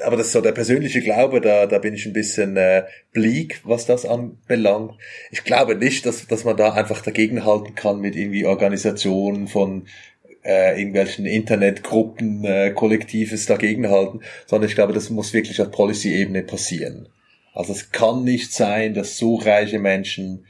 aber 0.02 0.16
das 0.16 0.26
ist 0.26 0.32
so 0.32 0.40
der 0.40 0.52
persönliche 0.52 1.00
Glaube, 1.00 1.40
da, 1.40 1.66
da 1.66 1.78
bin 1.78 1.94
ich 1.94 2.06
ein 2.06 2.12
bisschen 2.12 2.56
äh, 2.56 2.84
bleak, 3.12 3.60
was 3.64 3.86
das 3.86 4.04
anbelangt. 4.04 4.92
Ich 5.30 5.44
glaube 5.44 5.76
nicht, 5.76 6.04
dass, 6.06 6.26
dass 6.26 6.44
man 6.44 6.56
da 6.56 6.72
einfach 6.72 7.02
dagegenhalten 7.02 7.74
kann 7.74 8.00
mit 8.00 8.16
irgendwie 8.16 8.44
Organisationen 8.46 9.46
von 9.46 9.86
äh, 10.44 10.78
irgendwelchen 10.78 11.26
Internetgruppen, 11.26 12.44
äh, 12.44 12.70
Kollektives 12.72 13.46
dagegenhalten, 13.46 14.20
sondern 14.46 14.68
ich 14.68 14.74
glaube, 14.74 14.92
das 14.92 15.10
muss 15.10 15.32
wirklich 15.32 15.60
auf 15.60 15.70
Policy-Ebene 15.70 16.42
passieren. 16.42 17.08
Also 17.54 17.72
es 17.72 17.92
kann 17.92 18.24
nicht 18.24 18.52
sein, 18.52 18.94
dass 18.94 19.16
so 19.16 19.36
reiche 19.36 19.78
Menschen 19.78 20.44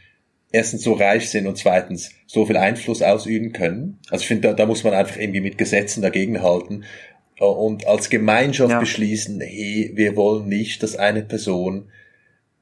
erstens 0.55 0.83
so 0.83 0.93
reich 0.93 1.31
sind 1.31 1.49
und 1.49 1.59
zweitens 1.59 2.11
so 2.27 2.47
viel 2.47 2.57
Einfluss 2.57 3.03
ausüben 3.03 3.53
können. 3.53 3.99
Also 4.09 4.23
ich 4.23 4.29
finde, 4.29 4.49
da, 4.49 4.55
da 4.55 4.67
muss 4.67 4.85
man 4.85 4.95
einfach 4.95 5.17
irgendwie 5.17 5.41
mit 5.41 5.59
Gesetzen 5.59 6.01
dagegenhalten 6.01 6.85
äh, 7.41 7.45
und 7.45 7.89
als 7.89 8.09
Gemeinschaft 8.09 8.71
ja. 8.71 8.79
beschließen, 8.79 9.41
hey, 9.41 9.91
wir 9.95 10.15
wollen 10.15 10.49
nicht, 10.49 10.85
dass 10.85 10.95
eine 10.95 11.23
Person, 11.23 11.91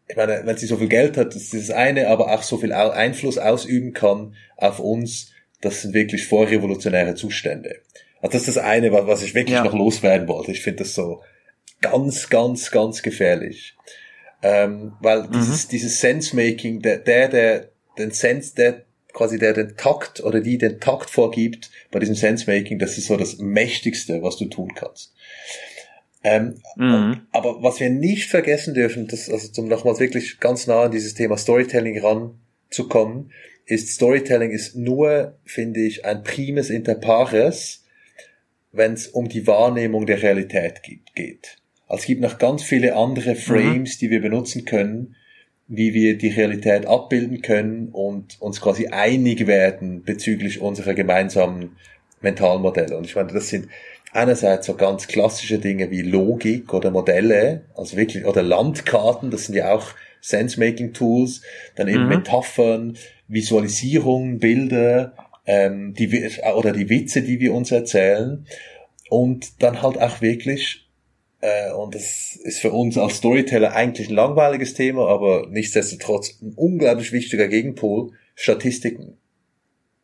ich 0.09 0.17
meine, 0.17 0.41
wenn 0.45 0.57
sie 0.57 0.67
so 0.67 0.79
viel 0.79 0.89
Geld 0.89 1.19
hat, 1.19 1.35
das 1.35 1.53
ist 1.53 1.69
das 1.69 1.71
eine, 1.71 2.09
aber 2.09 2.33
auch 2.33 2.43
so 2.43 2.57
viel 2.57 2.73
Einfluss 2.73 3.37
ausüben 3.37 3.93
kann 3.93 4.37
auf 4.57 4.81
uns, 4.81 5.31
das 5.61 5.83
sind 5.83 5.93
wirklich 5.93 6.27
vorrevolutionäre 6.27 7.15
Zustände. 7.15 7.77
Also 8.23 8.33
das 8.33 8.49
ist 8.49 8.57
das 8.57 8.65
eine, 8.65 8.91
was 8.91 9.23
ich 9.23 9.35
wirklich 9.35 9.57
ja. 9.57 9.65
noch 9.65 9.75
loswerden 9.75 10.29
wollte. 10.29 10.53
Ich 10.53 10.63
finde 10.63 10.85
das 10.85 10.95
so 10.95 11.21
ganz, 11.83 12.31
ganz, 12.31 12.71
ganz 12.71 13.03
gefährlich. 13.03 13.77
Ähm, 14.43 14.95
weil 15.01 15.25
mhm. 15.25 15.33
dieses, 15.33 15.69
dieses 15.69 16.01
Sense-Making, 16.01 16.81
der, 16.81 16.99
der, 16.99 17.29
der 17.29 17.72
den 17.99 18.11
Sense, 18.11 18.55
der 18.55 18.85
quasi 19.13 19.39
der 19.39 19.53
den 19.53 19.77
Takt 19.77 20.23
oder 20.23 20.41
die 20.41 20.59
den 20.59 20.81
Takt 20.81 21.11
vorgibt 21.11 21.71
bei 21.91 21.99
diesem 21.99 22.15
Sense-Making, 22.15 22.79
das 22.79 22.99
ist 22.99 23.07
so 23.07 23.17
das 23.17 23.39
Mächtigste, 23.39 24.23
was 24.23 24.37
du 24.37 24.47
tun 24.47 24.73
kannst. 24.75 25.13
Ähm, 26.25 26.61
mhm. 26.77 27.23
Aber 27.33 27.63
was 27.63 27.81
wir 27.81 27.91
nicht 27.91 28.31
vergessen 28.31 28.75
dürfen, 28.75 29.09
das, 29.09 29.29
also 29.29 29.49
zum 29.49 29.69
nochmals 29.69 30.01
wirklich 30.01 30.39
ganz 30.41 30.67
nah 30.67 30.85
an 30.85 30.91
dieses 30.91 31.15
Thema 31.15 31.37
Storytelling 31.37 32.01
ranzukommen, 32.01 33.33
ist 33.67 33.91
Storytelling 33.91 34.51
ist 34.51 34.77
nur, 34.77 35.39
finde 35.45 35.81
ich, 35.81 36.05
ein 36.05 36.23
primes 36.23 36.71
inter 36.71 36.95
pares, 36.95 37.85
wenn 38.71 38.95
es 38.95 39.09
um 39.09 39.29
die 39.29 39.47
Wahrnehmung 39.47 40.07
der 40.07 40.23
Realität 40.23 40.83
geht. 41.15 41.59
Also 41.87 42.03
es 42.03 42.07
gibt 42.07 42.23
noch 42.23 42.39
ganz 42.39 42.63
viele 42.63 42.97
andere 42.97 43.35
Frames, 43.35 43.97
mhm. 43.97 43.99
die 44.01 44.11
wir 44.11 44.23
benutzen 44.23 44.65
können, 44.65 45.17
wie 45.75 45.95
wir 45.95 46.19
die 46.19 46.29
Realität 46.29 46.85
abbilden 46.85 47.41
können 47.41 47.89
und 47.93 48.41
uns 48.43 48.61
quasi 48.61 48.89
einig 48.89 49.47
werden 49.47 50.03
bezüglich 50.03 50.61
unserer 50.61 50.93
gemeinsamen 50.93 51.77
Mentalmodelle. 52.21 52.95
Und 52.95 53.07
ich 53.07 53.17
meine, 53.17 53.33
das 53.33 53.49
sind 53.49 53.69
einerseits 54.13 54.67
so 54.67 54.75
ganz 54.75 55.09
klassische 55.09 55.59
Dinge 55.59 55.91
wie 55.91 56.03
Logik 56.03 56.75
oder 56.75 56.91
Modelle, 56.91 57.63
also 57.75 57.97
wirklich, 57.97 58.27
oder 58.27 58.43
Landkarten, 58.43 59.31
das 59.31 59.47
sind 59.47 59.55
ja 59.55 59.73
auch 59.73 59.87
Sense-Making-Tools, 60.21 61.41
dann 61.75 61.89
eben 61.89 62.03
mhm. 62.03 62.09
Metaphern, 62.11 62.99
Visualisierung, 63.29 64.41
Bilder, 64.41 65.15
ähm, 65.47 65.95
die, 65.95 66.31
oder 66.55 66.73
die 66.73 66.91
Witze, 66.91 67.23
die 67.23 67.41
wir 67.41 67.55
uns 67.55 67.73
erzählen. 67.73 68.47
Und 69.09 69.63
dann 69.63 69.81
halt 69.81 69.99
auch 69.99 70.21
wirklich 70.21 70.82
äh, 71.43 71.73
und 71.73 71.95
das 71.95 72.37
ist 72.37 72.61
für 72.61 72.73
uns 72.73 72.97
als 72.97 73.17
Storyteller 73.17 73.75
eigentlich 73.75 74.09
ein 74.09 74.15
langweiliges 74.15 74.75
Thema, 74.75 75.09
aber 75.09 75.49
nichtsdestotrotz 75.51 76.41
ein 76.41 76.55
unglaublich 76.55 77.13
wichtiger 77.13 77.49
Gegenpol, 77.49 78.13
Statistiken. 78.35 79.19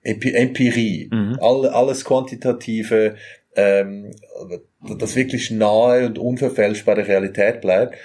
Empirie, 0.03 1.09
mhm. 1.13 1.39
All, 1.41 1.67
alles 1.67 2.05
Quantitative, 2.05 3.17
ähm, 3.57 4.13
das 4.99 5.17
wirklich 5.17 5.51
nahe 5.51 6.07
und 6.07 6.19
unverfälscht 6.19 6.85
bei 6.87 6.95
der 6.95 7.07
Realität 7.07 7.61
bleibt. 7.61 7.97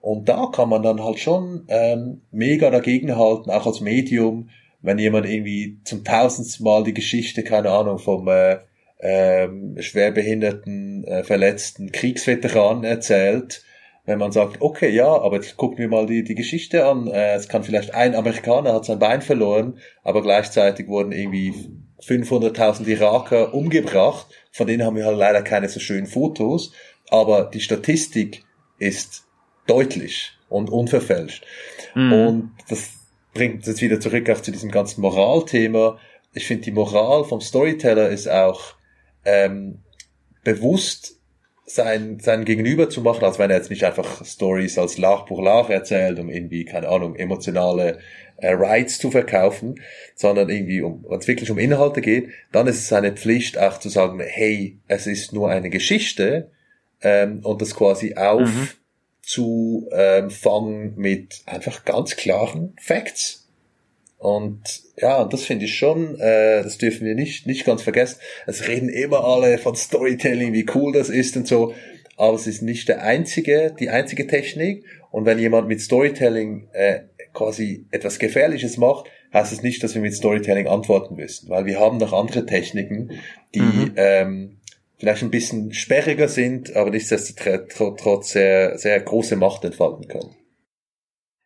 Und 0.00 0.28
da 0.28 0.50
kann 0.52 0.68
man 0.68 0.82
dann 0.82 1.02
halt 1.02 1.18
schon 1.18 1.64
ähm, 1.68 2.20
mega 2.30 2.70
dagegenhalten, 2.70 3.50
auch 3.50 3.66
als 3.66 3.80
Medium, 3.80 4.50
wenn 4.80 4.98
jemand 4.98 5.26
irgendwie 5.26 5.78
zum 5.84 6.04
tausendsten 6.04 6.64
Mal 6.64 6.84
die 6.84 6.94
Geschichte, 6.94 7.42
keine 7.42 7.70
Ahnung, 7.70 7.98
vom 7.98 8.28
äh, 8.28 8.58
ähm, 8.98 9.76
schwerbehinderten, 9.78 11.04
äh, 11.04 11.24
verletzten 11.24 11.92
Kriegsveteranen 11.92 12.84
erzählt, 12.84 13.62
wenn 14.06 14.18
man 14.18 14.32
sagt, 14.32 14.60
okay, 14.60 14.88
ja, 14.88 15.08
aber 15.08 15.36
jetzt 15.36 15.56
gucken 15.56 15.78
wir 15.78 15.88
mal 15.88 16.06
die, 16.06 16.22
die 16.22 16.36
Geschichte 16.36 16.86
an. 16.86 17.08
Äh, 17.08 17.34
es 17.34 17.48
kann 17.48 17.64
vielleicht 17.64 17.94
ein 17.94 18.14
Amerikaner 18.14 18.72
hat 18.72 18.84
sein 18.84 18.98
Bein 18.98 19.20
verloren, 19.20 19.78
aber 20.04 20.22
gleichzeitig 20.22 20.86
wurden 20.88 21.12
irgendwie 21.12 21.52
500.000 22.02 22.86
Iraker 22.86 23.52
umgebracht. 23.52 24.26
Von 24.52 24.66
denen 24.66 24.84
haben 24.84 24.96
wir 24.96 25.06
halt 25.06 25.18
leider 25.18 25.42
keine 25.42 25.68
so 25.68 25.80
schönen 25.80 26.06
Fotos. 26.06 26.72
Aber 27.08 27.44
die 27.44 27.60
Statistik 27.60 28.44
ist 28.78 29.24
deutlich 29.66 30.32
und 30.48 30.70
unverfälscht. 30.70 31.44
Mhm. 31.94 32.12
Und 32.12 32.50
das 32.68 32.90
bringt 33.34 33.56
uns 33.56 33.66
jetzt 33.66 33.82
wieder 33.82 34.00
zurück 34.00 34.30
auch 34.30 34.40
zu 34.40 34.52
diesem 34.52 34.70
ganzen 34.70 35.00
Moralthema. 35.00 35.98
Ich 36.32 36.46
finde, 36.46 36.64
die 36.64 36.72
Moral 36.72 37.24
vom 37.24 37.40
Storyteller 37.40 38.08
ist 38.08 38.28
auch, 38.28 38.74
ähm, 39.26 39.82
bewusst 40.44 41.16
sein, 41.66 42.20
sein 42.20 42.44
Gegenüber 42.44 42.88
zu 42.88 43.02
machen, 43.02 43.24
als 43.24 43.38
wenn 43.38 43.50
er 43.50 43.56
jetzt 43.56 43.70
nicht 43.70 43.84
einfach 43.84 44.24
Stories 44.24 44.78
als 44.78 44.98
Lach 44.98 45.26
pour 45.26 45.42
Lach 45.42 45.68
erzählt, 45.68 46.18
um 46.18 46.30
irgendwie, 46.30 46.64
keine 46.64 46.88
Ahnung, 46.88 47.16
emotionale 47.16 47.98
äh, 48.36 48.52
Rights 48.52 48.98
zu 48.98 49.10
verkaufen, 49.10 49.80
sondern 50.14 50.48
irgendwie, 50.48 50.80
um, 50.80 51.04
wenn 51.08 51.18
es 51.18 51.26
wirklich 51.26 51.50
um 51.50 51.58
Inhalte 51.58 52.00
geht, 52.00 52.28
dann 52.52 52.68
ist 52.68 52.78
es 52.78 52.88
seine 52.88 53.12
Pflicht 53.12 53.58
auch 53.58 53.78
zu 53.78 53.88
sagen, 53.88 54.20
hey, 54.20 54.78
es 54.86 55.06
ist 55.08 55.32
nur 55.32 55.50
eine 55.50 55.70
Geschichte 55.70 56.50
ähm, 57.02 57.40
und 57.42 57.60
das 57.60 57.74
quasi 57.74 58.14
auf 58.14 58.42
mhm. 58.42 58.68
zu 59.22 59.88
ähm, 59.92 60.30
fangen 60.30 60.94
mit 60.96 61.42
einfach 61.46 61.84
ganz 61.84 62.14
klaren 62.14 62.76
Facts. 62.80 63.45
Und 64.18 64.82
ja, 64.96 65.24
das 65.24 65.42
finde 65.44 65.66
ich 65.66 65.76
schon, 65.76 66.18
äh, 66.18 66.62
das 66.62 66.78
dürfen 66.78 67.06
wir 67.06 67.14
nicht, 67.14 67.46
nicht 67.46 67.66
ganz 67.66 67.82
vergessen. 67.82 68.18
Es 68.46 68.66
reden 68.66 68.88
immer 68.88 69.24
alle 69.24 69.58
von 69.58 69.76
Storytelling, 69.76 70.52
wie 70.52 70.66
cool 70.74 70.92
das 70.92 71.10
ist 71.10 71.36
und 71.36 71.46
so, 71.46 71.74
aber 72.16 72.34
es 72.34 72.46
ist 72.46 72.62
nicht 72.62 72.88
der 72.88 73.02
einzige, 73.02 73.74
die 73.78 73.90
einzige 73.90 74.26
Technik. 74.26 74.84
Und 75.10 75.26
wenn 75.26 75.38
jemand 75.38 75.68
mit 75.68 75.80
Storytelling 75.80 76.68
äh, 76.72 77.00
quasi 77.34 77.86
etwas 77.90 78.18
Gefährliches 78.18 78.78
macht, 78.78 79.10
heißt 79.34 79.52
es 79.52 79.62
nicht, 79.62 79.82
dass 79.82 79.94
wir 79.94 80.02
mit 80.02 80.14
Storytelling 80.14 80.66
antworten 80.66 81.16
müssen, 81.16 81.50
weil 81.50 81.66
wir 81.66 81.78
haben 81.78 81.98
noch 81.98 82.12
andere 82.14 82.46
Techniken, 82.46 83.20
die 83.54 83.60
mhm. 83.60 83.92
ähm, 83.96 84.56
vielleicht 84.98 85.22
ein 85.22 85.30
bisschen 85.30 85.74
sperriger 85.74 86.28
sind, 86.28 86.74
aber 86.74 86.90
nichtsdestotrotz 86.90 88.30
sehr, 88.30 88.78
sehr 88.78 88.98
große 88.98 89.36
Macht 89.36 89.64
entfalten 89.64 90.08
können. 90.08 90.34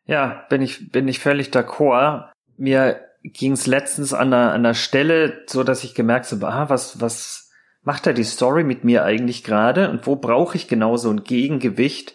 Ja, 0.07 0.45
bin 0.49 0.61
ich, 0.61 0.89
bin 0.91 1.07
ich 1.09 1.19
völlig 1.19 1.49
d'accord 1.49 2.30
mir 2.61 3.01
ging 3.23 3.53
es 3.53 3.65
letztens 3.65 4.13
an 4.13 4.33
einer, 4.33 4.49
an 4.49 4.65
einer 4.65 4.73
Stelle, 4.73 5.43
so 5.47 5.63
dass 5.63 5.83
ich 5.83 5.95
gemerkt 5.95 6.31
habe, 6.31 6.47
ah, 6.47 6.69
was, 6.69 7.01
was 7.01 7.49
macht 7.83 8.05
da 8.05 8.13
die 8.13 8.23
Story 8.23 8.63
mit 8.63 8.83
mir 8.83 9.03
eigentlich 9.03 9.43
gerade 9.43 9.89
und 9.89 10.05
wo 10.05 10.15
brauche 10.15 10.55
ich 10.55 10.67
genau 10.67 10.95
so 10.95 11.09
ein 11.09 11.23
Gegengewicht, 11.23 12.13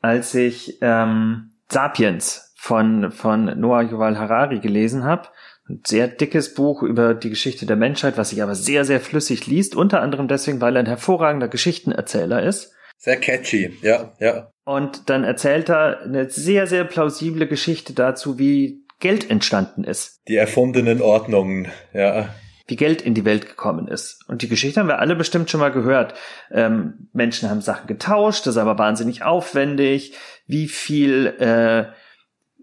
als 0.00 0.34
ich 0.34 0.78
ähm, 0.82 1.52
Sapiens 1.70 2.54
von, 2.56 3.10
von 3.10 3.58
Noah 3.58 3.82
Yuval 3.82 4.18
Harari 4.18 4.60
gelesen 4.60 5.04
habe. 5.04 5.28
Ein 5.68 5.80
sehr 5.86 6.08
dickes 6.08 6.54
Buch 6.54 6.82
über 6.82 7.14
die 7.14 7.30
Geschichte 7.30 7.64
der 7.64 7.76
Menschheit, 7.76 8.18
was 8.18 8.30
sich 8.30 8.42
aber 8.42 8.54
sehr, 8.54 8.84
sehr 8.84 9.00
flüssig 9.00 9.46
liest, 9.46 9.74
unter 9.74 10.02
anderem 10.02 10.28
deswegen, 10.28 10.60
weil 10.60 10.76
er 10.76 10.80
ein 10.80 10.86
hervorragender 10.86 11.48
Geschichtenerzähler 11.48 12.42
ist. 12.42 12.74
Sehr 12.98 13.16
catchy, 13.16 13.78
ja, 13.82 14.12
ja. 14.18 14.50
Und 14.64 15.08
dann 15.08 15.24
erzählt 15.24 15.70
er 15.70 16.02
eine 16.02 16.28
sehr, 16.28 16.66
sehr 16.66 16.84
plausible 16.84 17.46
Geschichte 17.46 17.94
dazu, 17.94 18.38
wie 18.38 18.84
Geld 19.00 19.30
entstanden 19.30 19.84
ist. 19.84 20.20
Die 20.28 20.36
erfundenen 20.36 21.00
Ordnungen, 21.00 21.68
ja. 21.92 22.34
Wie 22.66 22.76
Geld 22.76 23.00
in 23.00 23.14
die 23.14 23.24
Welt 23.24 23.48
gekommen 23.48 23.88
ist. 23.88 24.24
Und 24.28 24.42
die 24.42 24.48
Geschichte 24.48 24.80
haben 24.80 24.88
wir 24.88 24.98
alle 24.98 25.16
bestimmt 25.16 25.48
schon 25.48 25.60
mal 25.60 25.72
gehört. 25.72 26.14
Ähm, 26.50 27.08
Menschen 27.12 27.48
haben 27.48 27.62
Sachen 27.62 27.86
getauscht, 27.86 28.46
das 28.46 28.56
ist 28.56 28.60
aber 28.60 28.78
wahnsinnig 28.78 29.22
aufwendig. 29.22 30.12
Wie 30.46 30.68
viel 30.68 31.26
äh, 31.38 31.86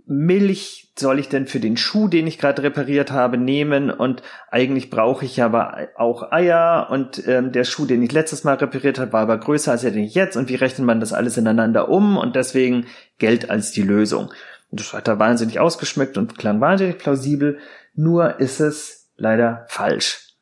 Milch 0.06 0.92
soll 0.98 1.20
ich 1.20 1.28
denn 1.28 1.48
für 1.48 1.60
den 1.60 1.76
Schuh, 1.76 2.08
den 2.08 2.28
ich 2.28 2.38
gerade 2.38 2.64
repariert 2.64 3.12
habe, 3.12 3.38
nehmen? 3.38 3.90
Und 3.90 4.22
eigentlich 4.50 4.90
brauche 4.90 5.26
ich 5.26 5.42
aber 5.42 5.90
auch 5.96 6.32
Eier 6.32 6.88
und 6.92 7.28
ähm, 7.28 7.52
der 7.52 7.64
Schuh, 7.64 7.86
den 7.86 8.04
ich 8.04 8.12
letztes 8.12 8.44
Mal 8.44 8.56
repariert 8.56 9.00
habe, 9.00 9.12
war 9.12 9.22
aber 9.22 9.38
größer 9.38 9.72
als 9.72 9.82
der, 9.82 9.92
den 9.92 10.04
ich 10.04 10.16
jetzt. 10.16 10.38
Und 10.38 10.50
wie 10.50 10.56
rechnet 10.56 10.86
man 10.86 11.00
das 11.00 11.14
alles 11.14 11.38
ineinander 11.38 11.90
um? 11.90 12.18
Und 12.18 12.36
deswegen 12.36 12.86
Geld 13.18 13.50
als 13.50 13.72
die 13.72 13.82
Lösung. 13.82 14.32
Und 14.76 14.82
das 14.82 14.92
hat 14.92 15.08
er 15.08 15.20
wahnsinnig 15.20 15.62
ausgeschmückt 15.62 16.18
und 16.18 16.38
klang 16.38 16.60
wahnsinnig 16.60 16.98
plausibel. 16.98 17.60
Nur 17.94 18.42
ist 18.42 18.60
es 18.60 19.10
leider 19.16 19.66
falsch. 19.70 20.34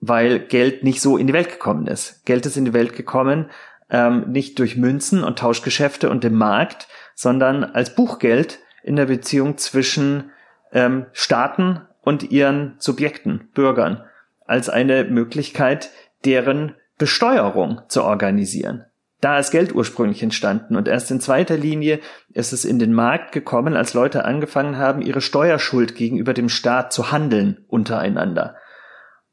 Weil 0.00 0.40
Geld 0.40 0.82
nicht 0.82 1.00
so 1.00 1.16
in 1.16 1.28
die 1.28 1.32
Welt 1.32 1.48
gekommen 1.48 1.86
ist. 1.86 2.26
Geld 2.26 2.44
ist 2.44 2.56
in 2.56 2.64
die 2.64 2.72
Welt 2.72 2.96
gekommen, 2.96 3.50
ähm, 3.88 4.32
nicht 4.32 4.58
durch 4.58 4.76
Münzen 4.76 5.22
und 5.22 5.38
Tauschgeschäfte 5.38 6.10
und 6.10 6.24
dem 6.24 6.34
Markt, 6.34 6.88
sondern 7.14 7.62
als 7.62 7.94
Buchgeld 7.94 8.58
in 8.82 8.96
der 8.96 9.06
Beziehung 9.06 9.58
zwischen 9.58 10.32
ähm, 10.72 11.06
Staaten 11.12 11.82
und 12.02 12.32
ihren 12.32 12.74
Subjekten, 12.78 13.48
Bürgern, 13.54 14.02
als 14.44 14.68
eine 14.68 15.04
Möglichkeit, 15.04 15.90
deren 16.24 16.74
Besteuerung 16.98 17.82
zu 17.86 18.02
organisieren. 18.02 18.86
Da 19.20 19.38
ist 19.38 19.50
Geld 19.50 19.74
ursprünglich 19.74 20.22
entstanden 20.22 20.76
und 20.76 20.86
erst 20.86 21.10
in 21.10 21.20
zweiter 21.20 21.56
Linie 21.56 21.98
ist 22.32 22.52
es 22.52 22.64
in 22.64 22.78
den 22.78 22.92
Markt 22.92 23.32
gekommen, 23.32 23.74
als 23.74 23.92
Leute 23.94 24.24
angefangen 24.24 24.78
haben, 24.78 25.02
ihre 25.02 25.20
Steuerschuld 25.20 25.96
gegenüber 25.96 26.34
dem 26.34 26.48
Staat 26.48 26.92
zu 26.92 27.10
handeln 27.10 27.64
untereinander. 27.66 28.56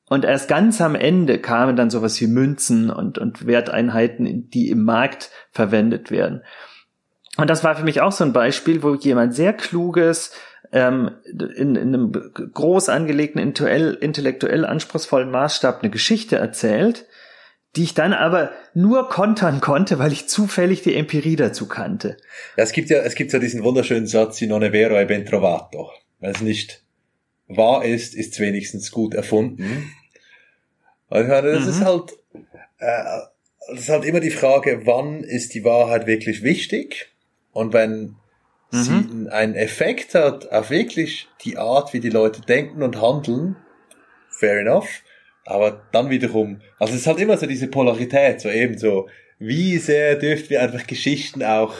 Und 0.07 0.25
erst 0.25 0.47
ganz 0.47 0.81
am 0.81 0.95
Ende 0.95 1.39
kamen 1.39 1.75
dann 1.75 1.89
sowas 1.89 2.19
wie 2.21 2.27
Münzen 2.27 2.89
und, 2.89 3.17
und 3.17 3.45
Werteinheiten, 3.45 4.49
die 4.49 4.69
im 4.69 4.83
Markt 4.83 5.31
verwendet 5.51 6.11
werden. 6.11 6.43
Und 7.37 7.49
das 7.49 7.63
war 7.63 7.75
für 7.75 7.83
mich 7.83 8.01
auch 8.01 8.11
so 8.11 8.23
ein 8.23 8.33
Beispiel, 8.33 8.81
wo 8.81 8.93
jemand 8.95 9.35
sehr 9.35 9.53
kluges, 9.53 10.31
ähm, 10.71 11.11
in, 11.55 11.75
in 11.75 11.93
einem 11.93 12.11
groß 12.11 12.89
angelegten, 12.89 13.41
intellektuell, 13.41 13.93
intellektuell 13.93 14.65
anspruchsvollen 14.65 15.31
Maßstab 15.31 15.81
eine 15.81 15.91
Geschichte 15.91 16.37
erzählt, 16.37 17.05
die 17.75 17.83
ich 17.83 17.93
dann 17.93 18.13
aber 18.13 18.51
nur 18.73 19.09
kontern 19.09 19.59
konnte, 19.59 19.99
weil 19.99 20.11
ich 20.11 20.27
zufällig 20.27 20.81
die 20.81 20.95
Empirie 20.95 21.35
dazu 21.35 21.67
kannte. 21.67 22.17
Ja, 22.55 22.63
es 22.63 22.71
gibt 22.71 22.89
ja, 22.89 22.99
es 22.99 23.15
gibt 23.15 23.33
ja 23.33 23.39
diesen 23.39 23.63
wunderschönen 23.63 24.07
Satz, 24.07 24.37
si 24.37 24.47
non 24.47 24.63
è 24.63 24.71
vero 24.71 24.95
è 24.95 25.05
ben 25.05 25.25
trovato. 25.25 25.91
Wenn 26.19 26.31
es 26.31 26.41
nicht 26.41 26.83
wahr 27.47 27.83
ist, 27.83 28.15
ist 28.15 28.33
es 28.33 28.39
wenigstens 28.39 28.91
gut 28.91 29.13
erfunden. 29.13 29.91
Also, 31.09 31.29
das 31.29 31.63
mhm. 31.63 31.69
ist 31.69 31.81
halt, 31.81 32.13
äh, 32.79 33.03
das 33.69 33.79
ist 33.81 33.89
halt 33.89 34.05
immer 34.05 34.19
die 34.19 34.31
Frage, 34.31 34.85
wann 34.85 35.23
ist 35.23 35.53
die 35.53 35.63
Wahrheit 35.63 36.07
wirklich 36.07 36.43
wichtig? 36.43 37.11
Und 37.51 37.73
wenn 37.73 38.15
mhm. 38.71 38.77
sie 39.23 39.31
einen 39.31 39.55
Effekt 39.55 40.15
hat 40.15 40.51
auf 40.51 40.69
wirklich 40.69 41.27
die 41.43 41.57
Art, 41.57 41.93
wie 41.93 41.99
die 41.99 42.09
Leute 42.09 42.41
denken 42.41 42.83
und 42.83 43.01
handeln, 43.01 43.55
fair 44.29 44.59
enough. 44.59 45.03
Aber 45.45 45.83
dann 45.91 46.09
wiederum, 46.09 46.61
also 46.79 46.93
es 46.93 47.01
ist 47.01 47.07
halt 47.07 47.19
immer 47.19 47.37
so 47.37 47.45
diese 47.45 47.67
Polarität, 47.67 48.41
so 48.41 48.49
eben 48.49 48.77
so, 48.77 49.07
wie 49.37 49.77
sehr 49.77 50.15
dürfen 50.15 50.49
wir 50.49 50.61
einfach 50.61 50.87
Geschichten 50.87 51.43
auch 51.43 51.75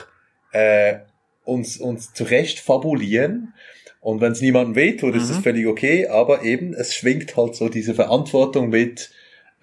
äh, 0.52 1.00
uns, 1.44 1.78
uns 1.78 2.14
zurecht 2.14 2.60
fabulieren. 2.60 3.54
Und 4.02 4.22
wenn 4.22 4.34
es 4.34 4.42
niemandem 4.42 4.76
wehtut, 4.76 5.16
mhm. 5.16 5.20
ist 5.20 5.30
das 5.30 5.38
mhm. 5.40 5.44
völlig 5.44 5.68
okay, 5.68 6.08
aber 6.08 6.44
eben, 6.44 6.74
es 6.74 6.94
schwingt 6.94 7.36
halt 7.36 7.56
so 7.56 7.70
diese 7.70 7.96
Verantwortung 7.96 8.70
mit, 8.70 9.10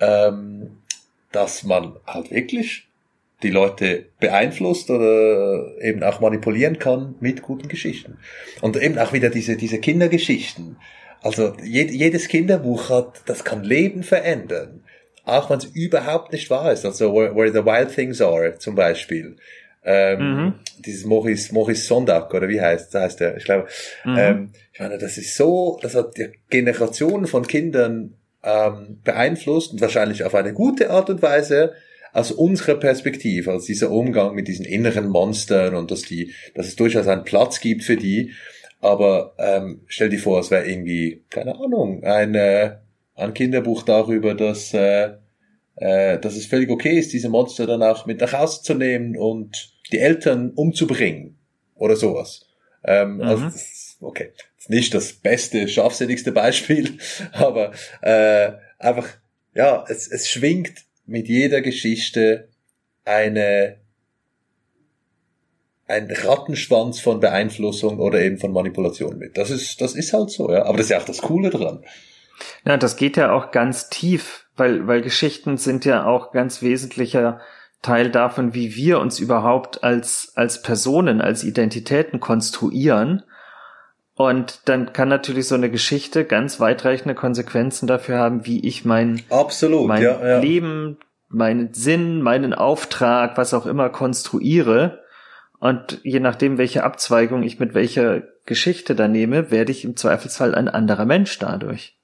ähm, 0.01 0.79
dass 1.31 1.63
man 1.63 1.95
halt 2.07 2.31
wirklich 2.33 2.89
die 3.43 3.51
Leute 3.51 4.07
beeinflusst 4.21 4.91
oder 4.91 5.81
eben 5.81 6.03
auch 6.03 6.21
manipulieren 6.21 6.79
kann 6.79 7.15
mit 7.21 7.43
guten 7.43 7.69
Geschichten. 7.69 8.19
Und 8.61 8.77
eben 8.77 8.99
auch 8.99 9.13
wieder 9.13 9.31
diese, 9.31 9.57
diese 9.57 9.79
Kindergeschichten. 9.79 10.77
Also 11.23 11.55
jedes 11.63 12.29
Kinderbuch 12.29 12.91
hat, 12.91 13.23
das 13.27 13.45
kann 13.45 13.63
Leben 13.63 14.03
verändern. 14.03 14.83
Auch 15.25 15.51
wenn 15.51 15.59
es 15.59 15.67
überhaupt 15.67 16.33
nicht 16.33 16.51
wahr 16.51 16.73
ist. 16.73 16.85
Also 16.85 17.15
Where, 17.15 17.35
Where 17.37 17.53
the 17.53 17.65
Wild 17.65 17.95
Things 17.95 18.21
Are 18.21 18.59
zum 18.59 18.75
Beispiel. 18.75 19.37
Ähm, 19.85 20.19
mhm. 20.21 20.55
Dieses 20.79 21.05
Maurice, 21.05 21.53
Maurice 21.55 21.87
Sonntag, 21.87 22.33
oder 22.35 22.49
wie 22.49 22.61
heißt, 22.61 22.95
heißt 22.95 23.21
der? 23.21 23.37
Ich 23.37 23.45
glaube, 23.45 23.69
mhm. 24.05 24.17
ähm, 24.19 24.51
ich 24.73 24.81
meine, 24.81 24.99
das 24.99 25.19
ist 25.19 25.37
so, 25.37 25.79
das 25.83 25.95
hat 25.95 26.15
Generationen 26.51 27.27
von 27.27 27.47
Kindern 27.47 28.15
ähm, 28.43 29.01
beeinflusst 29.05 29.73
und 29.73 29.81
wahrscheinlich 29.81 30.25
auf 30.25 30.35
eine 30.35 30.53
gute 30.53 30.91
Art 30.91 31.11
und 31.11 31.23
Weise 31.23 31.73
aus 32.13 32.31
unserer 32.31 32.75
Perspektive, 32.75 33.51
also 33.51 33.67
dieser 33.67 33.91
Umgang 33.91 34.35
mit 34.35 34.47
diesen 34.47 34.67
inneren 34.67 35.09
Monstern 35.09 35.75
und 35.75 35.91
dass 35.91 36.03
die, 36.03 36.33
dass 36.55 36.67
es 36.67 36.77
durchaus 36.77 37.07
einen 37.07 37.25
Platz 37.25 37.61
gibt 37.61 37.85
für 37.85 37.97
die. 37.97 38.33
Aber 38.83 39.35
ähm, 39.39 39.83
stell 39.87 40.09
dir 40.09 40.19
vor, 40.19 40.41
es 40.41 40.51
wäre 40.51 40.69
irgendwie, 40.69 41.25
keine 41.31 41.55
Ahnung, 41.55 42.03
ein, 42.03 42.35
äh, 42.35 42.79
ein 43.15 43.33
Kinderbuch 43.33 43.85
darüber, 43.85 44.35
dass, 44.35 44.75
äh, 44.75 45.13
äh, 45.77 46.19
dass 46.19 46.35
es 46.35 46.47
völlig 46.47 46.69
okay 46.69 46.99
ist, 46.99 47.13
diese 47.13 47.29
Monster 47.29 47.69
dann 47.69 47.85
auch 47.85 48.07
mit 48.07 48.21
nach 48.21 48.33
Hause 48.33 48.63
zu 48.63 48.75
nehmen 48.75 49.17
und 49.17 49.73
die 49.93 50.01
Eltern 50.01 50.51
umzubringen 50.51 51.39
oder 51.77 51.95
sowas. 51.95 52.49
Ähm, 52.83 53.19
mhm. 53.19 53.23
also 53.23 53.45
das, 53.45 53.99
okay, 54.01 54.33
das 54.59 54.69
nicht 54.69 54.93
das 54.95 55.13
beste, 55.13 55.69
scharfsinnigste 55.69 56.33
Beispiel, 56.33 56.99
aber 57.33 57.71
äh, 58.01 58.51
einfach, 58.81 59.09
ja, 59.55 59.85
es, 59.89 60.11
es 60.11 60.29
schwingt 60.29 60.87
mit 61.07 61.29
jeder 61.29 61.61
Geschichte 61.61 62.49
eine 63.05 63.77
ein 65.87 66.09
Rattenschwanz 66.11 67.01
von 67.01 67.21
Beeinflussung 67.21 67.99
oder 67.99 68.21
eben 68.21 68.39
von 68.39 68.53
Manipulation 68.53 69.19
mit. 69.19 69.37
Das 69.37 69.51
ist, 69.51 69.81
das 69.81 69.95
ist 69.95 70.13
halt 70.13 70.31
so, 70.31 70.51
ja. 70.51 70.65
Aber 70.65 70.77
das 70.77 70.87
ist 70.87 70.91
ja 70.91 70.99
auch 70.99 71.05
das 71.05 71.23
Coole 71.23 71.51
dran. 71.51 71.85
Ja, 72.65 72.77
das 72.77 72.97
geht 72.97 73.17
ja 73.17 73.33
auch 73.33 73.51
ganz 73.51 73.89
tief, 73.89 74.47
weil, 74.57 74.87
weil 74.87 75.03
Geschichten 75.03 75.57
sind 75.59 75.85
ja 75.85 76.07
auch 76.07 76.33
ganz 76.33 76.63
wesentlicher 76.63 77.41
Teil 77.83 78.11
davon, 78.11 78.55
wie 78.55 78.77
wir 78.77 79.01
uns 79.01 79.19
überhaupt 79.19 79.83
als, 79.83 80.33
als 80.37 80.63
Personen, 80.63 81.21
als 81.21 81.45
Identitäten 81.45 82.21
konstruieren. 82.21 83.25
Und 84.15 84.61
dann 84.67 84.93
kann 84.93 85.09
natürlich 85.09 85.49
so 85.49 85.57
eine 85.57 85.71
Geschichte 85.71 86.25
ganz 86.25 86.61
weitreichende 86.61 87.15
Konsequenzen 87.15 87.89
dafür 87.89 88.19
haben, 88.19 88.47
wie 88.47 88.65
ich 88.67 88.85
mein, 88.85 89.23
Absolut, 89.31 89.89
mein 89.89 90.03
ja, 90.03 90.25
ja. 90.25 90.39
Leben, 90.39 90.99
meinen 91.29 91.75
Sinn, 91.75 92.23
meinen 92.23 92.55
Auftrag, 92.55 93.37
was 93.37 93.53
auch 93.53 93.67
immer 93.67 93.89
konstruiere. 93.89 95.02
Und 95.63 96.01
je 96.03 96.19
nachdem, 96.19 96.59
welche 96.59 96.83
Abzweigung 96.83 97.45
ich 97.45 97.61
mit 97.61 97.73
welcher 97.73 98.25
Geschichte 98.47 98.97
da 98.97 99.07
nehme, 99.07 99.53
werde 99.53 99.71
ich 99.71 99.85
im 99.85 99.95
Zweifelsfall 99.95 100.57
ein 100.57 100.69
anderer 100.69 101.05
Mensch 101.05 101.39
dadurch. 101.39 101.97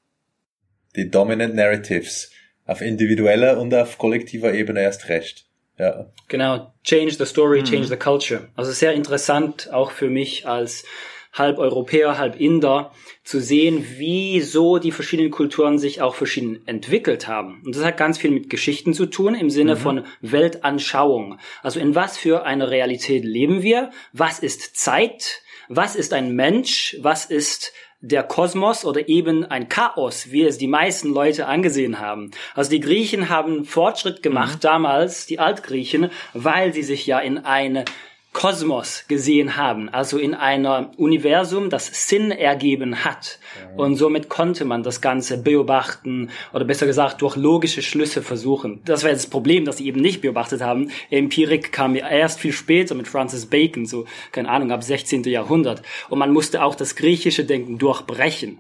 Die 0.95 1.11
Dominant 1.11 1.57
Narratives 1.57 2.31
auf 2.67 2.83
individueller 2.83 3.59
und 3.59 3.75
auf 3.75 3.99
kollektiver 3.99 4.55
Ebene 4.55 4.83
erst 4.83 5.09
recht. 5.09 5.47
Ja. 5.77 6.07
Genau. 6.29 6.73
Change 6.85 7.15
the 7.15 7.27
story, 7.27 7.65
change 7.65 7.83
hm. 7.83 7.89
the 7.89 7.97
culture. 7.97 8.49
Also 8.55 8.71
sehr 8.71 8.93
interessant 8.93 9.73
auch 9.73 9.91
für 9.91 10.09
mich 10.09 10.47
als 10.47 10.85
halb 11.33 11.59
Europäer, 11.59 12.17
halb 12.17 12.39
Inder, 12.39 12.93
zu 13.29 13.43
sehen, 13.43 13.85
wieso 13.99 14.79
die 14.79 14.91
verschiedenen 14.91 15.31
Kulturen 15.31 15.79
sich 15.79 16.01
auch 16.01 16.15
verschieden 16.15 16.67
entwickelt 16.67 17.29
haben. 17.29 17.61
Und 17.63 17.77
das 17.77 17.85
hat 17.85 17.99
ganz 17.99 18.17
viel 18.17 18.31
mit 18.31 18.49
Geschichten 18.49 18.95
zu 18.95 19.05
tun 19.05 19.35
im 19.35 19.51
Sinne 19.51 19.75
mhm. 19.75 19.81
von 19.81 20.05
Weltanschauung. 20.23 21.39
Also 21.63 21.79
in 21.79 21.95
was 21.95 22.17
für 22.17 22.47
eine 22.47 22.71
Realität 22.71 23.25
leben 23.25 23.63
wir? 23.63 23.91
Was 24.15 24.39
ist 24.39 24.79
Zeit? 24.79 25.43
Was 25.69 25.95
ist 25.95 26.15
ein 26.15 26.35
Mensch? 26.35 26.97
Was 27.03 27.27
ist 27.27 27.75
der 28.01 28.23
Kosmos 28.23 28.87
oder 28.87 29.11
eben 29.11 29.45
ein 29.45 29.69
Chaos, 29.69 30.31
wie 30.31 30.45
es 30.45 30.57
die 30.57 30.69
meisten 30.69 31.13
Leute 31.13 31.47
angesehen 31.47 31.99
haben. 31.99 32.31
Also 32.55 32.71
die 32.71 32.79
Griechen 32.79 33.29
haben 33.29 33.65
Fortschritt 33.65 34.23
gemacht 34.23 34.59
mhm. 34.59 34.61
damals, 34.61 35.27
die 35.27 35.41
Altgriechen, 35.41 36.11
weil 36.33 36.73
sie 36.73 36.85
sich 36.85 37.07
ja 37.07 37.19
in 37.19 37.39
eine 37.39 37.85
Kosmos 38.33 39.05
gesehen 39.09 39.57
haben, 39.57 39.89
also 39.89 40.17
in 40.19 40.35
einer 40.35 40.93
Universum, 40.97 41.71
das 41.71 42.09
Sinn 42.09 42.31
ergeben 42.31 43.05
hat. 43.05 43.41
Und 43.77 43.97
somit 43.97 44.29
konnte 44.29 44.65
man 44.65 44.83
das 44.83 45.01
Ganze 45.01 45.39
beobachten 45.39 46.31
oder 46.53 46.65
besser 46.65 46.87
gesagt 46.87 47.23
durch 47.23 47.37
logische 47.37 47.83
Schlüsse 47.83 48.23
versuchen. 48.23 48.81
Das 48.85 49.03
war 49.03 49.11
das 49.11 49.27
Problem, 49.27 49.65
dass 49.65 49.79
sie 49.79 49.87
eben 49.87 50.01
nicht 50.01 50.21
beobachtet 50.21 50.61
haben. 50.61 50.91
Empirik 51.11 51.73
kam 51.73 51.97
ja 51.97 52.09
erst 52.09 52.39
viel 52.39 52.53
später 52.53 52.95
mit 52.95 53.09
Francis 53.09 53.47
Bacon, 53.47 53.87
so, 53.87 54.05
keine 54.31 54.51
Ahnung, 54.51 54.71
ab 54.71 54.85
16. 54.85 55.25
Jahrhundert. 55.25 55.83
Und 56.09 56.19
man 56.19 56.33
musste 56.33 56.63
auch 56.63 56.77
das 56.77 56.95
griechische 56.95 57.45
Denken 57.45 57.79
durchbrechen. 57.79 58.59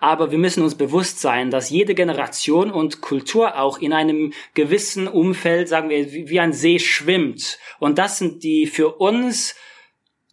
Aber 0.00 0.32
wir 0.32 0.38
müssen 0.38 0.64
uns 0.64 0.74
bewusst 0.74 1.20
sein, 1.20 1.50
dass 1.50 1.70
jede 1.70 1.94
Generation 1.94 2.70
und 2.70 3.00
Kultur 3.00 3.60
auch 3.60 3.78
in 3.78 3.92
einem 3.92 4.32
gewissen 4.54 5.06
Umfeld, 5.06 5.68
sagen 5.68 5.88
wir, 5.90 6.10
wie 6.10 6.40
ein 6.40 6.52
See 6.52 6.80
schwimmt. 6.80 7.58
Und 7.78 7.98
das 7.98 8.18
sind 8.18 8.42
die 8.42 8.66
für 8.66 8.94
uns 8.94 9.09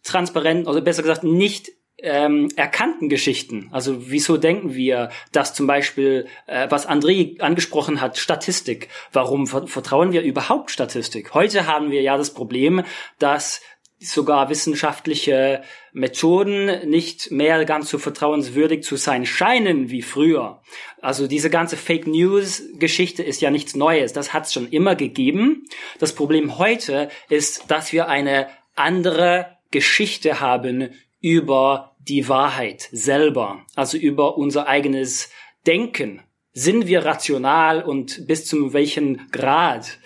transparenten, 0.02 0.66
oder 0.66 0.80
besser 0.80 1.02
gesagt 1.02 1.24
nicht 1.24 1.70
ähm, 2.00 2.48
erkannten 2.56 3.08
Geschichten. 3.08 3.68
Also 3.72 4.10
wieso 4.10 4.36
denken 4.36 4.74
wir, 4.74 5.10
dass 5.32 5.54
zum 5.54 5.66
Beispiel, 5.66 6.26
äh, 6.46 6.68
was 6.70 6.88
André 6.88 7.40
angesprochen 7.40 8.00
hat, 8.00 8.18
Statistik. 8.18 8.88
Warum 9.12 9.46
ver 9.46 9.66
vertrauen 9.66 10.12
wir 10.12 10.22
überhaupt 10.22 10.70
Statistik? 10.70 11.34
Heute 11.34 11.66
haben 11.66 11.90
wir 11.90 12.02
ja 12.02 12.16
das 12.16 12.32
Problem, 12.34 12.84
dass 13.18 13.60
sogar 14.00 14.48
wissenschaftliche 14.48 15.62
Methoden 15.92 16.88
nicht 16.88 17.32
mehr 17.32 17.64
ganz 17.64 17.90
so 17.90 17.98
vertrauenswürdig 17.98 18.84
zu 18.84 18.94
sein 18.94 19.26
scheinen 19.26 19.90
wie 19.90 20.02
früher. 20.02 20.62
Also 21.02 21.26
diese 21.26 21.50
ganze 21.50 21.76
Fake 21.76 22.06
News 22.06 22.62
Geschichte 22.78 23.24
ist 23.24 23.40
ja 23.40 23.50
nichts 23.50 23.74
Neues. 23.74 24.12
Das 24.12 24.32
hat 24.32 24.46
es 24.46 24.52
schon 24.52 24.68
immer 24.68 24.94
gegeben. 24.94 25.66
Das 25.98 26.14
Problem 26.14 26.58
heute 26.58 27.08
ist, 27.28 27.68
dass 27.72 27.92
wir 27.92 28.06
eine 28.06 28.46
andere 28.78 29.58
Geschichte 29.70 30.40
haben 30.40 30.90
über 31.20 31.96
die 31.98 32.28
Wahrheit 32.28 32.88
selber, 32.92 33.64
also 33.74 33.98
über 33.98 34.38
unser 34.38 34.66
eigenes 34.66 35.30
Denken. 35.66 36.22
Sind 36.52 36.86
wir 36.86 37.04
rational 37.04 37.82
und 37.82 38.26
bis 38.26 38.46
zu 38.46 38.72
welchem 38.72 39.30
Grad? 39.30 39.98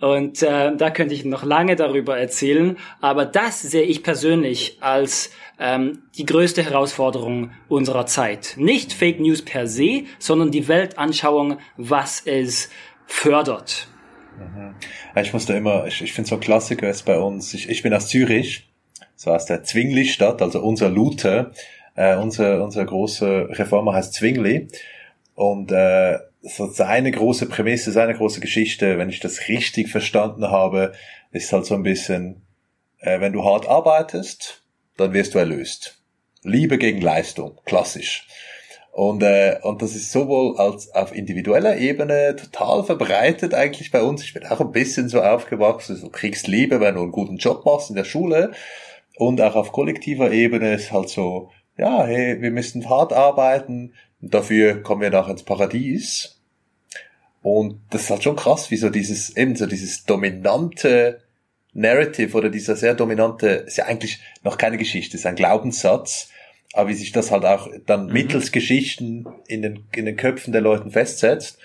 Und 0.00 0.42
äh, 0.42 0.76
da 0.76 0.90
könnte 0.90 1.14
ich 1.14 1.24
noch 1.24 1.44
lange 1.44 1.76
darüber 1.76 2.18
erzählen, 2.18 2.76
aber 3.00 3.24
das 3.24 3.62
sehe 3.62 3.84
ich 3.84 4.02
persönlich 4.02 4.78
als 4.80 5.30
ähm, 5.58 6.02
die 6.16 6.26
größte 6.26 6.62
Herausforderung 6.62 7.52
unserer 7.68 8.06
Zeit. 8.06 8.54
Nicht 8.56 8.92
Fake 8.92 9.20
News 9.20 9.42
per 9.42 9.66
se, 9.66 10.04
sondern 10.18 10.50
die 10.50 10.68
Weltanschauung, 10.68 11.58
was 11.76 12.22
es 12.26 12.70
fördert. 13.06 13.88
Mhm. 14.36 14.74
Ich 15.16 15.32
muss 15.32 15.46
da 15.46 15.54
immer, 15.54 15.86
ich, 15.86 16.02
ich 16.02 16.12
finde 16.12 16.28
so 16.28 16.36
ein 16.36 16.40
Klassiker 16.40 16.88
ist 16.88 17.04
bei 17.04 17.18
uns, 17.18 17.54
ich, 17.54 17.68
ich 17.68 17.82
bin 17.82 17.94
aus 17.94 18.08
Zürich, 18.08 18.68
so 19.16 19.32
aus 19.32 19.46
der 19.46 19.62
Zwingli-Stadt, 19.62 20.42
also 20.42 20.60
unser 20.60 20.88
Luther, 20.88 21.52
äh, 21.94 22.16
unser, 22.16 22.62
unser 22.62 22.84
großer 22.84 23.50
Reformer 23.58 23.94
heißt 23.94 24.14
Zwingli 24.14 24.68
und 25.34 25.70
äh, 25.72 26.18
so 26.42 26.66
seine 26.66 27.10
große 27.10 27.46
Prämisse, 27.46 27.92
seine 27.92 28.14
große 28.14 28.40
Geschichte, 28.40 28.98
wenn 28.98 29.08
ich 29.08 29.20
das 29.20 29.48
richtig 29.48 29.90
verstanden 29.90 30.50
habe, 30.50 30.92
ist 31.32 31.52
halt 31.52 31.64
so 31.64 31.74
ein 31.74 31.82
bisschen, 31.82 32.42
äh, 33.00 33.20
wenn 33.20 33.32
du 33.32 33.44
hart 33.44 33.66
arbeitest, 33.68 34.62
dann 34.96 35.12
wirst 35.12 35.34
du 35.34 35.38
erlöst. 35.38 35.98
Liebe 36.42 36.76
gegen 36.76 37.00
Leistung, 37.00 37.58
klassisch. 37.64 38.26
Und, 38.94 39.24
äh, 39.24 39.58
und 39.62 39.82
das 39.82 39.96
ist 39.96 40.12
sowohl 40.12 40.56
als 40.56 40.94
auf 40.94 41.12
individueller 41.12 41.78
Ebene 41.78 42.36
total 42.36 42.84
verbreitet 42.84 43.52
eigentlich 43.52 43.90
bei 43.90 44.00
uns. 44.00 44.22
Ich 44.22 44.34
bin 44.34 44.46
auch 44.46 44.60
ein 44.60 44.70
bisschen 44.70 45.08
so 45.08 45.20
aufgewachsen, 45.20 46.00
du 46.00 46.10
kriegst 46.10 46.46
Liebe, 46.46 46.78
wenn 46.78 46.94
du 46.94 47.02
einen 47.02 47.10
guten 47.10 47.38
Job 47.38 47.64
machst 47.64 47.90
in 47.90 47.96
der 47.96 48.04
Schule. 48.04 48.52
Und 49.16 49.40
auch 49.40 49.56
auf 49.56 49.72
kollektiver 49.72 50.30
Ebene 50.30 50.74
ist 50.74 50.92
halt 50.92 51.08
so, 51.08 51.50
ja, 51.76 52.04
hey, 52.04 52.40
wir 52.40 52.52
müssen 52.52 52.88
hart 52.88 53.12
arbeiten, 53.12 53.94
dafür 54.20 54.80
kommen 54.80 55.02
wir 55.02 55.10
nach 55.10 55.28
ins 55.28 55.42
Paradies. 55.42 56.40
Und 57.42 57.80
das 57.90 58.02
ist 58.02 58.10
halt 58.10 58.22
schon 58.22 58.36
krass, 58.36 58.70
wie 58.70 58.76
so 58.76 58.90
dieses, 58.90 59.36
eben 59.36 59.56
so 59.56 59.66
dieses 59.66 60.04
dominante 60.04 61.20
Narrative 61.72 62.38
oder 62.38 62.48
dieser 62.48 62.76
sehr 62.76 62.94
dominante, 62.94 63.48
ist 63.48 63.76
ja 63.76 63.86
eigentlich 63.86 64.20
noch 64.44 64.56
keine 64.56 64.78
Geschichte, 64.78 65.16
ist 65.16 65.26
ein 65.26 65.34
Glaubenssatz, 65.34 66.28
aber 66.74 66.88
wie 66.90 66.94
sich 66.94 67.12
das 67.12 67.30
halt 67.30 67.44
auch 67.44 67.68
dann 67.86 68.06
mhm. 68.06 68.12
mittels 68.12 68.52
Geschichten 68.52 69.26
in 69.46 69.62
den, 69.62 69.84
in 69.94 70.06
den 70.06 70.16
Köpfen 70.16 70.52
der 70.52 70.60
Leuten 70.60 70.90
festsetzt 70.90 71.58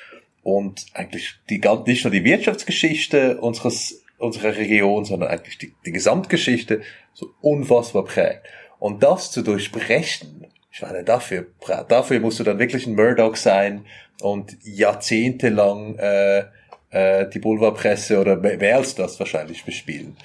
und 0.44 0.86
eigentlich 0.94 1.36
die, 1.50 1.62
nicht 1.86 2.04
nur 2.04 2.12
die 2.12 2.24
Wirtschaftsgeschichte 2.24 3.42
unseres, 3.42 4.04
unserer 4.18 4.56
Region, 4.56 5.06
sondern 5.06 5.30
eigentlich 5.30 5.58
die, 5.58 5.74
die 5.86 5.92
Gesamtgeschichte 5.92 6.82
so 7.14 7.32
unfassbar 7.42 8.06
prägt. 8.06 8.46
Und 8.78 9.04
das 9.04 9.32
zu 9.32 9.42
durchbrechen, 9.42 10.48
ich 10.72 10.82
meine, 10.82 11.04
dafür, 11.04 11.48
dafür 11.88 12.20
musst 12.20 12.40
du 12.40 12.44
dann 12.44 12.60
wirklich 12.60 12.86
ein 12.86 12.96
Murdoch 12.96 13.36
sein 13.36 13.86
und 14.22 14.58
jahrzehntelang 14.64 15.98
äh, 15.98 16.46
äh, 16.92 17.28
die 17.28 17.40
Boulevardpresse 17.40 18.20
oder 18.20 18.36
mehr 18.36 18.78
als 18.78 18.96
das 18.96 19.20
wahrscheinlich 19.20 19.64
bespielen. 19.64 20.18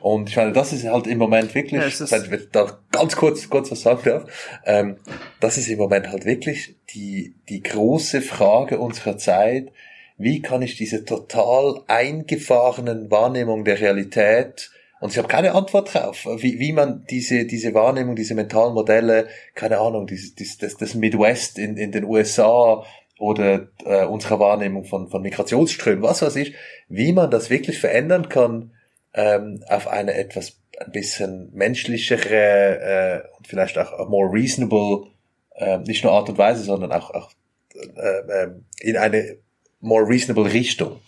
Und 0.00 0.30
ich 0.30 0.36
meine, 0.36 0.52
das 0.52 0.72
ist 0.72 0.84
halt 0.84 1.06
im 1.06 1.18
Moment 1.18 1.54
wirklich, 1.54 1.80
ja, 1.80 2.10
wenn 2.10 2.40
ich 2.40 2.50
da 2.50 2.78
ganz 2.92 3.16
kurz, 3.16 3.48
kurz 3.48 3.70
was 3.70 3.82
sagen 3.82 4.00
darf, 4.04 4.58
ähm, 4.64 4.96
das 5.40 5.58
ist 5.58 5.68
im 5.68 5.78
Moment 5.78 6.08
halt 6.08 6.24
wirklich 6.24 6.76
die, 6.94 7.34
die 7.48 7.62
große 7.62 8.22
Frage 8.22 8.78
unserer 8.78 9.18
Zeit, 9.18 9.72
wie 10.16 10.42
kann 10.42 10.62
ich 10.62 10.76
diese 10.76 11.04
total 11.04 11.82
eingefahrenen 11.88 13.10
Wahrnehmung 13.10 13.64
der 13.64 13.80
Realität 13.80 14.70
und 15.04 15.10
ich 15.10 15.18
habe 15.18 15.28
keine 15.28 15.54
Antwort 15.54 15.92
drauf, 15.92 16.26
wie, 16.38 16.58
wie 16.58 16.72
man 16.72 17.04
diese, 17.10 17.44
diese 17.44 17.74
Wahrnehmung, 17.74 18.16
diese 18.16 18.34
mentalen 18.34 18.72
Modelle, 18.72 19.28
keine 19.54 19.78
Ahnung, 19.78 20.06
dieses, 20.06 20.34
das, 20.34 20.78
das 20.78 20.94
Midwest 20.94 21.58
in, 21.58 21.76
in 21.76 21.92
den 21.92 22.04
USA, 22.04 22.86
oder 23.18 23.68
äh, 23.84 24.04
unserer 24.04 24.40
Wahrnehmung 24.40 24.84
von, 24.84 25.08
von 25.08 25.22
Migrationsströmen, 25.22 26.02
was 26.02 26.22
weiß 26.22 26.36
ich, 26.36 26.54
wie 26.88 27.12
man 27.12 27.30
das 27.30 27.50
wirklich 27.50 27.78
verändern 27.78 28.28
kann 28.28 28.72
ähm, 29.14 29.62
auf 29.68 29.86
eine 29.88 30.14
etwas 30.14 30.60
ein 30.80 30.90
bisschen 30.90 31.50
menschlichere 31.52 32.80
äh, 32.80 33.46
vielleicht 33.46 33.78
auch 33.78 34.08
more 34.08 34.32
reasonable, 34.32 35.06
äh, 35.54 35.78
nicht 35.78 36.02
nur 36.02 36.12
Art 36.12 36.28
und 36.28 36.38
Weise, 36.38 36.64
sondern 36.64 36.92
auch, 36.92 37.10
auch 37.10 37.30
äh, 37.74 38.44
äh, 38.44 38.50
in 38.80 38.96
eine 38.96 39.36
more 39.80 40.08
reasonable 40.08 40.52
Richtung. 40.52 41.00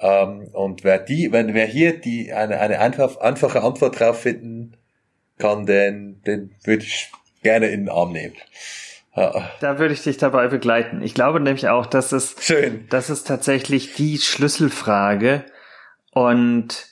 Ähm, 0.00 0.48
und 0.52 0.84
wer 0.84 0.98
die, 0.98 1.32
wenn 1.32 1.54
wer 1.54 1.66
hier 1.66 1.98
die 2.00 2.32
eine, 2.32 2.60
eine 2.60 2.80
einfach, 2.80 3.18
einfache 3.18 3.62
Antwort 3.62 4.00
drauf 4.00 4.20
finden 4.20 4.76
kann, 5.38 5.66
den, 5.66 6.22
den 6.22 6.54
würde 6.64 6.84
ich 6.84 7.10
gerne 7.42 7.66
in 7.66 7.82
den 7.82 7.88
Arm 7.90 8.12
nehmen. 8.12 8.34
Da 9.60 9.78
würde 9.78 9.94
ich 9.94 10.02
dich 10.02 10.18
dabei 10.18 10.48
begleiten. 10.48 11.00
Ich 11.02 11.14
glaube 11.14 11.40
nämlich 11.40 11.68
auch, 11.68 11.86
dass 11.86 12.12
es, 12.12 12.36
Schön. 12.38 12.86
das 12.90 13.08
ist 13.08 13.26
tatsächlich 13.26 13.94
die 13.94 14.18
Schlüsselfrage. 14.18 15.44
Und 16.12 16.86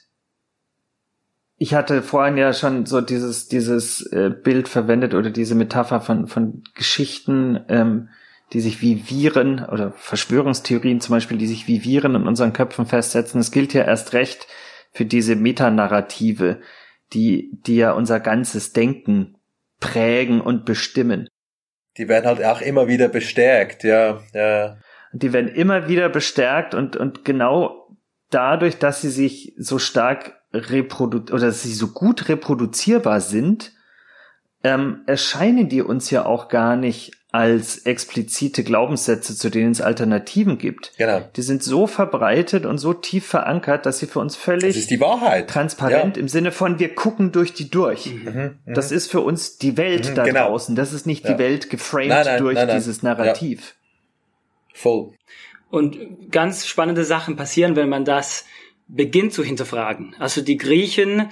ich 1.56 1.74
hatte 1.74 2.02
vorhin 2.02 2.38
ja 2.38 2.52
schon 2.52 2.86
so 2.86 3.00
dieses, 3.02 3.48
dieses 3.48 4.04
äh, 4.06 4.30
Bild 4.30 4.68
verwendet 4.68 5.14
oder 5.14 5.30
diese 5.30 5.54
Metapher 5.54 6.00
von, 6.00 6.26
von 6.26 6.64
Geschichten, 6.74 7.62
ähm, 7.68 8.08
die 8.52 8.60
sich 8.60 8.80
wie 8.80 9.08
Viren 9.08 9.64
oder 9.64 9.92
Verschwörungstheorien 9.92 11.00
zum 11.00 11.14
Beispiel, 11.14 11.38
die 11.38 11.46
sich 11.46 11.68
wie 11.68 11.84
Viren 11.84 12.14
in 12.14 12.26
unseren 12.26 12.54
Köpfen 12.54 12.86
festsetzen. 12.86 13.40
Es 13.40 13.50
gilt 13.50 13.74
ja 13.74 13.84
erst 13.84 14.14
recht 14.14 14.46
für 14.92 15.04
diese 15.04 15.36
Metanarrative, 15.36 16.60
die, 17.12 17.50
die 17.52 17.76
ja 17.76 17.92
unser 17.92 18.18
ganzes 18.20 18.72
Denken 18.72 19.36
prägen 19.80 20.40
und 20.40 20.64
bestimmen 20.64 21.28
die 21.96 22.08
werden 22.08 22.26
halt 22.26 22.44
auch 22.44 22.60
immer 22.60 22.88
wieder 22.88 23.08
bestärkt, 23.08 23.84
ja, 23.84 24.20
ja. 24.32 24.78
Die 25.12 25.32
werden 25.32 25.48
immer 25.48 25.88
wieder 25.88 26.08
bestärkt 26.08 26.74
und, 26.74 26.96
und 26.96 27.24
genau 27.24 27.96
dadurch, 28.30 28.78
dass 28.78 29.00
sie 29.00 29.10
sich 29.10 29.54
so 29.56 29.78
stark 29.78 30.34
reprodu 30.52 31.18
oder 31.32 31.46
dass 31.46 31.62
sie 31.62 31.72
so 31.72 31.88
gut 31.88 32.28
reproduzierbar 32.28 33.20
sind, 33.20 33.72
ähm, 34.64 35.02
erscheinen 35.06 35.68
die 35.68 35.82
uns 35.82 36.10
ja 36.10 36.24
auch 36.24 36.48
gar 36.48 36.76
nicht 36.76 37.12
als 37.34 37.78
explizite 37.78 38.62
Glaubenssätze, 38.62 39.34
zu 39.34 39.50
denen 39.50 39.72
es 39.72 39.80
Alternativen 39.80 40.56
gibt. 40.56 40.92
Genau. 40.96 41.20
Die 41.34 41.42
sind 41.42 41.64
so 41.64 41.88
verbreitet 41.88 42.64
und 42.64 42.78
so 42.78 42.94
tief 42.94 43.26
verankert, 43.26 43.86
dass 43.86 43.98
sie 43.98 44.06
für 44.06 44.20
uns 44.20 44.36
völlig 44.36 44.68
das 44.68 44.76
ist 44.76 44.90
die 44.92 45.00
Wahrheit. 45.00 45.50
transparent 45.50 46.16
ja. 46.16 46.20
im 46.20 46.28
Sinne 46.28 46.52
von 46.52 46.78
wir 46.78 46.94
gucken 46.94 47.32
durch 47.32 47.52
die 47.52 47.68
durch. 47.68 48.06
Mhm, 48.06 48.22
mhm, 48.22 48.58
mhm. 48.66 48.74
das 48.74 48.92
ist 48.92 49.10
für 49.10 49.20
uns 49.20 49.58
die 49.58 49.76
Welt 49.76 50.10
mhm, 50.10 50.14
da 50.14 50.22
genau. 50.22 50.46
draußen. 50.46 50.76
Das 50.76 50.92
ist 50.92 51.08
nicht 51.08 51.24
ja. 51.24 51.32
die 51.32 51.40
Welt 51.40 51.70
geframed 51.70 52.10
nein, 52.10 52.24
nein, 52.24 52.38
durch 52.38 52.54
nein, 52.54 52.68
dieses 52.72 53.02
Narrativ. 53.02 53.74
Ja. 54.68 54.74
Voll. 54.74 55.10
Und 55.70 56.30
ganz 56.30 56.68
spannende 56.68 57.04
Sachen 57.04 57.34
passieren, 57.34 57.74
wenn 57.74 57.88
man 57.88 58.04
das 58.04 58.44
beginnt 58.86 59.32
zu 59.32 59.42
hinterfragen. 59.42 60.14
Also 60.18 60.42
die 60.42 60.56
Griechen, 60.56 61.30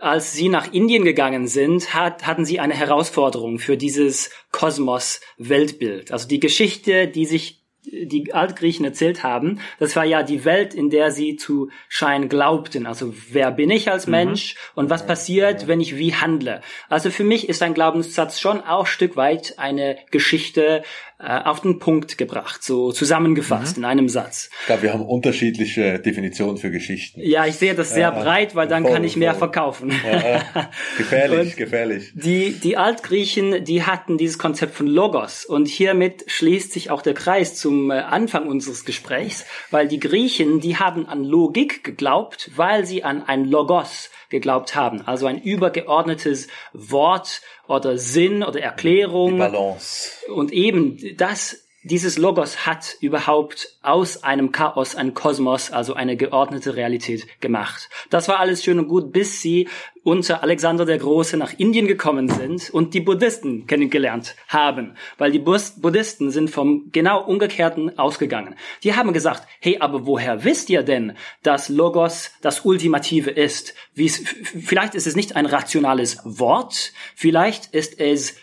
als 0.00 0.32
sie 0.32 0.48
nach 0.48 0.72
Indien 0.72 1.04
gegangen 1.04 1.46
sind, 1.46 1.94
hat, 1.94 2.26
hatten 2.26 2.44
sie 2.44 2.60
eine 2.60 2.74
Herausforderung 2.74 3.58
für 3.58 3.76
dieses 3.76 4.30
Kosmos-Weltbild. 4.52 6.12
Also 6.12 6.28
die 6.28 6.40
Geschichte, 6.40 7.08
die 7.08 7.26
sich 7.26 7.60
die 7.82 8.34
Altgriechen 8.34 8.84
erzählt 8.84 9.22
haben, 9.22 9.60
das 9.78 9.96
war 9.96 10.04
ja 10.04 10.22
die 10.22 10.44
Welt, 10.44 10.74
in 10.74 10.90
der 10.90 11.10
sie 11.10 11.36
zu 11.36 11.70
scheinen 11.88 12.28
glaubten. 12.28 12.86
Also 12.86 13.14
wer 13.30 13.50
bin 13.50 13.70
ich 13.70 13.90
als 13.90 14.06
mhm. 14.06 14.10
Mensch 14.12 14.54
mhm. 14.54 14.80
und 14.80 14.90
was 14.90 15.06
passiert, 15.06 15.66
wenn 15.66 15.80
ich 15.80 15.96
wie 15.96 16.14
handle? 16.14 16.60
Also 16.88 17.10
für 17.10 17.24
mich 17.24 17.48
ist 17.48 17.62
ein 17.62 17.74
Glaubenssatz 17.74 18.38
schon 18.38 18.60
auch 18.60 18.86
Stück 18.86 19.16
weit 19.16 19.58
eine 19.58 19.96
Geschichte 20.10 20.82
äh, 21.22 21.42
auf 21.44 21.60
den 21.60 21.78
Punkt 21.78 22.16
gebracht, 22.16 22.64
so 22.64 22.92
zusammengefasst 22.92 23.76
mhm. 23.76 23.82
in 23.82 23.90
einem 23.90 24.08
Satz. 24.08 24.48
Ich 24.60 24.66
glaube, 24.66 24.82
wir 24.82 24.92
haben 24.92 25.04
unterschiedliche 25.04 25.98
Definitionen 25.98 26.56
für 26.56 26.70
Geschichten. 26.70 27.20
Ja, 27.22 27.44
ich 27.44 27.56
sehe 27.56 27.74
das 27.74 27.90
sehr 27.90 28.10
ja, 28.14 28.22
breit, 28.22 28.54
weil 28.54 28.68
dann 28.68 28.84
voll, 28.84 28.92
kann 28.92 29.04
ich 29.04 29.16
mehr 29.16 29.32
voll. 29.32 29.50
verkaufen. 29.50 29.92
Ja, 30.10 30.70
gefährlich, 30.96 31.56
gefährlich. 31.56 32.12
Die, 32.14 32.52
die 32.52 32.76
Altgriechen, 32.78 33.64
die 33.64 33.82
hatten 33.82 34.16
dieses 34.16 34.38
Konzept 34.38 34.74
von 34.74 34.86
Logos 34.86 35.44
und 35.44 35.68
hiermit 35.68 36.24
schließt 36.26 36.72
sich 36.72 36.90
auch 36.90 37.02
der 37.02 37.14
Kreis 37.14 37.54
zum 37.54 37.90
äh, 37.90 37.94
Anfang 37.94 38.48
unseres 38.48 38.84
Gesprächs, 38.84 39.44
weil 39.70 39.88
die 39.88 40.00
Griechen, 40.00 40.60
die 40.60 40.76
haben 40.76 41.06
an 41.06 41.24
Logik 41.24 41.84
geglaubt, 41.84 42.50
weil 42.56 42.86
sie 42.86 43.04
an 43.04 43.22
ein 43.22 43.44
Logos 43.44 44.10
geglaubt 44.30 44.74
haben. 44.74 45.02
Also 45.06 45.26
ein 45.26 45.40
übergeordnetes 45.42 46.48
Wort 46.72 47.42
oder 47.66 47.98
Sinn 47.98 48.42
oder 48.42 48.60
Erklärung. 48.60 49.32
Die 49.32 49.38
Balance. 49.38 50.10
Und 50.32 50.52
eben 50.52 51.16
das 51.16 51.66
dieses 51.82 52.18
Logos 52.18 52.66
hat 52.66 52.96
überhaupt 53.00 53.78
aus 53.82 54.22
einem 54.22 54.52
Chaos 54.52 54.96
ein 54.96 55.14
Kosmos, 55.14 55.70
also 55.70 55.94
eine 55.94 56.16
geordnete 56.16 56.76
Realität 56.76 57.40
gemacht. 57.40 57.88
Das 58.10 58.28
war 58.28 58.38
alles 58.38 58.62
schön 58.62 58.78
und 58.78 58.88
gut, 58.88 59.12
bis 59.12 59.40
sie 59.40 59.66
unter 60.02 60.42
Alexander 60.42 60.84
der 60.84 60.98
Große 60.98 61.38
nach 61.38 61.54
Indien 61.58 61.86
gekommen 61.86 62.28
sind 62.28 62.68
und 62.70 62.92
die 62.92 63.00
Buddhisten 63.00 63.66
kennengelernt 63.66 64.36
haben. 64.48 64.96
Weil 65.16 65.32
die 65.32 65.38
Buddhisten 65.38 66.30
sind 66.30 66.50
vom 66.50 66.90
genau 66.92 67.24
umgekehrten 67.24 67.98
ausgegangen. 67.98 68.56
Die 68.82 68.94
haben 68.94 69.14
gesagt, 69.14 69.46
hey, 69.60 69.78
aber 69.80 70.06
woher 70.06 70.44
wisst 70.44 70.68
ihr 70.68 70.82
denn, 70.82 71.16
dass 71.42 71.70
Logos 71.70 72.32
das 72.42 72.60
Ultimative 72.66 73.30
ist? 73.30 73.74
vielleicht 73.94 74.94
ist 74.94 75.06
es 75.06 75.16
nicht 75.16 75.36
ein 75.36 75.46
rationales 75.46 76.18
Wort, 76.24 76.92
vielleicht 77.14 77.74
ist 77.74 77.98
es 78.00 78.36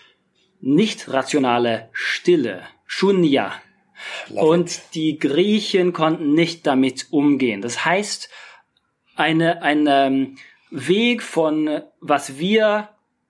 nicht 0.60 1.12
rationale 1.12 1.90
Stille. 1.92 2.64
Shunya. 2.88 3.54
Love 4.30 4.46
und 4.46 4.72
it. 4.72 4.82
die 4.94 5.20
Griechen 5.20 5.94
konnten 5.94 6.34
nicht 6.34 6.66
damit 6.66 7.08
umgehen. 7.12 7.62
Das 7.62 7.86
heißt, 7.86 8.30
eine, 9.16 9.62
ein 9.62 9.88
ähm, 9.88 10.38
Weg 10.70 11.24
von, 11.24 11.82
was 12.00 12.38
wir 12.38 12.90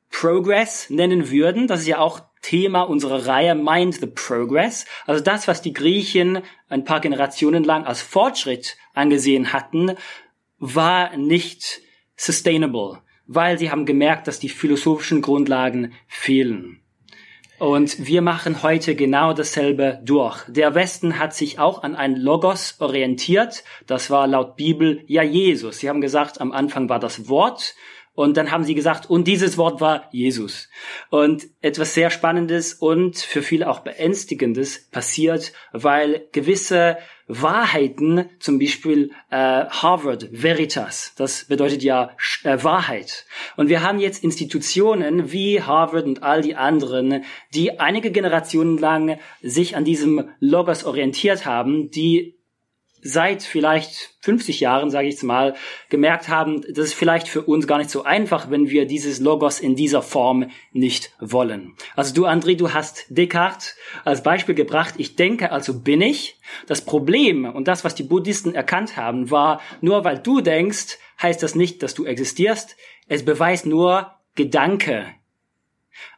Progress 0.10 0.90
nennen 0.90 1.30
würden, 1.30 1.68
das 1.68 1.82
ist 1.82 1.88
ja 1.88 2.00
auch 2.00 2.22
Thema 2.42 2.84
unserer 2.84 3.28
Reihe 3.28 3.56
Mind 3.56 3.96
the 3.96 4.08
Progress, 4.08 4.86
also 5.06 5.24
das, 5.24 5.48
was 5.48 5.62
die 5.62 5.74
Griechen 5.74 6.42
ein 6.70 6.86
paar 6.86 7.02
Generationen 7.02 7.64
lang 7.64 7.86
als 7.86 8.02
Fortschritt 8.02 8.78
angesehen 8.94 9.54
hatten, 9.54 9.96
war 10.58 11.16
nicht 11.18 11.82
sustainable, 12.16 13.02
weil 13.26 13.58
sie 13.58 13.70
haben 13.70 13.86
gemerkt, 13.86 14.28
dass 14.28 14.40
die 14.40 14.50
philosophischen 14.50 15.22
Grundlagen 15.22 15.94
fehlen. 16.08 16.82
Und 17.60 18.06
wir 18.06 18.22
machen 18.22 18.62
heute 18.62 18.94
genau 18.94 19.34
dasselbe 19.34 20.00
durch. 20.04 20.44
Der 20.48 20.76
Westen 20.76 21.18
hat 21.18 21.34
sich 21.34 21.58
auch 21.58 21.82
an 21.82 21.96
ein 21.96 22.16
Logos 22.16 22.76
orientiert. 22.80 23.64
Das 23.88 24.12
war 24.12 24.28
laut 24.28 24.56
Bibel 24.56 25.04
ja 25.08 25.24
Jesus. 25.24 25.80
Sie 25.80 25.90
haben 25.90 26.02
gesagt, 26.02 26.40
am 26.40 26.52
Anfang 26.52 26.88
war 26.88 27.00
das 27.00 27.30
Wort. 27.30 27.74
Und 28.14 28.38
dann 28.38 28.52
haben 28.52 28.64
sie 28.64 28.76
gesagt, 28.76 29.10
und 29.10 29.28
dieses 29.28 29.58
Wort 29.58 29.82
war 29.82 30.08
Jesus. 30.12 30.70
Und 31.10 31.48
etwas 31.62 31.96
sehr 31.96 32.12
Spannendes 32.12 32.74
und 32.74 33.18
für 33.18 33.42
viele 33.42 33.70
auch 33.70 33.80
Beängstigendes 33.80 34.90
passiert, 34.90 35.54
weil 35.72 36.28
gewisse 36.32 36.98
Wahrheiten, 37.28 38.30
zum 38.40 38.58
Beispiel 38.58 39.12
äh, 39.30 39.66
Harvard 39.66 40.30
Veritas, 40.32 41.14
das 41.18 41.46
bedeutet 41.46 41.84
ja 41.84 42.12
äh, 42.44 42.64
Wahrheit. 42.64 43.26
Und 43.58 43.68
wir 43.68 43.84
haben 43.84 44.00
jetzt 44.00 44.24
Institutionen 44.24 45.32
wie 45.32 45.62
Harvard 45.62 46.06
und 46.06 46.24
all 46.24 46.42
die 46.42 46.56
anderen, 46.56 47.26
die 47.54 47.80
einige 47.80 48.12
Generationen 48.12 48.78
lang 48.78 49.20
sich 49.42 49.76
an 49.76 49.84
diesem 49.84 50.30
Logos 50.40 50.86
orientiert 50.86 51.46
haben, 51.46 51.92
die 51.92 52.37
seit 53.02 53.44
vielleicht 53.44 54.16
50 54.22 54.60
Jahren, 54.60 54.90
sage 54.90 55.08
ich 55.08 55.16
jetzt 55.16 55.24
mal, 55.24 55.56
gemerkt 55.90 56.28
haben, 56.28 56.62
das 56.62 56.86
ist 56.86 56.94
vielleicht 56.94 57.28
für 57.28 57.42
uns 57.42 57.68
gar 57.68 57.78
nicht 57.78 57.90
so 57.90 58.04
einfach, 58.04 58.50
wenn 58.50 58.70
wir 58.70 58.86
dieses 58.86 59.20
Logos 59.20 59.60
in 59.60 59.76
dieser 59.76 60.02
Form 60.02 60.50
nicht 60.72 61.12
wollen. 61.20 61.76
Also 61.96 62.14
du, 62.14 62.26
André, 62.26 62.56
du 62.56 62.74
hast 62.74 63.06
Descartes 63.10 63.76
als 64.04 64.24
Beispiel 64.24 64.56
gebracht. 64.56 64.96
Ich 64.98 65.16
denke, 65.16 65.52
also 65.52 65.80
bin 65.80 66.02
ich. 66.02 66.36
Das 66.66 66.86
Problem 66.86 67.46
und 67.46 67.68
das, 67.68 67.84
was 67.84 67.94
die 67.94 68.04
Buddhisten 68.04 68.56
erkannt 68.56 68.96
haben, 68.96 69.30
war, 69.32 69.62
nur 69.82 70.06
weil 70.06 70.20
du 70.20 70.40
denkst, 70.42 70.98
heißt 71.22 71.44
das 71.44 71.56
nicht, 71.56 71.84
dass 71.84 71.94
du 71.94 72.06
existierst. 72.06 72.78
Es 73.08 73.26
beweist 73.26 73.66
nur 73.66 74.14
Gedanke. 74.36 75.08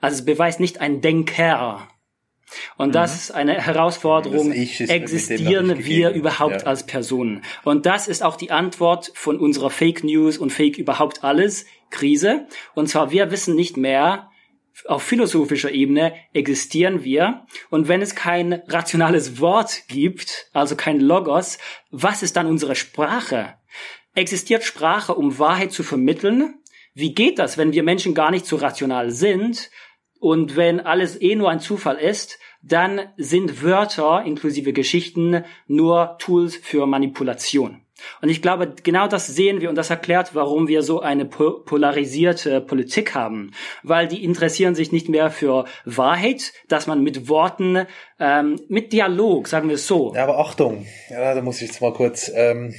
Also 0.02 0.20
es 0.20 0.26
beweist 0.26 0.60
nicht 0.60 0.82
ein 0.82 1.02
Denker. 1.02 1.88
Und 2.78 2.96
das 2.96 3.12
mhm. 3.12 3.18
ist 3.18 3.32
eine 3.32 3.54
Herausforderung. 3.62 4.52
Ist 4.52 4.82
Existieren 4.82 5.84
wir 5.86 6.12
überhaupt 6.12 6.62
ja. 6.62 6.68
als 6.68 6.86
Personen? 6.86 7.44
Und 7.64 7.86
das 7.86 8.08
ist 8.08 8.24
auch 8.24 8.36
die 8.36 8.52
Antwort 8.52 9.12
von 9.14 9.38
unserer 9.40 9.70
Fake 9.70 10.04
News 10.04 10.38
und 10.38 10.52
Fake 10.52 10.78
überhaupt 10.78 11.24
alles 11.24 11.66
Krise. 11.90 12.48
Und 12.76 12.88
zwar, 12.88 13.12
wir 13.12 13.32
wissen 13.32 13.56
nicht 13.56 13.78
mehr, 13.78 14.30
auf 14.88 15.04
philosophischer 15.04 15.72
Ebene 15.72 16.14
existieren 16.34 17.04
wir. 17.04 17.46
Und 17.70 17.88
wenn 17.88 18.02
es 18.02 18.16
kein 18.16 18.62
rationales 18.68 19.40
Wort 19.40 19.84
gibt, 19.88 20.50
also 20.54 20.76
kein 20.76 21.00
Logos, 21.00 21.58
was 21.92 22.24
ist 22.24 22.36
dann 22.36 22.48
unsere 22.48 22.76
Sprache? 22.76 23.56
Existiert 24.16 24.64
Sprache, 24.64 25.14
um 25.16 25.38
Wahrheit 25.40 25.72
zu 25.72 25.84
vermitteln? 25.84 26.56
Wie 26.94 27.14
geht 27.14 27.40
das, 27.40 27.58
wenn 27.58 27.74
wir 27.74 27.84
Menschen 27.84 28.14
gar 28.14 28.32
nicht 28.32 28.46
so 28.46 28.56
rational 28.56 29.12
sind? 29.12 29.70
Und 30.20 30.56
wenn 30.56 30.80
alles 30.80 31.20
eh 31.22 31.36
nur 31.36 31.50
ein 31.50 31.60
Zufall 31.60 31.98
ist, 31.98 32.40
dann 32.62 33.02
sind 33.18 33.64
Wörter 33.64 34.24
inklusive 34.26 34.74
Geschichten 34.74 35.46
nur 35.68 36.18
Tools 36.20 36.56
für 36.56 36.86
Manipulation. 36.86 37.82
Und 38.22 38.30
ich 38.30 38.42
glaube, 38.42 38.74
genau 38.84 39.08
das 39.08 39.28
sehen 39.28 39.62
wir 39.62 39.70
und 39.70 39.76
das 39.76 39.90
erklärt, 39.90 40.36
warum 40.36 40.68
wir 40.68 40.84
so 40.84 41.02
eine 41.02 41.26
polarisierte 41.26 42.62
Politik 42.62 43.16
haben. 43.16 43.52
Weil 43.84 44.08
die 44.08 44.24
interessieren 44.24 44.76
sich 44.76 44.92
nicht 44.92 45.10
mehr 45.10 45.32
für 45.32 45.66
Wahrheit, 45.86 46.54
dass 46.68 46.88
man 46.88 47.04
mit 47.04 47.28
Worten, 47.28 47.86
ähm, 48.20 48.60
mit 48.68 48.94
Dialog, 48.94 49.48
sagen 49.48 49.68
wir 49.68 49.76
es 49.76 49.88
so. 49.88 50.14
Ja, 50.16 50.24
aber 50.24 50.40
Achtung, 50.40 50.86
ja, 51.10 51.34
da 51.34 51.42
muss 51.42 51.62
ich 51.62 51.68
jetzt 51.68 51.82
mal 51.82 51.94
kurz, 51.94 52.32
ähm, 52.34 52.74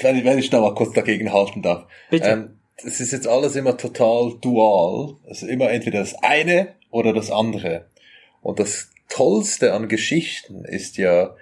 wenn 0.00 0.16
ich, 0.16 0.24
wenn 0.24 0.38
ich 0.38 0.50
da 0.50 0.60
mal 0.60 0.74
kurz 0.74 0.92
dagegen 0.92 1.32
halten 1.32 1.62
darf. 1.62 1.86
Bitte. 2.10 2.28
Ähm, 2.28 2.58
es 2.84 3.00
ist 3.00 3.12
jetzt 3.12 3.26
alles 3.26 3.56
immer 3.56 3.76
total 3.76 4.34
dual. 4.40 5.16
Also 5.28 5.46
immer 5.46 5.70
entweder 5.70 6.00
das 6.00 6.14
eine 6.22 6.74
oder 6.90 7.12
das 7.12 7.30
andere. 7.30 7.86
Und 8.42 8.58
das 8.58 8.90
Tollste 9.08 9.72
an 9.72 9.88
Geschichten 9.88 10.64
ist 10.64 10.96
ja, 10.96 11.34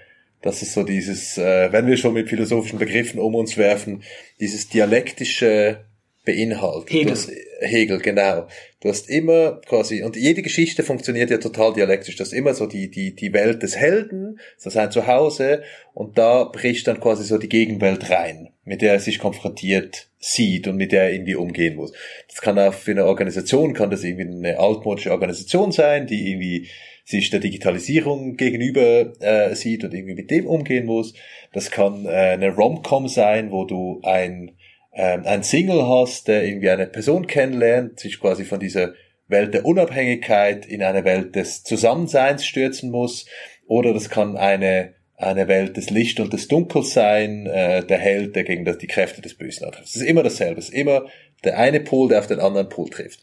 dass 0.43 0.63
es 0.63 0.75
so 0.75 0.83
dieses, 0.83 1.39
äh, 1.39 1.73
wenn 1.73 1.87
wir 1.87 1.97
schon 1.97 2.15
mit 2.15 2.29
philosophischen 2.29 2.79
Begriffen 2.79 3.21
um 3.21 3.35
uns 3.35 3.57
werfen, 3.57 4.03
dieses 4.41 4.69
dialektische 4.69 5.85
beinhaltet. 6.25 6.93
Hegel. 6.93 7.13
Hast, 7.13 7.31
Hegel, 7.61 7.99
genau. 7.99 8.47
Du 8.81 8.89
hast 8.89 9.09
immer 9.09 9.61
quasi, 9.67 10.03
und 10.03 10.17
jede 10.17 10.43
Geschichte 10.43 10.83
funktioniert 10.83 11.31
ja 11.31 11.39
total 11.39 11.73
dialektisch. 11.73 12.17
Du 12.17 12.25
hast 12.25 12.33
immer 12.33 12.55
so 12.55 12.67
die, 12.67 12.91
die, 12.91 13.15
die 13.15 13.33
Welt 13.33 13.63
des 13.63 13.77
Helden, 13.77 14.39
so 14.57 14.71
sein 14.71 14.91
Zuhause, 14.91 15.63
und 15.95 16.19
da 16.19 16.45
bricht 16.45 16.87
dann 16.87 17.01
quasi 17.01 17.25
so 17.25 17.39
die 17.39 17.49
Gegenwelt 17.49 18.11
rein, 18.11 18.51
mit 18.65 18.83
der 18.83 18.95
er 18.95 19.01
sich 19.01 19.19
konfrontiert 19.19 20.09
sieht 20.19 20.69
und 20.69 20.77
mit 20.77 20.93
der 20.93 21.05
er 21.05 21.13
irgendwie 21.13 21.35
umgehen 21.35 21.77
muss. 21.77 21.93
Das 22.29 22.41
kann 22.41 22.59
auch 22.59 22.75
für 22.75 22.91
eine 22.91 23.07
Organisation, 23.07 23.75
kann 23.75 23.91
das 23.91 24.05
irgendwie 24.05 24.49
eine 24.49 24.59
altmodische 24.59 25.13
Organisation 25.13 25.73
sein, 25.73 26.07
die 26.07 26.31
irgendwie 26.31 26.69
sich 27.05 27.31
der 27.31 27.41
Digitalisierung 27.41 28.37
gegenüber 28.37 29.13
äh, 29.21 29.55
sieht 29.55 29.85
und 29.85 29.93
irgendwie 29.93 30.15
mit 30.15 30.31
dem 30.31 30.47
umgehen 30.47 30.87
muss. 30.87 31.15
Das 31.53 31.71
kann 31.71 32.05
äh, 32.07 32.09
eine 32.09 32.55
Rom-Com 32.55 33.09
sein, 33.09 33.51
wo 33.51 33.65
du 33.65 34.01
ein 34.05 34.53
ähm, 34.93 35.23
ein 35.25 35.43
Single 35.43 35.87
hast, 35.87 36.29
der 36.29 36.45
irgendwie 36.45 36.71
eine 36.71 36.87
Person 36.87 37.27
kennenlernt, 37.27 38.01
sich 38.01 38.21
quasi 38.21 38.45
von 38.45 38.61
dieser 38.61 38.95
Welt 39.29 39.55
der 39.55 39.65
Unabhängigkeit 39.65 40.67
in 40.67 40.83
eine 40.83 41.05
Welt 41.05 41.37
des 41.37 41.63
Zusammenseins 41.63 42.45
stürzen 42.45 42.91
muss, 42.91 43.27
oder 43.67 43.95
das 43.95 44.11
kann 44.11 44.37
eine 44.37 44.95
eine 45.21 45.49
Welt 45.49 45.77
des 45.77 45.91
Licht 45.91 46.19
und 46.19 46.33
des 46.33 46.49
Dunkels 46.49 46.95
sein, 46.95 47.47
äh, 47.47 47.85
der 47.85 47.99
Held, 47.99 48.37
der 48.37 48.45
gegen 48.45 48.65
das, 48.65 48.79
die 48.79 48.87
Kräfte 48.87 49.21
des 49.21 49.35
Bösen 49.35 49.67
antrifft. 49.67 49.89
Es 49.89 49.97
ist 49.97 50.03
immer 50.03 50.23
dasselbe. 50.23 50.59
Es 50.59 50.71
ist 50.71 50.75
immer 50.75 51.05
der 51.45 51.59
eine 51.59 51.81
Pol, 51.81 52.09
der 52.09 52.21
auf 52.21 52.27
den 52.27 52.41
anderen 52.41 52.71
Pol 52.71 52.89
trifft. 52.89 53.21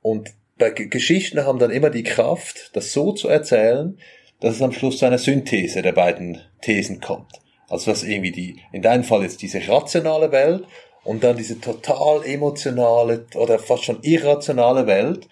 Und 0.00 0.32
bei 0.56 0.70
G 0.70 0.86
Geschichten 0.86 1.44
haben 1.44 1.58
dann 1.58 1.70
immer 1.70 1.90
die 1.90 2.02
Kraft, 2.02 2.70
das 2.74 2.92
so 2.92 3.12
zu 3.12 3.28
erzählen, 3.28 3.98
dass 4.40 4.56
es 4.56 4.62
am 4.62 4.72
Schluss 4.72 4.98
zu 4.98 5.06
einer 5.06 5.18
Synthese 5.18 5.82
der 5.82 5.92
beiden 5.92 6.40
Thesen 6.62 7.00
kommt. 7.00 7.32
Also 7.68 7.90
was 7.90 8.04
irgendwie 8.04 8.32
die, 8.32 8.60
in 8.72 8.82
deinem 8.82 9.04
Fall 9.04 9.22
jetzt 9.22 9.42
diese 9.42 9.66
rationale 9.68 10.32
Welt 10.32 10.64
und 11.04 11.22
dann 11.22 11.36
diese 11.36 11.60
total 11.60 12.24
emotionale 12.24 13.26
oder 13.34 13.58
fast 13.58 13.84
schon 13.84 14.02
irrationale 14.02 14.86
Welt. 14.86 15.28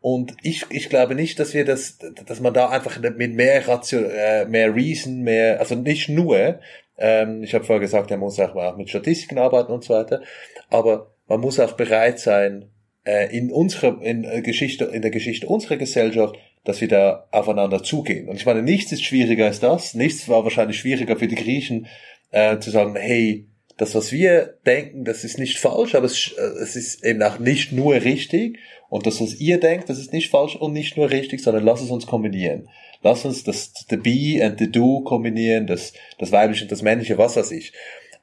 Und 0.00 0.36
ich, 0.42 0.64
ich 0.70 0.88
glaube 0.88 1.14
nicht, 1.14 1.40
dass 1.40 1.54
wir 1.54 1.64
das, 1.64 1.98
dass 2.26 2.40
man 2.40 2.54
da 2.54 2.68
einfach 2.68 3.00
mit 3.00 3.34
mehr 3.34 3.66
Ratio, 3.66 4.00
äh, 4.00 4.44
mehr 4.44 4.74
Reason, 4.74 5.22
mehr, 5.22 5.58
also 5.58 5.74
nicht 5.74 6.08
nur, 6.08 6.60
ähm, 6.96 7.42
ich 7.42 7.54
habe 7.54 7.64
vorher 7.64 7.80
gesagt, 7.80 8.10
er 8.10 8.16
muss 8.16 8.38
auch, 8.38 8.54
auch 8.54 8.76
mit 8.76 8.90
Statistiken 8.90 9.38
arbeiten 9.38 9.72
und 9.72 9.82
so 9.82 9.94
weiter, 9.94 10.22
aber 10.70 11.14
man 11.26 11.40
muss 11.40 11.58
auch 11.58 11.72
bereit 11.72 12.20
sein, 12.20 12.70
äh, 13.04 13.34
in 13.36 13.50
unserer, 13.50 14.00
in 14.02 14.24
äh, 14.24 14.42
Geschichte, 14.42 14.84
in 14.84 15.02
der 15.02 15.10
Geschichte 15.10 15.46
unserer 15.46 15.76
Gesellschaft, 15.76 16.36
dass 16.64 16.80
wir 16.80 16.88
da 16.88 17.26
aufeinander 17.30 17.82
zugehen. 17.82 18.28
Und 18.28 18.36
ich 18.36 18.46
meine, 18.46 18.62
nichts 18.62 18.92
ist 18.92 19.04
schwieriger 19.04 19.46
als 19.46 19.60
das. 19.60 19.94
Nichts 19.94 20.28
war 20.28 20.44
wahrscheinlich 20.44 20.78
schwieriger 20.78 21.16
für 21.16 21.28
die 21.28 21.34
Griechen, 21.34 21.86
äh, 22.30 22.58
zu 22.58 22.70
sagen, 22.70 22.94
hey, 22.96 23.46
das, 23.78 23.94
was 23.94 24.10
wir 24.12 24.58
denken, 24.66 25.04
das 25.04 25.24
ist 25.24 25.38
nicht 25.38 25.58
falsch, 25.58 25.94
aber 25.94 26.06
es, 26.06 26.34
äh, 26.36 26.42
es 26.62 26.76
ist 26.76 27.04
eben 27.04 27.22
auch 27.22 27.38
nicht 27.38 27.72
nur 27.72 27.94
richtig. 27.94 28.58
Und 28.90 29.06
das, 29.06 29.20
was 29.20 29.34
ihr 29.36 29.60
denkt, 29.60 29.88
das 29.88 29.98
ist 29.98 30.12
nicht 30.12 30.30
falsch 30.30 30.56
und 30.56 30.72
nicht 30.72 30.96
nur 30.96 31.10
richtig, 31.10 31.40
sondern 31.40 31.64
lass 31.64 31.80
es 31.80 31.90
uns 31.90 32.06
kombinieren. 32.06 32.68
Lass 33.02 33.24
uns 33.24 33.44
das 33.44 33.72
the 33.88 33.96
be 33.96 34.44
and 34.44 34.58
the 34.58 34.70
do 34.70 35.02
kombinieren, 35.02 35.66
das, 35.66 35.92
das 36.18 36.32
weibliche 36.32 36.64
und 36.64 36.72
das 36.72 36.82
männliche, 36.82 37.18
was 37.18 37.36
weiß 37.36 37.52
ich. 37.52 37.72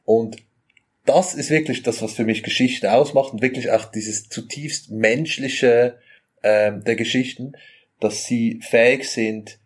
Und 0.03 0.37
das 1.05 1.33
ist 1.33 1.49
wirklich 1.49 1.83
das, 1.83 2.01
was 2.01 2.13
für 2.13 2.25
mich 2.25 2.43
Geschichte 2.43 2.91
ausmacht 2.91 3.31
und 3.31 3.41
wirklich 3.41 3.71
auch 3.71 3.85
dieses 3.85 4.27
zutiefst 4.27 4.91
menschliche 4.91 5.99
ähm, 6.43 6.83
der 6.83 6.95
Geschichten, 6.95 7.53
dass 8.01 8.25
sie 8.25 8.59
fähig 8.61 9.07
sind, 9.07 9.59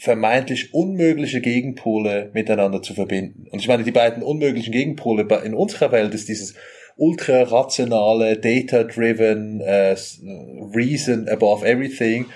vermeintlich 0.00 0.72
unmögliche 0.72 1.40
Gegenpole 1.40 2.30
miteinander 2.32 2.80
zu 2.80 2.94
verbinden. 2.94 3.46
Und 3.50 3.60
ich 3.60 3.68
meine, 3.68 3.84
die 3.84 3.92
beiden 3.92 4.22
unmöglichen 4.22 4.72
Gegenpole 4.72 5.28
in 5.44 5.54
unserer 5.54 5.92
Welt 5.92 6.14
ist 6.14 6.28
dieses 6.28 6.54
ultra 6.96 7.42
rationale, 7.42 8.38
data-driven, 8.38 9.60
uh, 9.60 10.70
reason 10.74 11.28
above 11.28 11.66
everything 11.66 12.26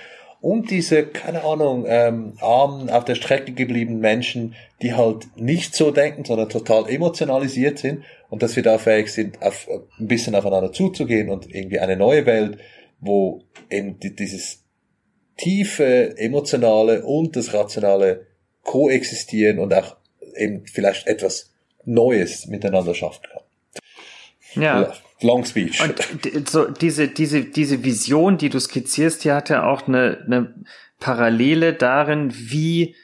und 0.41 0.69
diese, 0.69 1.07
keine 1.07 1.43
Ahnung, 1.43 1.85
ähm, 1.87 2.33
armen, 2.39 2.91
auf 2.91 3.03
der 3.03 3.15
Strecke 3.15 3.53
gebliebenen 3.53 3.99
Menschen, 3.99 4.53
die 4.83 4.93
halt 4.93 5.25
nicht 5.35 5.73
so 5.73 5.89
denken, 5.89 6.23
sondern 6.23 6.49
total 6.49 6.87
emotionalisiert 6.87 7.79
sind 7.79 8.03
und 8.29 8.43
dass 8.43 8.55
wir 8.55 8.61
da 8.61 8.77
fähig 8.77 9.11
sind, 9.11 9.41
auf, 9.41 9.67
ein 9.99 10.07
bisschen 10.07 10.35
aufeinander 10.35 10.71
zuzugehen 10.71 11.31
und 11.31 11.49
irgendwie 11.49 11.79
eine 11.79 11.97
neue 11.97 12.27
Welt, 12.27 12.59
wo 12.99 13.41
eben 13.71 13.97
dieses 13.99 14.64
tiefe, 15.37 16.17
emotionale 16.17 17.03
und 17.03 17.35
das 17.35 17.53
rationale 17.53 18.27
koexistieren 18.63 19.59
und 19.59 19.73
auch 19.73 19.97
eben 20.35 20.65
vielleicht 20.65 21.07
etwas 21.07 21.53
Neues 21.85 22.47
miteinander 22.47 22.95
schaffen 22.95 23.23
kann. 23.31 24.61
Ja. 24.61 24.93
Long 25.21 25.45
Speech. 25.45 25.81
Und 25.81 26.49
so 26.49 26.65
diese, 26.65 27.07
diese, 27.07 27.45
diese 27.45 27.83
Vision, 27.83 28.37
die 28.37 28.49
du 28.49 28.59
skizzierst, 28.59 29.23
die 29.23 29.31
hat 29.31 29.49
ja 29.49 29.65
auch 29.65 29.87
eine, 29.87 30.23
eine 30.25 30.53
Parallele 30.99 31.73
darin, 31.73 32.33
wie 32.33 32.95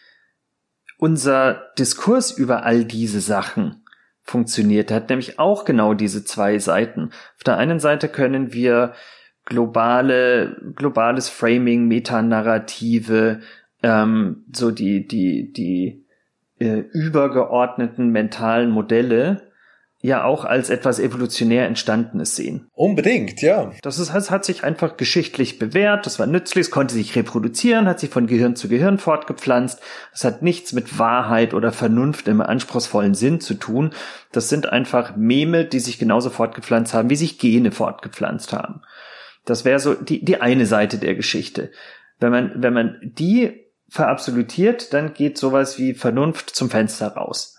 unser 0.97 1.71
Diskurs 1.79 2.32
über 2.32 2.63
all 2.63 2.86
diese 2.86 3.21
Sachen 3.21 3.84
funktioniert. 4.23 4.91
Er 4.91 4.97
hat 4.97 5.09
nämlich 5.09 5.39
auch 5.39 5.65
genau 5.65 5.93
diese 5.93 6.23
zwei 6.23 6.59
Seiten. 6.59 7.11
Auf 7.38 7.43
der 7.45 7.57
einen 7.57 7.79
Seite 7.79 8.07
können 8.07 8.53
wir 8.53 8.93
globale, 9.52 10.56
globales 10.78 11.28
Framing, 11.28 11.86
Metanarrative, 11.89 13.41
ähm, 13.84 14.45
so 14.54 14.72
die, 14.72 15.06
die, 15.06 15.52
die 15.52 16.06
äh, 16.60 16.86
übergeordneten 16.93 18.12
mentalen 18.12 18.72
Modelle 18.72 19.52
ja 19.99 20.24
auch 20.24 20.45
als 20.45 20.70
etwas 20.70 20.99
evolutionär 20.99 21.68
Entstandenes 21.68 22.38
sehen. 22.38 22.70
Unbedingt, 22.74 23.41
ja. 23.41 23.72
Das 23.82 23.99
ist, 23.99 24.16
das 24.16 24.32
hat 24.32 24.45
sich 24.45 24.64
einfach 24.64 24.95
geschichtlich 24.95 25.60
bewährt, 25.60 26.06
das 26.06 26.18
war 26.18 26.28
nützlich, 26.28 26.68
es 26.68 26.72
konnte 26.72 26.93
sich 26.93 27.14
reproduzieren, 27.18 27.88
hat 27.88 27.99
sich 27.99 28.10
von 28.10 28.28
Gehirn 28.28 28.56
zu 28.56 28.70
Gehirn 28.70 28.99
fortgepflanzt. 28.99 29.82
Das 30.14 30.24
hat 30.24 30.41
nichts 30.41 30.72
mit 30.72 30.97
Wahrheit 30.97 31.54
oder 31.54 31.74
Vernunft 31.74 32.30
im 32.30 32.39
anspruchsvollen 32.39 33.16
Sinn 33.16 33.41
zu 33.41 33.56
tun. 33.56 33.91
Das 34.32 34.47
sind 34.47 34.70
einfach 34.70 35.18
Meme, 35.18 35.66
die 35.66 35.80
sich 35.80 35.99
genauso 35.99 36.30
fortgepflanzt 36.30 36.93
haben, 36.93 37.10
wie 37.10 37.18
sich 37.18 37.38
Gene 37.38 37.74
fortgepflanzt 37.74 38.54
haben. 38.54 38.82
Das 39.46 39.66
wäre 39.66 39.80
so 39.80 39.94
die, 39.94 40.24
die 40.24 40.42
eine 40.42 40.66
Seite 40.66 40.98
der 40.98 41.16
Geschichte. 41.16 41.72
Wenn 42.20 42.32
man, 42.32 42.52
wenn 42.56 42.74
man 42.74 43.00
die 43.02 43.66
verabsolutiert, 43.89 44.94
dann 44.94 45.14
geht 45.14 45.38
sowas 45.38 45.78
wie 45.78 45.94
Vernunft 45.94 46.50
zum 46.52 46.70
Fenster 46.70 47.10
raus. 47.10 47.58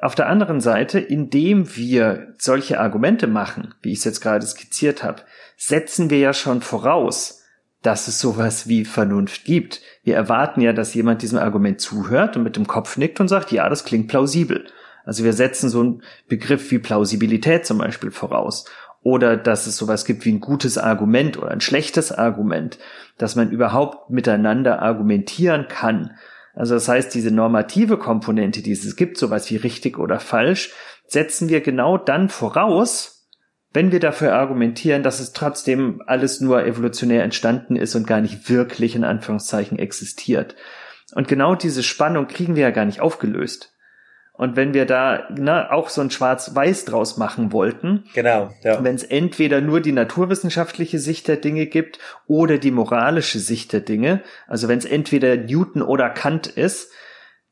Auf 0.00 0.16
der 0.16 0.28
anderen 0.28 0.60
Seite, 0.60 0.98
indem 0.98 1.76
wir 1.76 2.34
solche 2.36 2.80
Argumente 2.80 3.28
machen, 3.28 3.74
wie 3.82 3.92
ich 3.92 3.98
es 3.98 4.04
jetzt 4.04 4.20
gerade 4.20 4.44
skizziert 4.44 5.04
habe, 5.04 5.22
setzen 5.56 6.10
wir 6.10 6.18
ja 6.18 6.34
schon 6.34 6.60
voraus, 6.60 7.44
dass 7.82 8.08
es 8.08 8.18
sowas 8.18 8.66
wie 8.66 8.84
Vernunft 8.84 9.44
gibt. 9.44 9.80
Wir 10.02 10.16
erwarten 10.16 10.60
ja, 10.60 10.72
dass 10.72 10.94
jemand 10.94 11.22
diesem 11.22 11.38
Argument 11.38 11.80
zuhört 11.80 12.36
und 12.36 12.42
mit 12.42 12.56
dem 12.56 12.66
Kopf 12.66 12.96
nickt 12.96 13.20
und 13.20 13.28
sagt, 13.28 13.52
ja, 13.52 13.68
das 13.68 13.84
klingt 13.84 14.08
plausibel. 14.08 14.66
Also 15.04 15.24
wir 15.24 15.32
setzen 15.32 15.68
so 15.68 15.80
einen 15.80 16.02
Begriff 16.28 16.70
wie 16.70 16.78
Plausibilität 16.78 17.66
zum 17.66 17.78
Beispiel 17.78 18.10
voraus 18.10 18.64
oder 19.02 19.36
dass 19.36 19.66
es 19.66 19.76
sowas 19.76 20.04
gibt 20.04 20.24
wie 20.24 20.32
ein 20.32 20.40
gutes 20.40 20.78
Argument 20.78 21.36
oder 21.38 21.50
ein 21.50 21.60
schlechtes 21.60 22.12
Argument, 22.12 22.78
dass 23.18 23.36
man 23.36 23.50
überhaupt 23.50 24.10
miteinander 24.10 24.80
argumentieren 24.80 25.66
kann. 25.68 26.12
Also 26.54 26.74
das 26.74 26.88
heißt, 26.88 27.14
diese 27.14 27.30
normative 27.30 27.96
Komponente, 27.96 28.62
die 28.62 28.72
es 28.72 28.96
gibt, 28.96 29.16
sowas 29.16 29.50
wie 29.50 29.56
richtig 29.56 29.98
oder 29.98 30.20
falsch, 30.20 30.72
setzen 31.06 31.48
wir 31.48 31.60
genau 31.60 31.98
dann 31.98 32.28
voraus, 32.28 33.28
wenn 33.72 33.90
wir 33.90 34.00
dafür 34.00 34.34
argumentieren, 34.34 35.02
dass 35.02 35.18
es 35.18 35.32
trotzdem 35.32 36.02
alles 36.06 36.40
nur 36.40 36.64
evolutionär 36.64 37.24
entstanden 37.24 37.76
ist 37.76 37.94
und 37.94 38.06
gar 38.06 38.20
nicht 38.20 38.50
wirklich 38.50 38.94
in 38.94 39.04
Anführungszeichen 39.04 39.78
existiert. 39.78 40.54
Und 41.14 41.26
genau 41.26 41.54
diese 41.54 41.82
Spannung 41.82 42.26
kriegen 42.28 42.54
wir 42.54 42.62
ja 42.62 42.70
gar 42.70 42.84
nicht 42.84 43.00
aufgelöst. 43.00 43.71
Und 44.34 44.56
wenn 44.56 44.72
wir 44.72 44.86
da 44.86 45.28
ne, 45.30 45.70
auch 45.70 45.90
so 45.90 46.00
ein 46.00 46.10
Schwarz-Weiß 46.10 46.86
draus 46.86 47.18
machen 47.18 47.52
wollten, 47.52 48.04
genau, 48.14 48.50
ja. 48.62 48.82
wenn 48.82 48.94
es 48.94 49.04
entweder 49.04 49.60
nur 49.60 49.80
die 49.80 49.92
naturwissenschaftliche 49.92 50.98
Sicht 50.98 51.28
der 51.28 51.36
Dinge 51.36 51.66
gibt 51.66 51.98
oder 52.26 52.58
die 52.58 52.70
moralische 52.70 53.38
Sicht 53.38 53.72
der 53.72 53.80
Dinge, 53.80 54.22
also 54.46 54.68
wenn 54.68 54.78
es 54.78 54.86
entweder 54.86 55.36
Newton 55.36 55.82
oder 55.82 56.08
Kant 56.08 56.46
ist, 56.46 56.90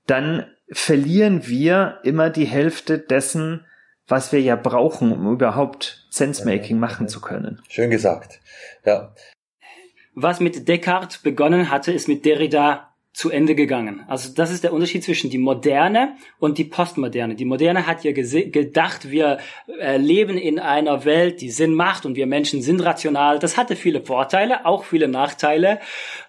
dann 0.07 0.47
verlieren 0.73 1.47
wir 1.47 1.99
immer 2.03 2.31
die 2.31 2.47
Hälfte 2.47 2.99
dessen, 2.99 3.67
was 4.09 4.33
wir 4.33 4.41
ja 4.41 4.57
brauchen, 4.57 5.13
um 5.13 5.33
überhaupt 5.33 6.07
Sensemaking 6.11 6.79
machen 6.79 7.09
zu 7.09 7.21
können. 7.21 7.63
Schön 7.69 7.91
gesagt. 7.91 8.41
Ja. 8.85 9.15
Was 10.15 10.41
mit 10.41 10.67
Descartes 10.67 11.19
begonnen 11.19 11.71
hatte, 11.71 11.93
ist 11.93 12.09
mit 12.09 12.25
Derrida 12.25 12.90
zu 13.13 13.31
Ende 13.31 13.57
gegangen. 13.57 14.05
Also 14.07 14.33
das 14.35 14.53
ist 14.53 14.63
der 14.63 14.73
Unterschied 14.73 15.03
zwischen 15.03 15.31
die 15.31 15.39
Moderne 15.39 16.17
und 16.39 16.59
die 16.59 16.65
Postmoderne. 16.65 17.35
Die 17.35 17.45
Moderne 17.45 17.87
hat 17.87 18.05
ja 18.05 18.13
gedacht, 18.13 19.11
wir 19.11 19.39
äh, 19.81 19.97
leben 19.97 20.39
in 20.39 20.61
einer 20.61 21.05
Welt, 21.05 21.41
die 21.41 21.51
Sinn 21.51 21.75
macht 21.75 22.07
und 22.07 22.15
wir 22.15 22.27
Menschen 22.27 22.63
sind 22.63 22.81
rational. 22.81 23.41
Das 23.41 23.57
hatte 23.57 23.75
viele 23.75 24.03
Vorteile, 24.03 24.65
auch 24.65 24.85
viele 24.85 25.09
Nachteile. 25.09 25.81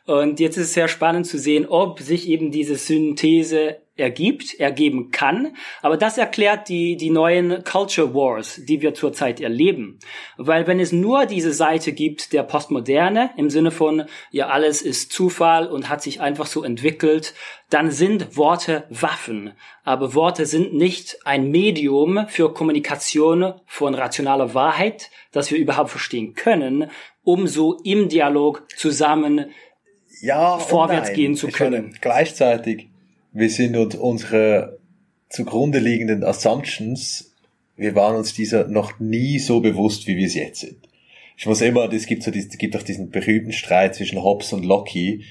Und 0.06 0.40
jetzt 0.40 0.58
ist 0.58 0.68
es 0.68 0.74
sehr 0.74 0.88
spannend 0.88 1.28
zu 1.28 1.38
sehen, 1.38 1.66
ob 1.68 2.00
sich 2.00 2.28
eben 2.28 2.52
diese 2.52 2.76
Synthese 2.76 3.78
ergibt, 4.02 4.60
ergeben 4.60 5.12
kann. 5.12 5.56
Aber 5.82 5.96
das 5.96 6.18
erklärt 6.18 6.70
die, 6.70 6.98
die 6.98 7.10
neuen 7.10 7.64
Culture 7.64 8.14
Wars, 8.14 8.62
die 8.66 8.82
wir 8.82 8.94
zurzeit 8.94 9.40
erleben. 9.40 10.00
Weil 10.38 10.66
wenn 10.66 10.80
es 10.80 10.92
nur 10.92 11.26
diese 11.26 11.54
Seite 11.54 11.94
gibt 11.94 12.34
der 12.34 12.44
Postmoderne, 12.44 13.32
im 13.38 13.50
Sinne 13.50 13.72
von, 13.72 14.04
ja, 14.32 14.48
alles 14.48 14.82
ist 14.82 15.12
Zufall 15.12 15.68
und 15.68 15.90
hat 15.90 16.02
sich 16.02 16.20
einfach 16.20 16.48
so 16.48 16.64
entwickelt, 16.64 17.34
dann 17.70 17.92
sind 17.92 18.36
Worte 18.36 18.86
Waffen. 18.90 19.54
Aber 19.84 20.14
Worte 20.14 20.46
sind 20.46 20.74
nicht 20.74 21.20
ein 21.26 21.52
Medium 21.52 22.28
für 22.28 22.54
Kommunikation 22.54 23.54
von 23.66 23.94
rationaler 23.94 24.54
Wahrheit, 24.54 25.10
das 25.32 25.52
wir 25.52 25.60
überhaupt 25.60 25.90
verstehen 25.90 26.34
können, 26.34 26.90
um 27.24 27.48
so 27.48 27.78
im 27.84 28.10
Dialog 28.10 28.64
zusammen 28.76 29.52
ja, 30.22 30.58
vorwärts 30.60 31.14
gehen 31.14 31.36
zu 31.36 31.48
können. 31.48 31.84
Meine, 31.84 32.00
gleichzeitig 32.00 32.88
wir 33.34 33.50
sind 33.50 33.78
uns 33.78 33.96
unsere 33.96 34.80
zugrunde 35.30 35.80
liegenden 35.80 36.24
Assumptions, 36.24 37.34
wir 37.78 37.96
waren 37.96 38.16
uns 38.16 38.34
dieser 38.34 38.68
noch 38.68 39.00
nie 39.00 39.40
so 39.40 39.62
bewusst, 39.62 40.06
wie 40.08 40.18
wir 40.18 40.28
es 40.28 40.36
jetzt 40.36 40.60
sind. 40.62 40.78
Ich 41.38 41.46
muss 41.46 41.62
immer, 41.62 41.92
es 41.92 42.06
gibt 42.06 42.24
so, 42.24 42.32
es 42.32 42.50
gibt 42.58 42.76
auch 42.76 42.84
diesen 42.84 43.10
berühmten 43.10 43.54
Streit 43.54 43.96
zwischen 43.96 44.22
Hobbes 44.22 44.54
und 44.54 44.64
Locke, 44.64 45.22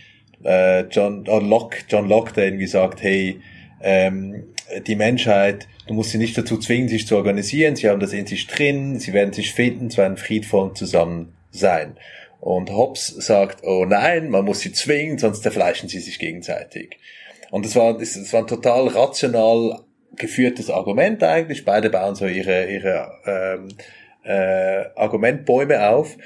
äh, 0.43 0.81
John, 0.89 1.25
oh, 1.29 1.39
Locke, 1.39 1.85
John 1.89 2.09
Locke, 2.09 2.33
der 2.33 2.47
irgendwie 2.47 2.67
sagt, 2.67 3.03
hey, 3.03 3.41
ähm, 3.83 4.45
die 4.87 4.97
Menschheit, 4.97 5.69
du 5.87 5.95
musst 5.95 6.11
sie 6.11 6.19
nicht 6.19 6.37
dazu 6.37 6.59
zwingen, 6.59 6.89
sich 6.89 7.07
zu 7.07 7.17
organisieren, 7.17 7.77
sie 7.77 7.89
haben 7.89 8.01
das 8.01 8.13
in 8.13 8.27
sich 8.27 8.47
drin, 8.47 8.99
sie 8.99 9.13
werden 9.13 9.33
sich 9.33 9.53
finden, 9.53 9.91
zu 9.91 10.01
einem 10.01 10.17
friedvollen 10.17 10.75
Zusammensein. 10.75 11.97
Und 12.41 12.71
Hobbes 12.71 13.09
sagt, 13.09 13.65
oh 13.65 13.85
nein, 13.85 14.31
man 14.31 14.45
muss 14.45 14.61
sie 14.61 14.73
zwingen, 14.73 15.19
sonst 15.19 15.43
zerfleischen 15.43 15.89
sie 15.89 16.01
sich 16.01 16.19
gegenseitig. 16.19 16.99
Und 17.51 17.67
es 17.67 17.77
war, 17.77 18.01
es 18.01 18.33
war 18.33 18.41
ein 18.41 18.47
total 18.47 18.89
rational 18.89 19.81
geführtes 20.17 20.71
Argument 20.71 21.23
eigentlich. 21.23 21.65
Beide 21.65 21.91
bauen 21.91 22.15
so 22.15 22.27
ihre, 22.27 22.71
ihre 22.71 23.13
ähm, 23.27 23.69
äh, 24.25 24.85
Argumentbäume 24.97 25.89
auf. 25.89 26.17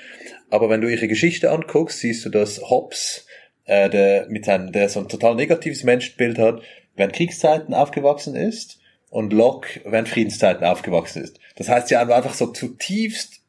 Aber 0.50 0.70
wenn 0.70 0.80
du 0.80 0.88
ihre 0.88 1.08
Geschichte 1.08 1.50
anguckst, 1.50 2.00
siehst 2.00 2.24
du, 2.24 2.30
dass 2.30 2.60
Hobbes, 2.70 3.26
äh, 3.64 3.90
der 3.90 4.26
mit 4.28 4.44
seinem, 4.44 4.72
der 4.72 4.88
so 4.88 5.00
ein 5.00 5.08
total 5.08 5.34
negatives 5.34 5.82
Menschenbild 5.82 6.38
hat, 6.38 6.62
während 6.94 7.14
Kriegszeiten 7.14 7.74
aufgewachsen 7.74 8.36
ist 8.36 8.78
und 9.10 9.32
Locke 9.32 9.80
während 9.84 10.08
Friedenszeiten 10.08 10.64
aufgewachsen 10.64 11.22
ist. 11.22 11.40
Das 11.56 11.68
heißt, 11.68 11.88
sie 11.88 11.96
haben 11.96 12.12
einfach 12.12 12.34
so 12.34 12.48
zutiefst 12.48 13.40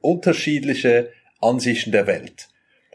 unterschiedliche 0.00 1.10
Ansichten 1.42 1.92
der 1.92 2.06
Welt. 2.06 2.48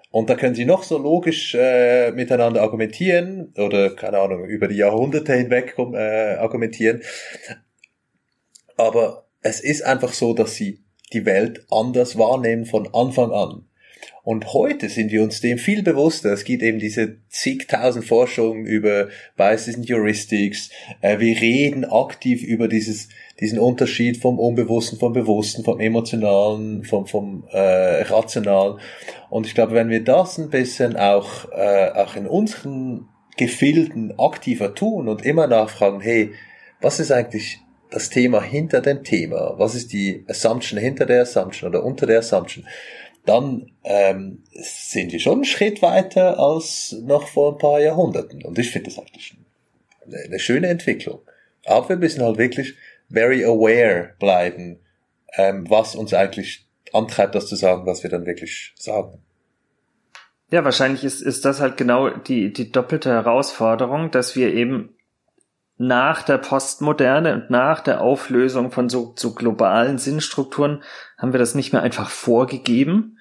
Und 0.09 0.29
da 0.29 0.35
können 0.35 0.55
sie 0.55 0.65
noch 0.65 0.83
so 0.83 0.97
logisch 0.97 1.53
äh, 1.53 2.11
miteinander 2.11 2.61
argumentieren 2.61 3.53
oder, 3.57 3.95
keine 3.95 4.19
Ahnung, 4.19 4.45
über 4.45 4.67
die 4.67 4.77
Jahrhunderte 4.77 5.33
hinweg 5.33 5.75
äh, 5.77 6.35
argumentieren. 6.35 7.03
Aber 8.77 9.27
es 9.41 9.59
ist 9.59 9.83
einfach 9.83 10.13
so, 10.13 10.33
dass 10.33 10.55
sie 10.55 10.83
die 11.13 11.25
Welt 11.25 11.65
anders 11.69 12.17
wahrnehmen 12.17 12.65
von 12.65 12.93
Anfang 12.93 13.31
an. 13.31 13.65
Und 14.27 14.51
heute 14.51 14.89
sind 14.89 15.13
wir 15.13 15.23
uns 15.23 15.39
dem 15.39 15.57
viel 15.57 15.83
bewusster. 15.83 16.33
Es 16.33 16.43
gibt 16.43 16.61
eben 16.61 16.79
diese 16.79 17.15
zigtausend 17.29 18.03
Forschungen 18.03 18.65
über 18.65 19.07
Biases 19.37 19.77
and 19.77 19.89
Heuristics. 19.89 20.69
Äh, 20.99 21.19
wir 21.19 21.39
reden 21.39 21.85
aktiv 21.85 22.43
über 22.43 22.67
dieses, 22.67 23.07
diesen 23.39 23.57
Unterschied 23.57 24.17
vom 24.17 24.37
Unbewussten, 24.37 24.99
vom 24.99 25.13
Bewussten, 25.13 25.63
vom 25.63 25.79
Emotionalen, 25.79 26.83
vom, 26.83 27.07
vom 27.07 27.45
äh, 27.53 28.01
Rationalen. 28.01 28.81
Und 29.29 29.47
ich 29.47 29.55
glaube, 29.55 29.75
wenn 29.75 29.89
wir 29.89 30.03
das 30.03 30.37
ein 30.37 30.49
bisschen 30.49 30.97
auch, 30.97 31.49
äh, 31.53 31.91
auch 31.91 32.17
in 32.17 32.27
unseren 32.27 33.07
Gefilden 33.37 34.19
aktiver 34.19 34.75
tun 34.75 35.07
und 35.07 35.23
immer 35.23 35.47
nachfragen, 35.47 36.01
hey, 36.01 36.31
was 36.81 36.99
ist 36.99 37.13
eigentlich 37.13 37.61
das 37.91 38.09
Thema 38.09 38.41
hinter 38.41 38.81
dem 38.81 39.05
Thema? 39.05 39.53
Was 39.57 39.73
ist 39.73 39.93
die 39.93 40.25
Assumption 40.27 40.77
hinter 40.77 41.05
der 41.05 41.21
Assumption 41.21 41.69
oder 41.69 41.85
unter 41.85 42.05
der 42.05 42.19
Assumption? 42.19 42.65
Dann 43.27 43.71
ähm, 43.83 44.43
sind 44.53 45.11
wir 45.11 45.19
schon 45.19 45.33
einen 45.33 45.45
Schritt 45.45 45.81
weiter 45.81 46.39
als 46.39 46.95
noch 47.03 47.27
vor 47.27 47.53
ein 47.53 47.57
paar 47.57 47.79
Jahrhunderten. 47.79 48.43
Und 48.43 48.57
ich 48.57 48.71
finde 48.71 48.89
das 48.89 48.99
eigentlich 48.99 49.35
eine, 50.05 50.17
eine 50.17 50.39
schöne 50.39 50.67
Entwicklung. 50.67 51.19
Aber 51.65 51.89
wir 51.89 51.97
müssen 51.97 52.23
halt 52.23 52.37
wirklich 52.37 52.75
very 53.09 53.43
aware 53.43 54.13
bleiben, 54.19 54.79
ähm, 55.35 55.69
was 55.69 55.95
uns 55.95 56.13
eigentlich 56.13 56.65
antreibt, 56.93 57.35
das 57.35 57.47
zu 57.47 57.57
sagen, 57.57 57.85
was 57.85 58.03
wir 58.03 58.09
dann 58.09 58.25
wirklich 58.25 58.73
sagen. 58.77 59.21
Ja, 60.49 60.63
wahrscheinlich 60.63 61.03
ist, 61.03 61.21
ist 61.21 61.43
das 61.43 61.59
halt 61.59 61.75
genau 61.75 62.09
die, 62.09 62.53
die 62.53 62.71
doppelte 62.71 63.09
Herausforderung, 63.09 64.11
dass 64.11 64.37
wir 64.37 64.53
eben 64.53 64.95
nach 65.77 66.23
der 66.23 66.37
Postmoderne 66.37 67.33
und 67.33 67.49
nach 67.49 67.81
der 67.81 68.01
Auflösung 68.01 68.71
von 68.71 68.89
so, 68.89 69.13
so 69.15 69.33
globalen 69.33 69.97
Sinnstrukturen 69.97 70.81
haben 71.17 71.33
wir 71.33 71.39
das 71.39 71.53
nicht 71.53 71.73
mehr 71.73 71.83
einfach 71.83 72.09
vorgegeben, 72.09 73.16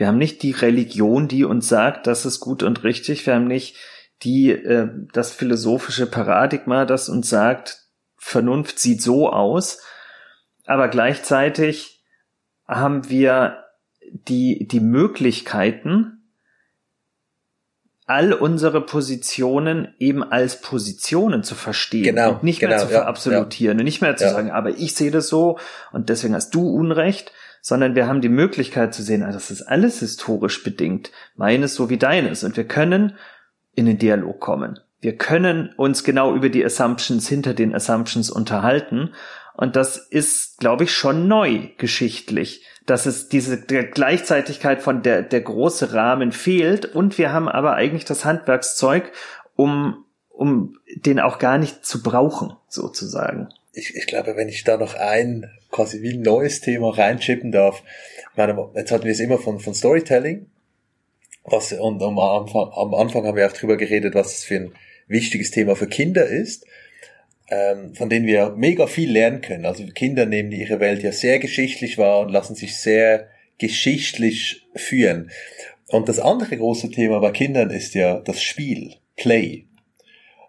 wir 0.00 0.06
haben 0.06 0.16
nicht 0.16 0.42
die 0.42 0.52
Religion, 0.52 1.28
die 1.28 1.44
uns 1.44 1.68
sagt, 1.68 2.06
das 2.06 2.24
ist 2.24 2.40
gut 2.40 2.62
und 2.62 2.84
richtig. 2.84 3.26
Wir 3.26 3.34
haben 3.34 3.46
nicht 3.46 3.76
die, 4.22 4.50
äh, 4.50 4.88
das 5.12 5.30
philosophische 5.30 6.06
Paradigma, 6.06 6.86
das 6.86 7.10
uns 7.10 7.28
sagt, 7.28 7.84
Vernunft 8.16 8.78
sieht 8.78 9.02
so 9.02 9.28
aus. 9.28 9.82
Aber 10.64 10.88
gleichzeitig 10.88 12.02
haben 12.66 13.10
wir 13.10 13.64
die, 14.10 14.66
die 14.66 14.80
Möglichkeiten, 14.80 16.32
all 18.06 18.32
unsere 18.32 18.80
Positionen 18.80 19.94
eben 19.98 20.22
als 20.22 20.62
Positionen 20.62 21.42
zu 21.42 21.54
verstehen 21.54 22.04
genau, 22.04 22.30
und 22.30 22.42
nicht 22.42 22.60
genau, 22.60 22.70
mehr 22.70 22.78
zu 22.78 22.88
verabsolutieren 22.88 23.76
ja, 23.76 23.82
und 23.82 23.84
nicht 23.84 24.00
mehr 24.00 24.16
zu 24.16 24.24
ja. 24.24 24.32
sagen, 24.32 24.50
aber 24.50 24.70
ich 24.70 24.94
sehe 24.94 25.10
das 25.10 25.28
so 25.28 25.58
und 25.92 26.08
deswegen 26.08 26.34
hast 26.34 26.54
du 26.54 26.70
Unrecht, 26.70 27.32
sondern 27.60 27.94
wir 27.94 28.06
haben 28.06 28.20
die 28.20 28.28
Möglichkeit 28.28 28.94
zu 28.94 29.02
sehen, 29.02 29.22
ah, 29.22 29.32
das 29.32 29.50
ist 29.50 29.62
alles 29.62 30.00
historisch 30.00 30.62
bedingt, 30.62 31.10
meines 31.36 31.74
so 31.74 31.90
wie 31.90 31.98
deines. 31.98 32.44
Und 32.44 32.56
wir 32.56 32.64
können 32.64 33.16
in 33.74 33.86
den 33.86 33.98
Dialog 33.98 34.40
kommen. 34.40 34.80
Wir 35.00 35.16
können 35.16 35.72
uns 35.76 36.04
genau 36.04 36.34
über 36.34 36.48
die 36.48 36.64
Assumptions 36.64 37.28
hinter 37.28 37.54
den 37.54 37.74
Assumptions 37.74 38.30
unterhalten. 38.30 39.14
Und 39.54 39.76
das 39.76 39.96
ist, 39.96 40.58
glaube 40.58 40.84
ich, 40.84 40.92
schon 40.92 41.28
neu 41.28 41.68
geschichtlich, 41.78 42.66
dass 42.86 43.06
es 43.06 43.28
diese 43.28 43.60
Gleichzeitigkeit 43.60 44.82
von 44.82 45.02
der, 45.02 45.22
der 45.22 45.40
große 45.40 45.92
Rahmen 45.92 46.32
fehlt. 46.32 46.86
Und 46.86 47.18
wir 47.18 47.32
haben 47.32 47.48
aber 47.48 47.74
eigentlich 47.74 48.04
das 48.04 48.24
Handwerkszeug, 48.24 49.12
um, 49.54 50.04
um 50.28 50.78
den 50.94 51.20
auch 51.20 51.38
gar 51.38 51.58
nicht 51.58 51.84
zu 51.84 52.02
brauchen, 52.02 52.54
sozusagen 52.68 53.48
ich, 53.72 53.94
ich 53.94 54.06
glaube, 54.06 54.36
wenn 54.36 54.48
ich 54.48 54.64
da 54.64 54.76
noch 54.76 54.94
ein 54.94 55.50
quasi 55.70 56.02
wie 56.02 56.14
ein 56.14 56.22
neues 56.22 56.60
Thema 56.60 56.90
reinchippen 56.90 57.52
darf, 57.52 57.82
meine, 58.36 58.70
jetzt 58.74 58.90
hatten 58.90 59.04
wir 59.04 59.12
es 59.12 59.20
immer 59.20 59.38
von, 59.38 59.60
von 59.60 59.74
Storytelling, 59.74 60.46
was, 61.44 61.72
und 61.72 62.02
am 62.02 62.18
Anfang, 62.18 62.70
am 62.72 62.94
Anfang 62.94 63.26
haben 63.26 63.36
wir 63.36 63.46
auch 63.46 63.52
drüber 63.52 63.76
geredet, 63.76 64.14
was 64.14 64.28
das 64.28 64.44
für 64.44 64.56
ein 64.56 64.72
wichtiges 65.08 65.50
Thema 65.50 65.74
für 65.76 65.86
Kinder 65.86 66.26
ist, 66.26 66.66
ähm, 67.50 67.94
von 67.94 68.08
denen 68.08 68.26
wir 68.26 68.50
mega 68.50 68.86
viel 68.86 69.10
lernen 69.10 69.40
können. 69.40 69.66
Also 69.66 69.84
Kinder 69.86 70.26
nehmen 70.26 70.52
ihre 70.52 70.80
Welt 70.80 71.02
ja 71.02 71.12
sehr 71.12 71.38
geschichtlich 71.38 71.98
wahr 71.98 72.20
und 72.20 72.30
lassen 72.30 72.54
sich 72.54 72.76
sehr 72.76 73.28
geschichtlich 73.58 74.66
führen. 74.74 75.30
Und 75.88 76.08
das 76.08 76.20
andere 76.20 76.56
große 76.56 76.90
Thema 76.90 77.18
bei 77.20 77.32
Kindern 77.32 77.70
ist 77.70 77.94
ja 77.94 78.20
das 78.20 78.42
Spiel, 78.42 78.94
Play. 79.16 79.64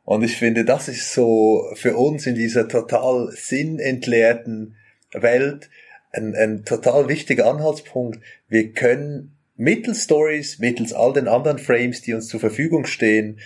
Und 0.04 0.24
ich 0.24 0.36
finde, 0.36 0.66
das 0.66 0.88
ist 0.88 1.14
so 1.14 1.66
für 1.74 1.96
uns 1.96 2.28
in 2.28 2.36
dieser 2.36 2.68
total 2.68 3.32
sinnentleerten 3.32 4.76
Welt 5.14 5.70
ein, 6.12 6.36
ein 6.36 6.66
total 6.66 7.08
wichtiger 7.08 7.50
Anhaltspunkt. 7.50 8.20
Wir 8.48 8.72
können 8.72 9.36
mittels 9.56 10.04
Stories, 10.04 10.60
mittels 10.60 10.94
all 10.94 11.14
den 11.14 11.28
anderen 11.28 11.60
Frames, 11.60 12.02
die 12.02 12.14
uns 12.14 12.28
zur 12.28 12.40
Verfügung 12.40 12.86
stehen, 12.86 13.40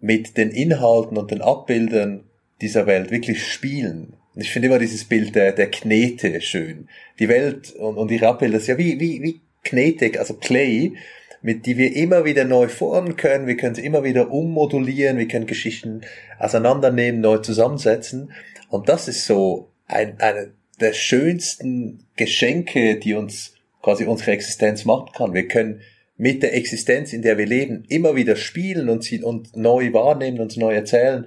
mit 0.00 0.36
den 0.36 0.50
Inhalten 0.50 1.16
und 1.16 1.30
den 1.30 1.42
Abbildern 1.42 2.24
dieser 2.60 2.86
Welt 2.86 3.10
wirklich 3.10 3.46
spielen. 3.46 4.14
Und 4.34 4.42
ich 4.42 4.50
finde 4.50 4.68
immer 4.68 4.78
dieses 4.78 5.04
Bild 5.04 5.34
der, 5.34 5.52
der 5.52 5.70
Knete 5.70 6.40
schön. 6.40 6.88
Die 7.18 7.28
Welt 7.28 7.72
und, 7.72 7.96
und 7.96 8.10
ihre 8.10 8.28
Abbilder 8.28 8.58
ist 8.58 8.66
ja 8.66 8.78
wie, 8.78 8.98
wie, 8.98 9.22
wie 9.22 9.40
Knete, 9.62 10.18
also 10.18 10.34
Clay 10.34 10.94
mit 11.42 11.66
die 11.66 11.76
wir 11.76 11.94
immer 11.94 12.24
wieder 12.24 12.44
neu 12.44 12.68
formen 12.68 13.16
können. 13.16 13.46
Wir 13.46 13.56
können 13.56 13.74
sie 13.74 13.84
immer 13.84 14.04
wieder 14.04 14.30
ummodulieren. 14.30 15.18
Wir 15.18 15.28
können 15.28 15.46
Geschichten 15.46 16.02
auseinandernehmen, 16.38 17.20
neu 17.20 17.38
zusammensetzen. 17.38 18.32
Und 18.70 18.88
das 18.88 19.08
ist 19.08 19.26
so 19.26 19.68
ein, 19.86 20.20
eine 20.20 20.52
der 20.82 20.92
schönsten 20.92 22.06
Geschenke, 22.16 22.96
die 22.98 23.14
uns 23.14 23.54
quasi 23.82 24.04
unsere 24.04 24.32
Existenz 24.32 24.84
machen 24.84 25.10
kann. 25.14 25.34
Wir 25.34 25.48
können 25.48 25.80
mit 26.16 26.42
der 26.42 26.54
Existenz, 26.54 27.12
in 27.12 27.22
der 27.22 27.38
wir 27.38 27.46
leben, 27.46 27.84
immer 27.88 28.14
wieder 28.14 28.36
spielen 28.36 28.88
und 28.88 29.02
sie 29.02 29.22
und 29.22 29.56
neu 29.56 29.92
wahrnehmen 29.92 30.40
und 30.40 30.56
neu 30.56 30.74
erzählen. 30.74 31.26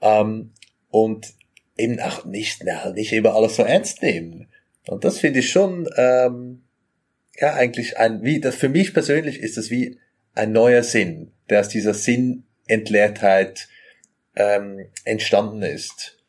Ähm, 0.00 0.50
und 0.90 1.34
eben 1.76 2.00
auch 2.00 2.24
nicht, 2.24 2.62
na, 2.64 2.90
nicht 2.90 3.12
immer 3.12 3.34
alles 3.34 3.56
so 3.56 3.62
ernst 3.62 4.02
nehmen. 4.02 4.48
Und 4.86 5.04
das 5.04 5.18
finde 5.18 5.40
ich 5.40 5.50
schon 5.50 5.88
ähm, 5.96 6.62
ja 7.38 7.54
eigentlich 7.54 7.98
ein, 7.98 8.22
wie, 8.22 8.40
das 8.40 8.54
für 8.54 8.68
mich 8.68 8.92
persönlich 8.92 9.38
ist 9.38 9.56
das 9.56 9.70
wie 9.70 9.98
ein 10.34 10.52
neuer 10.52 10.82
Sinn, 10.82 11.32
der 11.48 11.60
aus 11.60 11.68
dieser 11.68 11.94
Sinnentleertheit 11.94 13.68
ähm, 14.36 14.86
entstanden 15.04 15.62
ist. 15.62 16.23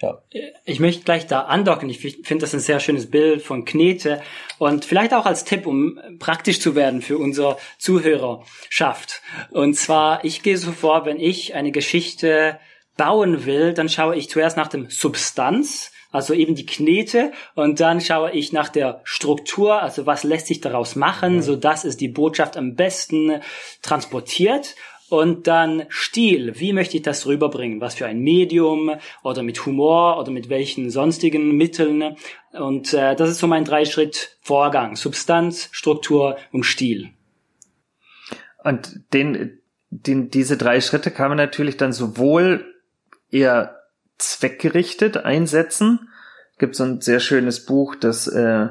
Ja. 0.00 0.18
Ich 0.64 0.78
möchte 0.78 1.04
gleich 1.04 1.26
da 1.26 1.42
andocken. 1.42 1.88
Ich 1.88 2.00
finde 2.00 2.42
das 2.42 2.52
ein 2.52 2.60
sehr 2.60 2.80
schönes 2.80 3.10
Bild 3.10 3.42
von 3.42 3.64
Knete 3.64 4.20
und 4.58 4.84
vielleicht 4.84 5.14
auch 5.14 5.24
als 5.24 5.44
Tipp, 5.44 5.66
um 5.66 5.98
praktisch 6.18 6.60
zu 6.60 6.74
werden 6.74 7.00
für 7.00 7.16
unsere 7.16 7.56
Zuhörerschaft. 7.78 9.22
Und 9.50 9.74
zwar, 9.74 10.22
ich 10.24 10.42
gehe 10.42 10.58
so 10.58 10.72
vor, 10.72 11.06
wenn 11.06 11.18
ich 11.18 11.54
eine 11.54 11.72
Geschichte 11.72 12.58
bauen 12.98 13.46
will, 13.46 13.72
dann 13.72 13.88
schaue 13.88 14.16
ich 14.16 14.28
zuerst 14.28 14.56
nach 14.58 14.68
dem 14.68 14.90
Substanz, 14.90 15.92
also 16.12 16.34
eben 16.34 16.54
die 16.54 16.66
Knete 16.66 17.32
und 17.54 17.80
dann 17.80 18.00
schaue 18.00 18.32
ich 18.32 18.52
nach 18.52 18.68
der 18.68 19.00
Struktur, 19.04 19.82
also 19.82 20.06
was 20.06 20.24
lässt 20.24 20.46
sich 20.46 20.60
daraus 20.60 20.96
machen, 20.96 21.36
mhm. 21.36 21.42
so 21.42 21.56
dass 21.56 21.84
es 21.84 21.96
die 21.96 22.08
Botschaft 22.08 22.56
am 22.56 22.74
besten 22.74 23.40
transportiert 23.82 24.76
und 25.08 25.46
dann 25.46 25.84
Stil. 25.88 26.58
Wie 26.58 26.72
möchte 26.72 26.96
ich 26.96 27.02
das 27.02 27.26
rüberbringen? 27.26 27.80
Was 27.80 27.94
für 27.94 28.06
ein 28.06 28.20
Medium 28.20 28.92
oder 29.22 29.42
mit 29.42 29.64
Humor 29.66 30.18
oder 30.18 30.30
mit 30.30 30.48
welchen 30.48 30.90
sonstigen 30.90 31.56
Mitteln? 31.56 32.16
Und 32.52 32.92
äh, 32.92 33.14
das 33.14 33.30
ist 33.30 33.38
so 33.38 33.46
mein 33.46 33.64
Drei-Schritt-Vorgang. 33.64 34.96
Substanz, 34.96 35.68
Struktur 35.72 36.36
und 36.52 36.64
Stil. 36.64 37.10
Und 38.64 39.00
den, 39.12 39.60
den, 39.90 40.30
diese 40.30 40.56
drei 40.56 40.80
Schritte 40.80 41.10
kann 41.10 41.28
man 41.28 41.38
natürlich 41.38 41.76
dann 41.76 41.92
sowohl 41.92 42.74
eher 43.30 43.76
zweckgerichtet 44.18 45.18
einsetzen. 45.18 46.08
Gibt 46.58 46.74
so 46.74 46.84
ein 46.84 47.00
sehr 47.00 47.20
schönes 47.20 47.64
Buch, 47.64 47.94
das 47.94 48.26
äh, 48.26 48.68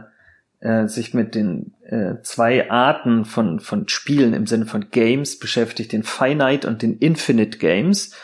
äh, 0.60 0.88
sich 0.88 1.14
mit 1.14 1.36
den 1.36 1.74
äh, 1.84 2.22
zwei 2.24 2.70
Arten 2.70 3.26
von, 3.26 3.60
von 3.60 3.88
Spielen 3.88 4.34
im 4.34 4.48
Sinne 4.48 4.66
von 4.66 4.90
Games 4.92 5.40
beschäftigt, 5.40 5.92
den 5.92 6.04
Finite 6.04 6.68
und 6.68 6.82
den 6.82 6.98
Infinite 6.98 7.58
Games. 7.58 8.16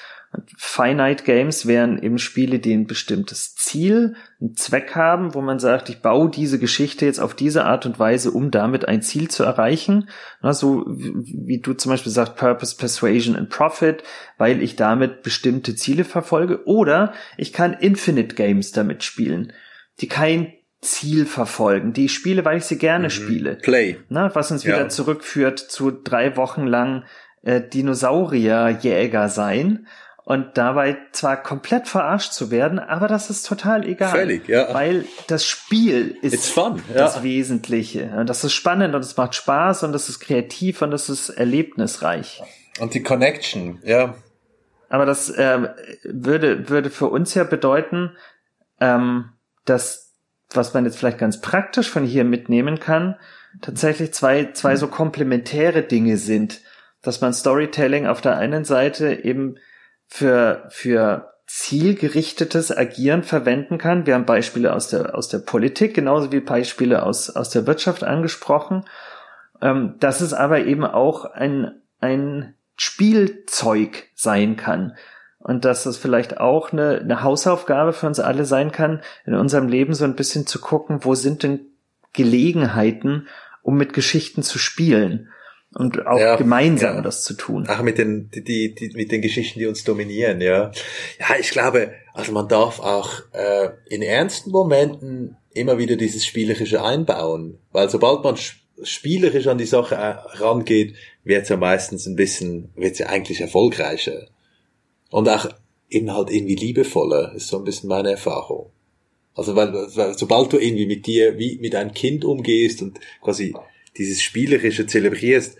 Finite 0.57 1.25
Games 1.25 1.65
wären 1.65 2.01
eben 2.01 2.17
Spiele, 2.17 2.59
die 2.59 2.73
ein 2.73 2.87
bestimmtes 2.87 3.55
Ziel, 3.55 4.15
einen 4.39 4.55
Zweck 4.55 4.95
haben, 4.95 5.33
wo 5.33 5.41
man 5.41 5.59
sagt, 5.59 5.89
ich 5.89 6.01
baue 6.01 6.29
diese 6.29 6.57
Geschichte 6.57 7.05
jetzt 7.05 7.19
auf 7.19 7.33
diese 7.35 7.65
Art 7.65 7.85
und 7.85 7.99
Weise, 7.99 8.31
um 8.31 8.49
damit 8.49 8.87
ein 8.87 9.01
Ziel 9.01 9.29
zu 9.29 9.43
erreichen. 9.43 10.09
Na, 10.41 10.53
so 10.53 10.85
wie 10.87 11.59
du 11.59 11.73
zum 11.73 11.91
Beispiel 11.91 12.13
sagst, 12.13 12.37
Purpose, 12.37 12.77
Persuasion 12.77 13.35
and 13.35 13.49
Profit, 13.49 14.03
weil 14.37 14.61
ich 14.61 14.77
damit 14.77 15.21
bestimmte 15.21 15.75
Ziele 15.75 16.05
verfolge. 16.05 16.65
Oder 16.65 17.13
ich 17.35 17.51
kann 17.51 17.73
Infinite 17.73 18.35
Games 18.35 18.71
damit 18.71 19.03
spielen, 19.03 19.51
die 19.99 20.07
kein 20.07 20.53
Ziel 20.81 21.25
verfolgen. 21.25 21.93
Die 21.93 22.09
spiele, 22.09 22.43
weil 22.43 22.57
ich 22.57 22.65
sie 22.65 22.77
gerne 22.77 23.05
mhm. 23.05 23.11
spiele. 23.11 23.55
Play. 23.55 23.97
Na, 24.09 24.33
was 24.33 24.51
uns 24.51 24.65
wieder 24.65 24.81
ja. 24.81 24.89
zurückführt 24.89 25.59
zu 25.59 25.91
drei 25.91 26.35
Wochen 26.37 26.65
lang 26.65 27.03
äh, 27.43 27.61
Dinosaurierjäger 27.61 29.29
sein 29.29 29.87
und 30.23 30.57
dabei 30.57 30.97
zwar 31.11 31.41
komplett 31.41 31.87
verarscht 31.87 32.33
zu 32.33 32.51
werden, 32.51 32.79
aber 32.79 33.07
das 33.07 33.29
ist 33.29 33.45
total 33.47 33.85
egal. 33.87 34.11
Völlig, 34.11 34.47
ja. 34.47 34.73
Weil 34.73 35.05
das 35.27 35.45
Spiel 35.45 36.15
ist 36.21 36.49
fun, 36.51 36.81
das 36.93 37.17
ja. 37.17 37.23
Wesentliche. 37.23 38.23
Das 38.25 38.43
ist 38.43 38.53
spannend 38.53 38.95
und 38.95 39.01
es 39.01 39.17
macht 39.17 39.35
Spaß 39.35 39.83
und 39.83 39.95
es 39.95 40.09
ist 40.09 40.19
kreativ 40.19 40.81
und 40.81 40.93
es 40.93 41.09
ist 41.09 41.29
erlebnisreich. 41.29 42.41
Und 42.79 42.93
die 42.93 43.03
Connection, 43.03 43.79
ja. 43.83 44.15
Aber 44.89 45.05
das 45.05 45.29
äh, 45.29 45.69
würde, 46.03 46.69
würde 46.69 46.89
für 46.89 47.07
uns 47.07 47.33
ja 47.33 47.43
bedeuten, 47.43 48.15
ähm, 48.79 49.29
dass, 49.65 50.10
was 50.53 50.73
man 50.73 50.85
jetzt 50.85 50.97
vielleicht 50.97 51.17
ganz 51.17 51.41
praktisch 51.41 51.89
von 51.89 52.05
hier 52.05 52.23
mitnehmen 52.23 52.79
kann, 52.79 53.17
tatsächlich 53.61 54.13
zwei, 54.13 54.51
zwei 54.53 54.75
so 54.75 54.87
komplementäre 54.87 55.81
Dinge 55.83 56.17
sind. 56.17 56.61
Dass 57.01 57.21
man 57.21 57.33
Storytelling 57.33 58.05
auf 58.05 58.21
der 58.21 58.37
einen 58.37 58.63
Seite 58.63 59.23
eben 59.23 59.55
für, 60.07 60.67
für 60.69 61.33
zielgerichtetes 61.47 62.75
Agieren 62.75 63.23
verwenden 63.23 63.77
kann. 63.77 64.05
Wir 64.05 64.13
haben 64.13 64.25
Beispiele 64.25 64.73
aus 64.73 64.87
der, 64.87 65.15
aus 65.15 65.27
der 65.27 65.39
Politik, 65.39 65.93
genauso 65.93 66.31
wie 66.31 66.39
Beispiele 66.39 67.03
aus, 67.03 67.29
aus 67.29 67.49
der 67.49 67.67
Wirtschaft 67.67 68.03
angesprochen. 68.03 68.85
Ähm, 69.61 69.95
dass 69.99 70.21
es 70.21 70.33
aber 70.33 70.65
eben 70.65 70.85
auch 70.85 71.25
ein, 71.25 71.81
ein 71.99 72.55
Spielzeug 72.77 74.09
sein 74.15 74.55
kann. 74.55 74.95
Und 75.43 75.65
dass 75.65 75.85
es 75.85 75.97
vielleicht 75.97 76.39
auch 76.39 76.71
eine, 76.71 76.99
eine 76.99 77.23
Hausaufgabe 77.23 77.93
für 77.93 78.07
uns 78.07 78.19
alle 78.19 78.45
sein 78.45 78.71
kann, 78.71 79.01
in 79.25 79.33
unserem 79.33 79.67
Leben 79.67 79.93
so 79.93 80.05
ein 80.05 80.15
bisschen 80.15 80.45
zu 80.45 80.59
gucken, 80.59 80.99
wo 81.01 81.15
sind 81.15 81.43
denn 81.43 81.61
Gelegenheiten, 82.13 83.27
um 83.63 83.77
mit 83.77 83.93
Geschichten 83.93 84.43
zu 84.43 84.59
spielen 84.59 85.29
und 85.73 86.05
auch 86.05 86.19
ja, 86.19 86.35
gemeinsam 86.35 86.97
ja. 86.97 87.01
das 87.01 87.23
zu 87.23 87.33
tun. 87.33 87.65
Ach, 87.67 87.81
mit 87.81 87.97
den, 87.97 88.29
die, 88.29 88.75
die, 88.75 88.91
mit 88.93 89.11
den 89.11 89.21
Geschichten, 89.21 89.59
die 89.59 89.67
uns 89.67 89.83
dominieren, 89.83 90.41
ja. 90.41 90.71
Ja, 91.19 91.35
ich 91.39 91.51
glaube, 91.51 91.93
also 92.13 92.31
man 92.33 92.47
darf 92.47 92.79
auch 92.79 93.09
äh, 93.31 93.69
in 93.87 94.01
ernsten 94.01 94.51
Momenten 94.51 95.37
immer 95.53 95.77
wieder 95.77 95.95
dieses 95.95 96.25
Spielerische 96.25 96.83
einbauen, 96.83 97.57
weil 97.71 97.89
sobald 97.89 98.23
man 98.23 98.35
spielerisch 98.83 99.47
an 99.47 99.57
die 99.57 99.65
Sache 99.65 99.95
äh, 99.95 100.15
rangeht, 100.37 100.95
wird 101.23 101.43
es 101.43 101.49
ja 101.49 101.57
meistens 101.57 102.05
ein 102.05 102.15
bisschen, 102.15 102.71
wird 102.75 102.93
es 102.93 102.99
ja 102.99 103.07
eigentlich 103.07 103.41
erfolgreicher. 103.41 104.27
Und 105.11 105.29
auch 105.29 105.47
eben 105.89 106.11
halt 106.11 106.31
irgendwie 106.31 106.55
liebevoller, 106.55 107.33
ist 107.35 107.49
so 107.49 107.57
ein 107.57 107.63
bisschen 107.63 107.89
meine 107.89 108.11
Erfahrung. 108.11 108.71
Also 109.35 109.55
weil, 109.55 109.71
weil 109.73 110.17
sobald 110.17 110.51
du 110.51 110.57
irgendwie 110.57 110.87
mit 110.87 111.05
dir 111.05 111.37
wie 111.37 111.57
mit 111.59 111.75
einem 111.75 111.93
Kind 111.93 112.25
umgehst 112.25 112.81
und 112.81 112.99
quasi 113.21 113.53
dieses 113.97 114.21
Spielerische 114.21 114.87
zelebrierst, 114.87 115.57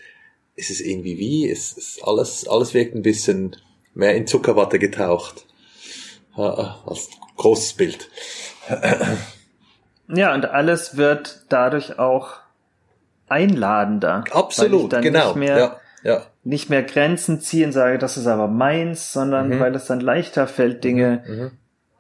ist 0.56 0.72
es 0.72 0.82
irgendwie 0.82 1.18
wie, 1.18 1.50
es 1.50 1.74
ist 1.74 2.04
alles, 2.04 2.48
alles 2.48 2.74
wirkt 2.74 2.96
ein 2.96 3.02
bisschen 3.02 3.56
mehr 3.94 4.16
in 4.16 4.28
Zuckerwatte 4.28 4.80
getaucht. 4.80 5.46
Als 6.36 7.10
großes 7.38 7.74
Bild. 7.74 8.10
Ja, 10.08 10.34
und 10.34 10.46
alles 10.46 10.98
wird 10.98 11.46
dadurch 11.50 12.00
auch 12.00 12.36
einladender. 13.28 14.24
Absolut, 14.32 14.92
genau. 15.02 15.28
Nicht 15.28 15.36
mehr, 15.38 15.58
ja, 15.58 15.81
ja. 16.04 16.26
nicht 16.44 16.70
mehr 16.70 16.84
Grenzen 16.84 17.40
ziehen, 17.42 17.72
sage, 17.72 17.98
das 17.98 18.18
ist 18.18 18.28
aber 18.28 18.48
meins, 18.48 19.14
sondern 19.14 19.50
mhm. 19.50 19.60
weil 19.60 19.76
es 19.76 19.86
dann 19.86 20.00
leichter 20.00 20.48
fällt, 20.48 20.84
Dinge 20.84 21.24
mhm. 21.28 21.36
mhm 21.36 21.52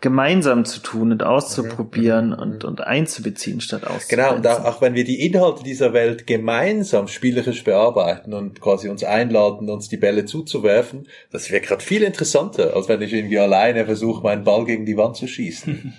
gemeinsam 0.01 0.65
zu 0.65 0.79
tun 0.81 1.11
und 1.11 1.23
auszuprobieren 1.23 2.29
mhm. 2.29 2.39
und, 2.39 2.63
und 2.65 2.81
einzubeziehen 2.81 3.61
statt 3.61 3.85
auszuprobieren. 3.85 4.09
Genau, 4.09 4.35
und 4.35 4.47
auch, 4.47 4.65
auch 4.65 4.81
wenn 4.81 4.95
wir 4.95 5.03
die 5.03 5.23
Inhalte 5.25 5.63
dieser 5.63 5.93
Welt 5.93 6.25
gemeinsam 6.25 7.07
spielerisch 7.07 7.63
bearbeiten 7.63 8.33
und 8.33 8.59
quasi 8.59 8.89
uns 8.89 9.03
einladen, 9.03 9.69
uns 9.69 9.89
die 9.89 9.97
Bälle 9.97 10.25
zuzuwerfen, 10.25 11.07
das 11.31 11.51
wäre 11.51 11.61
gerade 11.61 11.83
viel 11.83 12.01
interessanter, 12.01 12.75
als 12.75 12.89
wenn 12.89 13.01
ich 13.01 13.13
irgendwie 13.13 13.39
alleine 13.39 13.85
versuche, 13.85 14.23
meinen 14.23 14.43
Ball 14.43 14.65
gegen 14.65 14.87
die 14.87 14.97
Wand 14.97 15.17
zu 15.17 15.27
schießen. 15.27 15.93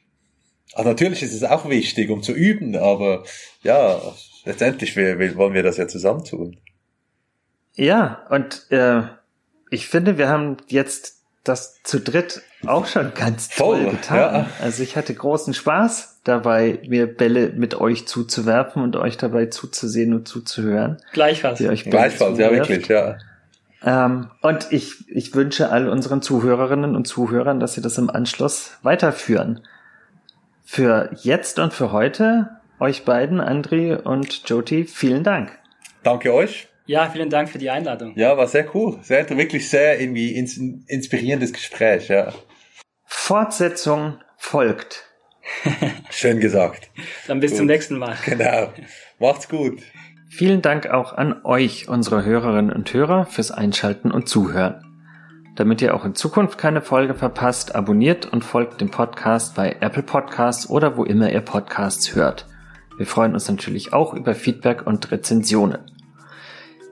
also 0.74 0.88
natürlich 0.88 1.22
ist 1.24 1.34
es 1.34 1.42
auch 1.42 1.68
wichtig, 1.68 2.10
um 2.10 2.22
zu 2.22 2.32
üben, 2.32 2.76
aber 2.76 3.24
ja, 3.64 4.00
letztendlich 4.44 4.96
wollen 4.96 5.54
wir 5.54 5.64
das 5.64 5.76
ja 5.76 5.88
zusammen 5.88 6.24
tun. 6.24 6.56
Ja, 7.74 8.26
und 8.30 8.70
äh, 8.70 9.02
ich 9.70 9.88
finde, 9.88 10.18
wir 10.18 10.28
haben 10.28 10.56
jetzt 10.68 11.14
das 11.42 11.82
zu 11.82 12.00
dritt 12.00 12.42
auch 12.66 12.86
schon 12.86 13.12
ganz 13.14 13.48
toll, 13.50 13.82
toll 13.82 13.90
getan. 13.92 14.16
Ja. 14.16 14.46
Also 14.62 14.82
ich 14.82 14.96
hatte 14.96 15.14
großen 15.14 15.52
Spaß 15.52 16.20
dabei, 16.24 16.78
mir 16.86 17.06
Bälle 17.06 17.50
mit 17.50 17.74
euch 17.74 18.06
zuzuwerfen 18.06 18.82
und 18.82 18.96
euch 18.96 19.18
dabei 19.18 19.46
zuzusehen 19.46 20.14
und 20.14 20.26
zuzuhören. 20.26 20.96
Gleichfalls. 21.12 21.60
Euch 21.60 21.84
Gleichfalls, 21.84 22.38
ja 22.38 22.50
wirklich, 22.50 22.88
ja. 22.88 23.18
Ähm, 23.84 24.30
und 24.40 24.72
ich, 24.72 25.06
ich 25.10 25.34
wünsche 25.34 25.70
all 25.70 25.88
unseren 25.88 26.22
Zuhörerinnen 26.22 26.96
und 26.96 27.06
Zuhörern, 27.06 27.60
dass 27.60 27.74
sie 27.74 27.82
das 27.82 27.98
im 27.98 28.08
Anschluss 28.08 28.78
weiterführen. 28.82 29.60
Für 30.64 31.10
jetzt 31.22 31.58
und 31.58 31.74
für 31.74 31.92
heute 31.92 32.48
euch 32.80 33.04
beiden, 33.04 33.40
Andri 33.40 33.94
und 33.94 34.48
Joti, 34.48 34.84
vielen 34.84 35.22
Dank. 35.22 35.50
Danke 36.02 36.32
euch. 36.32 36.68
Ja, 36.86 37.08
vielen 37.08 37.30
Dank 37.30 37.48
für 37.48 37.58
die 37.58 37.70
Einladung. 37.70 38.12
Ja, 38.16 38.36
war 38.36 38.46
sehr 38.46 38.74
cool. 38.74 38.98
Sehr, 39.02 39.28
wirklich 39.30 39.70
sehr 39.70 40.00
irgendwie 40.00 40.34
ins, 40.34 40.58
inspirierendes 40.86 41.52
Gespräch, 41.52 42.08
ja. 42.08 42.32
Fortsetzung 43.04 44.18
folgt. 44.36 45.04
Schön 46.10 46.40
gesagt. 46.40 46.90
Dann 47.26 47.40
bis 47.40 47.52
gut. 47.52 47.58
zum 47.58 47.66
nächsten 47.66 47.98
Mal. 47.98 48.16
Genau. 48.24 48.72
Macht's 49.18 49.48
gut. 49.48 49.80
Vielen 50.28 50.62
Dank 50.62 50.88
auch 50.88 51.12
an 51.12 51.44
euch, 51.44 51.88
unsere 51.88 52.24
Hörerinnen 52.24 52.72
und 52.72 52.92
Hörer, 52.92 53.26
fürs 53.26 53.50
Einschalten 53.50 54.10
und 54.10 54.28
Zuhören. 54.28 54.82
Damit 55.54 55.80
ihr 55.80 55.94
auch 55.94 56.04
in 56.04 56.14
Zukunft 56.14 56.58
keine 56.58 56.82
Folge 56.82 57.14
verpasst, 57.14 57.74
abonniert 57.74 58.26
und 58.26 58.44
folgt 58.44 58.80
dem 58.80 58.90
Podcast 58.90 59.54
bei 59.54 59.76
Apple 59.80 60.02
Podcasts 60.02 60.68
oder 60.68 60.96
wo 60.96 61.04
immer 61.04 61.30
ihr 61.30 61.40
Podcasts 61.40 62.14
hört. 62.14 62.46
Wir 62.98 63.06
freuen 63.06 63.34
uns 63.34 63.48
natürlich 63.48 63.92
auch 63.92 64.12
über 64.12 64.34
Feedback 64.34 64.86
und 64.86 65.10
Rezensionen. 65.12 65.93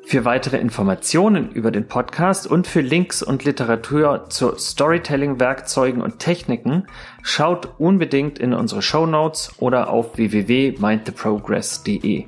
Für 0.05 0.25
weitere 0.25 0.59
Informationen 0.59 1.53
über 1.53 1.71
den 1.71 1.87
Podcast 1.87 2.47
und 2.47 2.67
für 2.67 2.81
Links 2.81 3.23
und 3.23 3.45
Literatur 3.45 4.29
zu 4.29 4.57
Storytelling-Werkzeugen 4.57 6.03
und 6.03 6.19
Techniken 6.19 6.89
schaut 7.23 7.69
unbedingt 7.79 8.39
in 8.39 8.53
unsere 8.53 8.83
Show 8.83 9.07
Notes 9.07 9.55
oder 9.59 9.91
auf 9.91 10.17
www.mindtheprogress.de. 10.17 12.25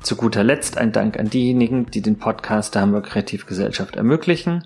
Zu 0.00 0.16
guter 0.16 0.44
Letzt 0.44 0.78
ein 0.78 0.92
Dank 0.92 1.18
an 1.18 1.28
diejenigen, 1.28 1.86
die 1.86 2.02
den 2.02 2.18
Podcast 2.18 2.74
der 2.74 2.82
Hamburg 2.82 3.06
Kreativgesellschaft 3.06 3.96
ermöglichen, 3.96 4.64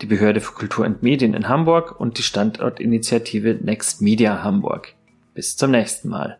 die 0.00 0.06
Behörde 0.06 0.40
für 0.40 0.52
Kultur 0.52 0.86
und 0.86 1.02
Medien 1.02 1.34
in 1.34 1.48
Hamburg 1.48 1.98
und 1.98 2.18
die 2.18 2.22
Standortinitiative 2.22 3.58
Next 3.60 4.00
Media 4.00 4.44
Hamburg. 4.44 4.94
Bis 5.34 5.56
zum 5.56 5.72
nächsten 5.72 6.08
Mal. 6.08 6.36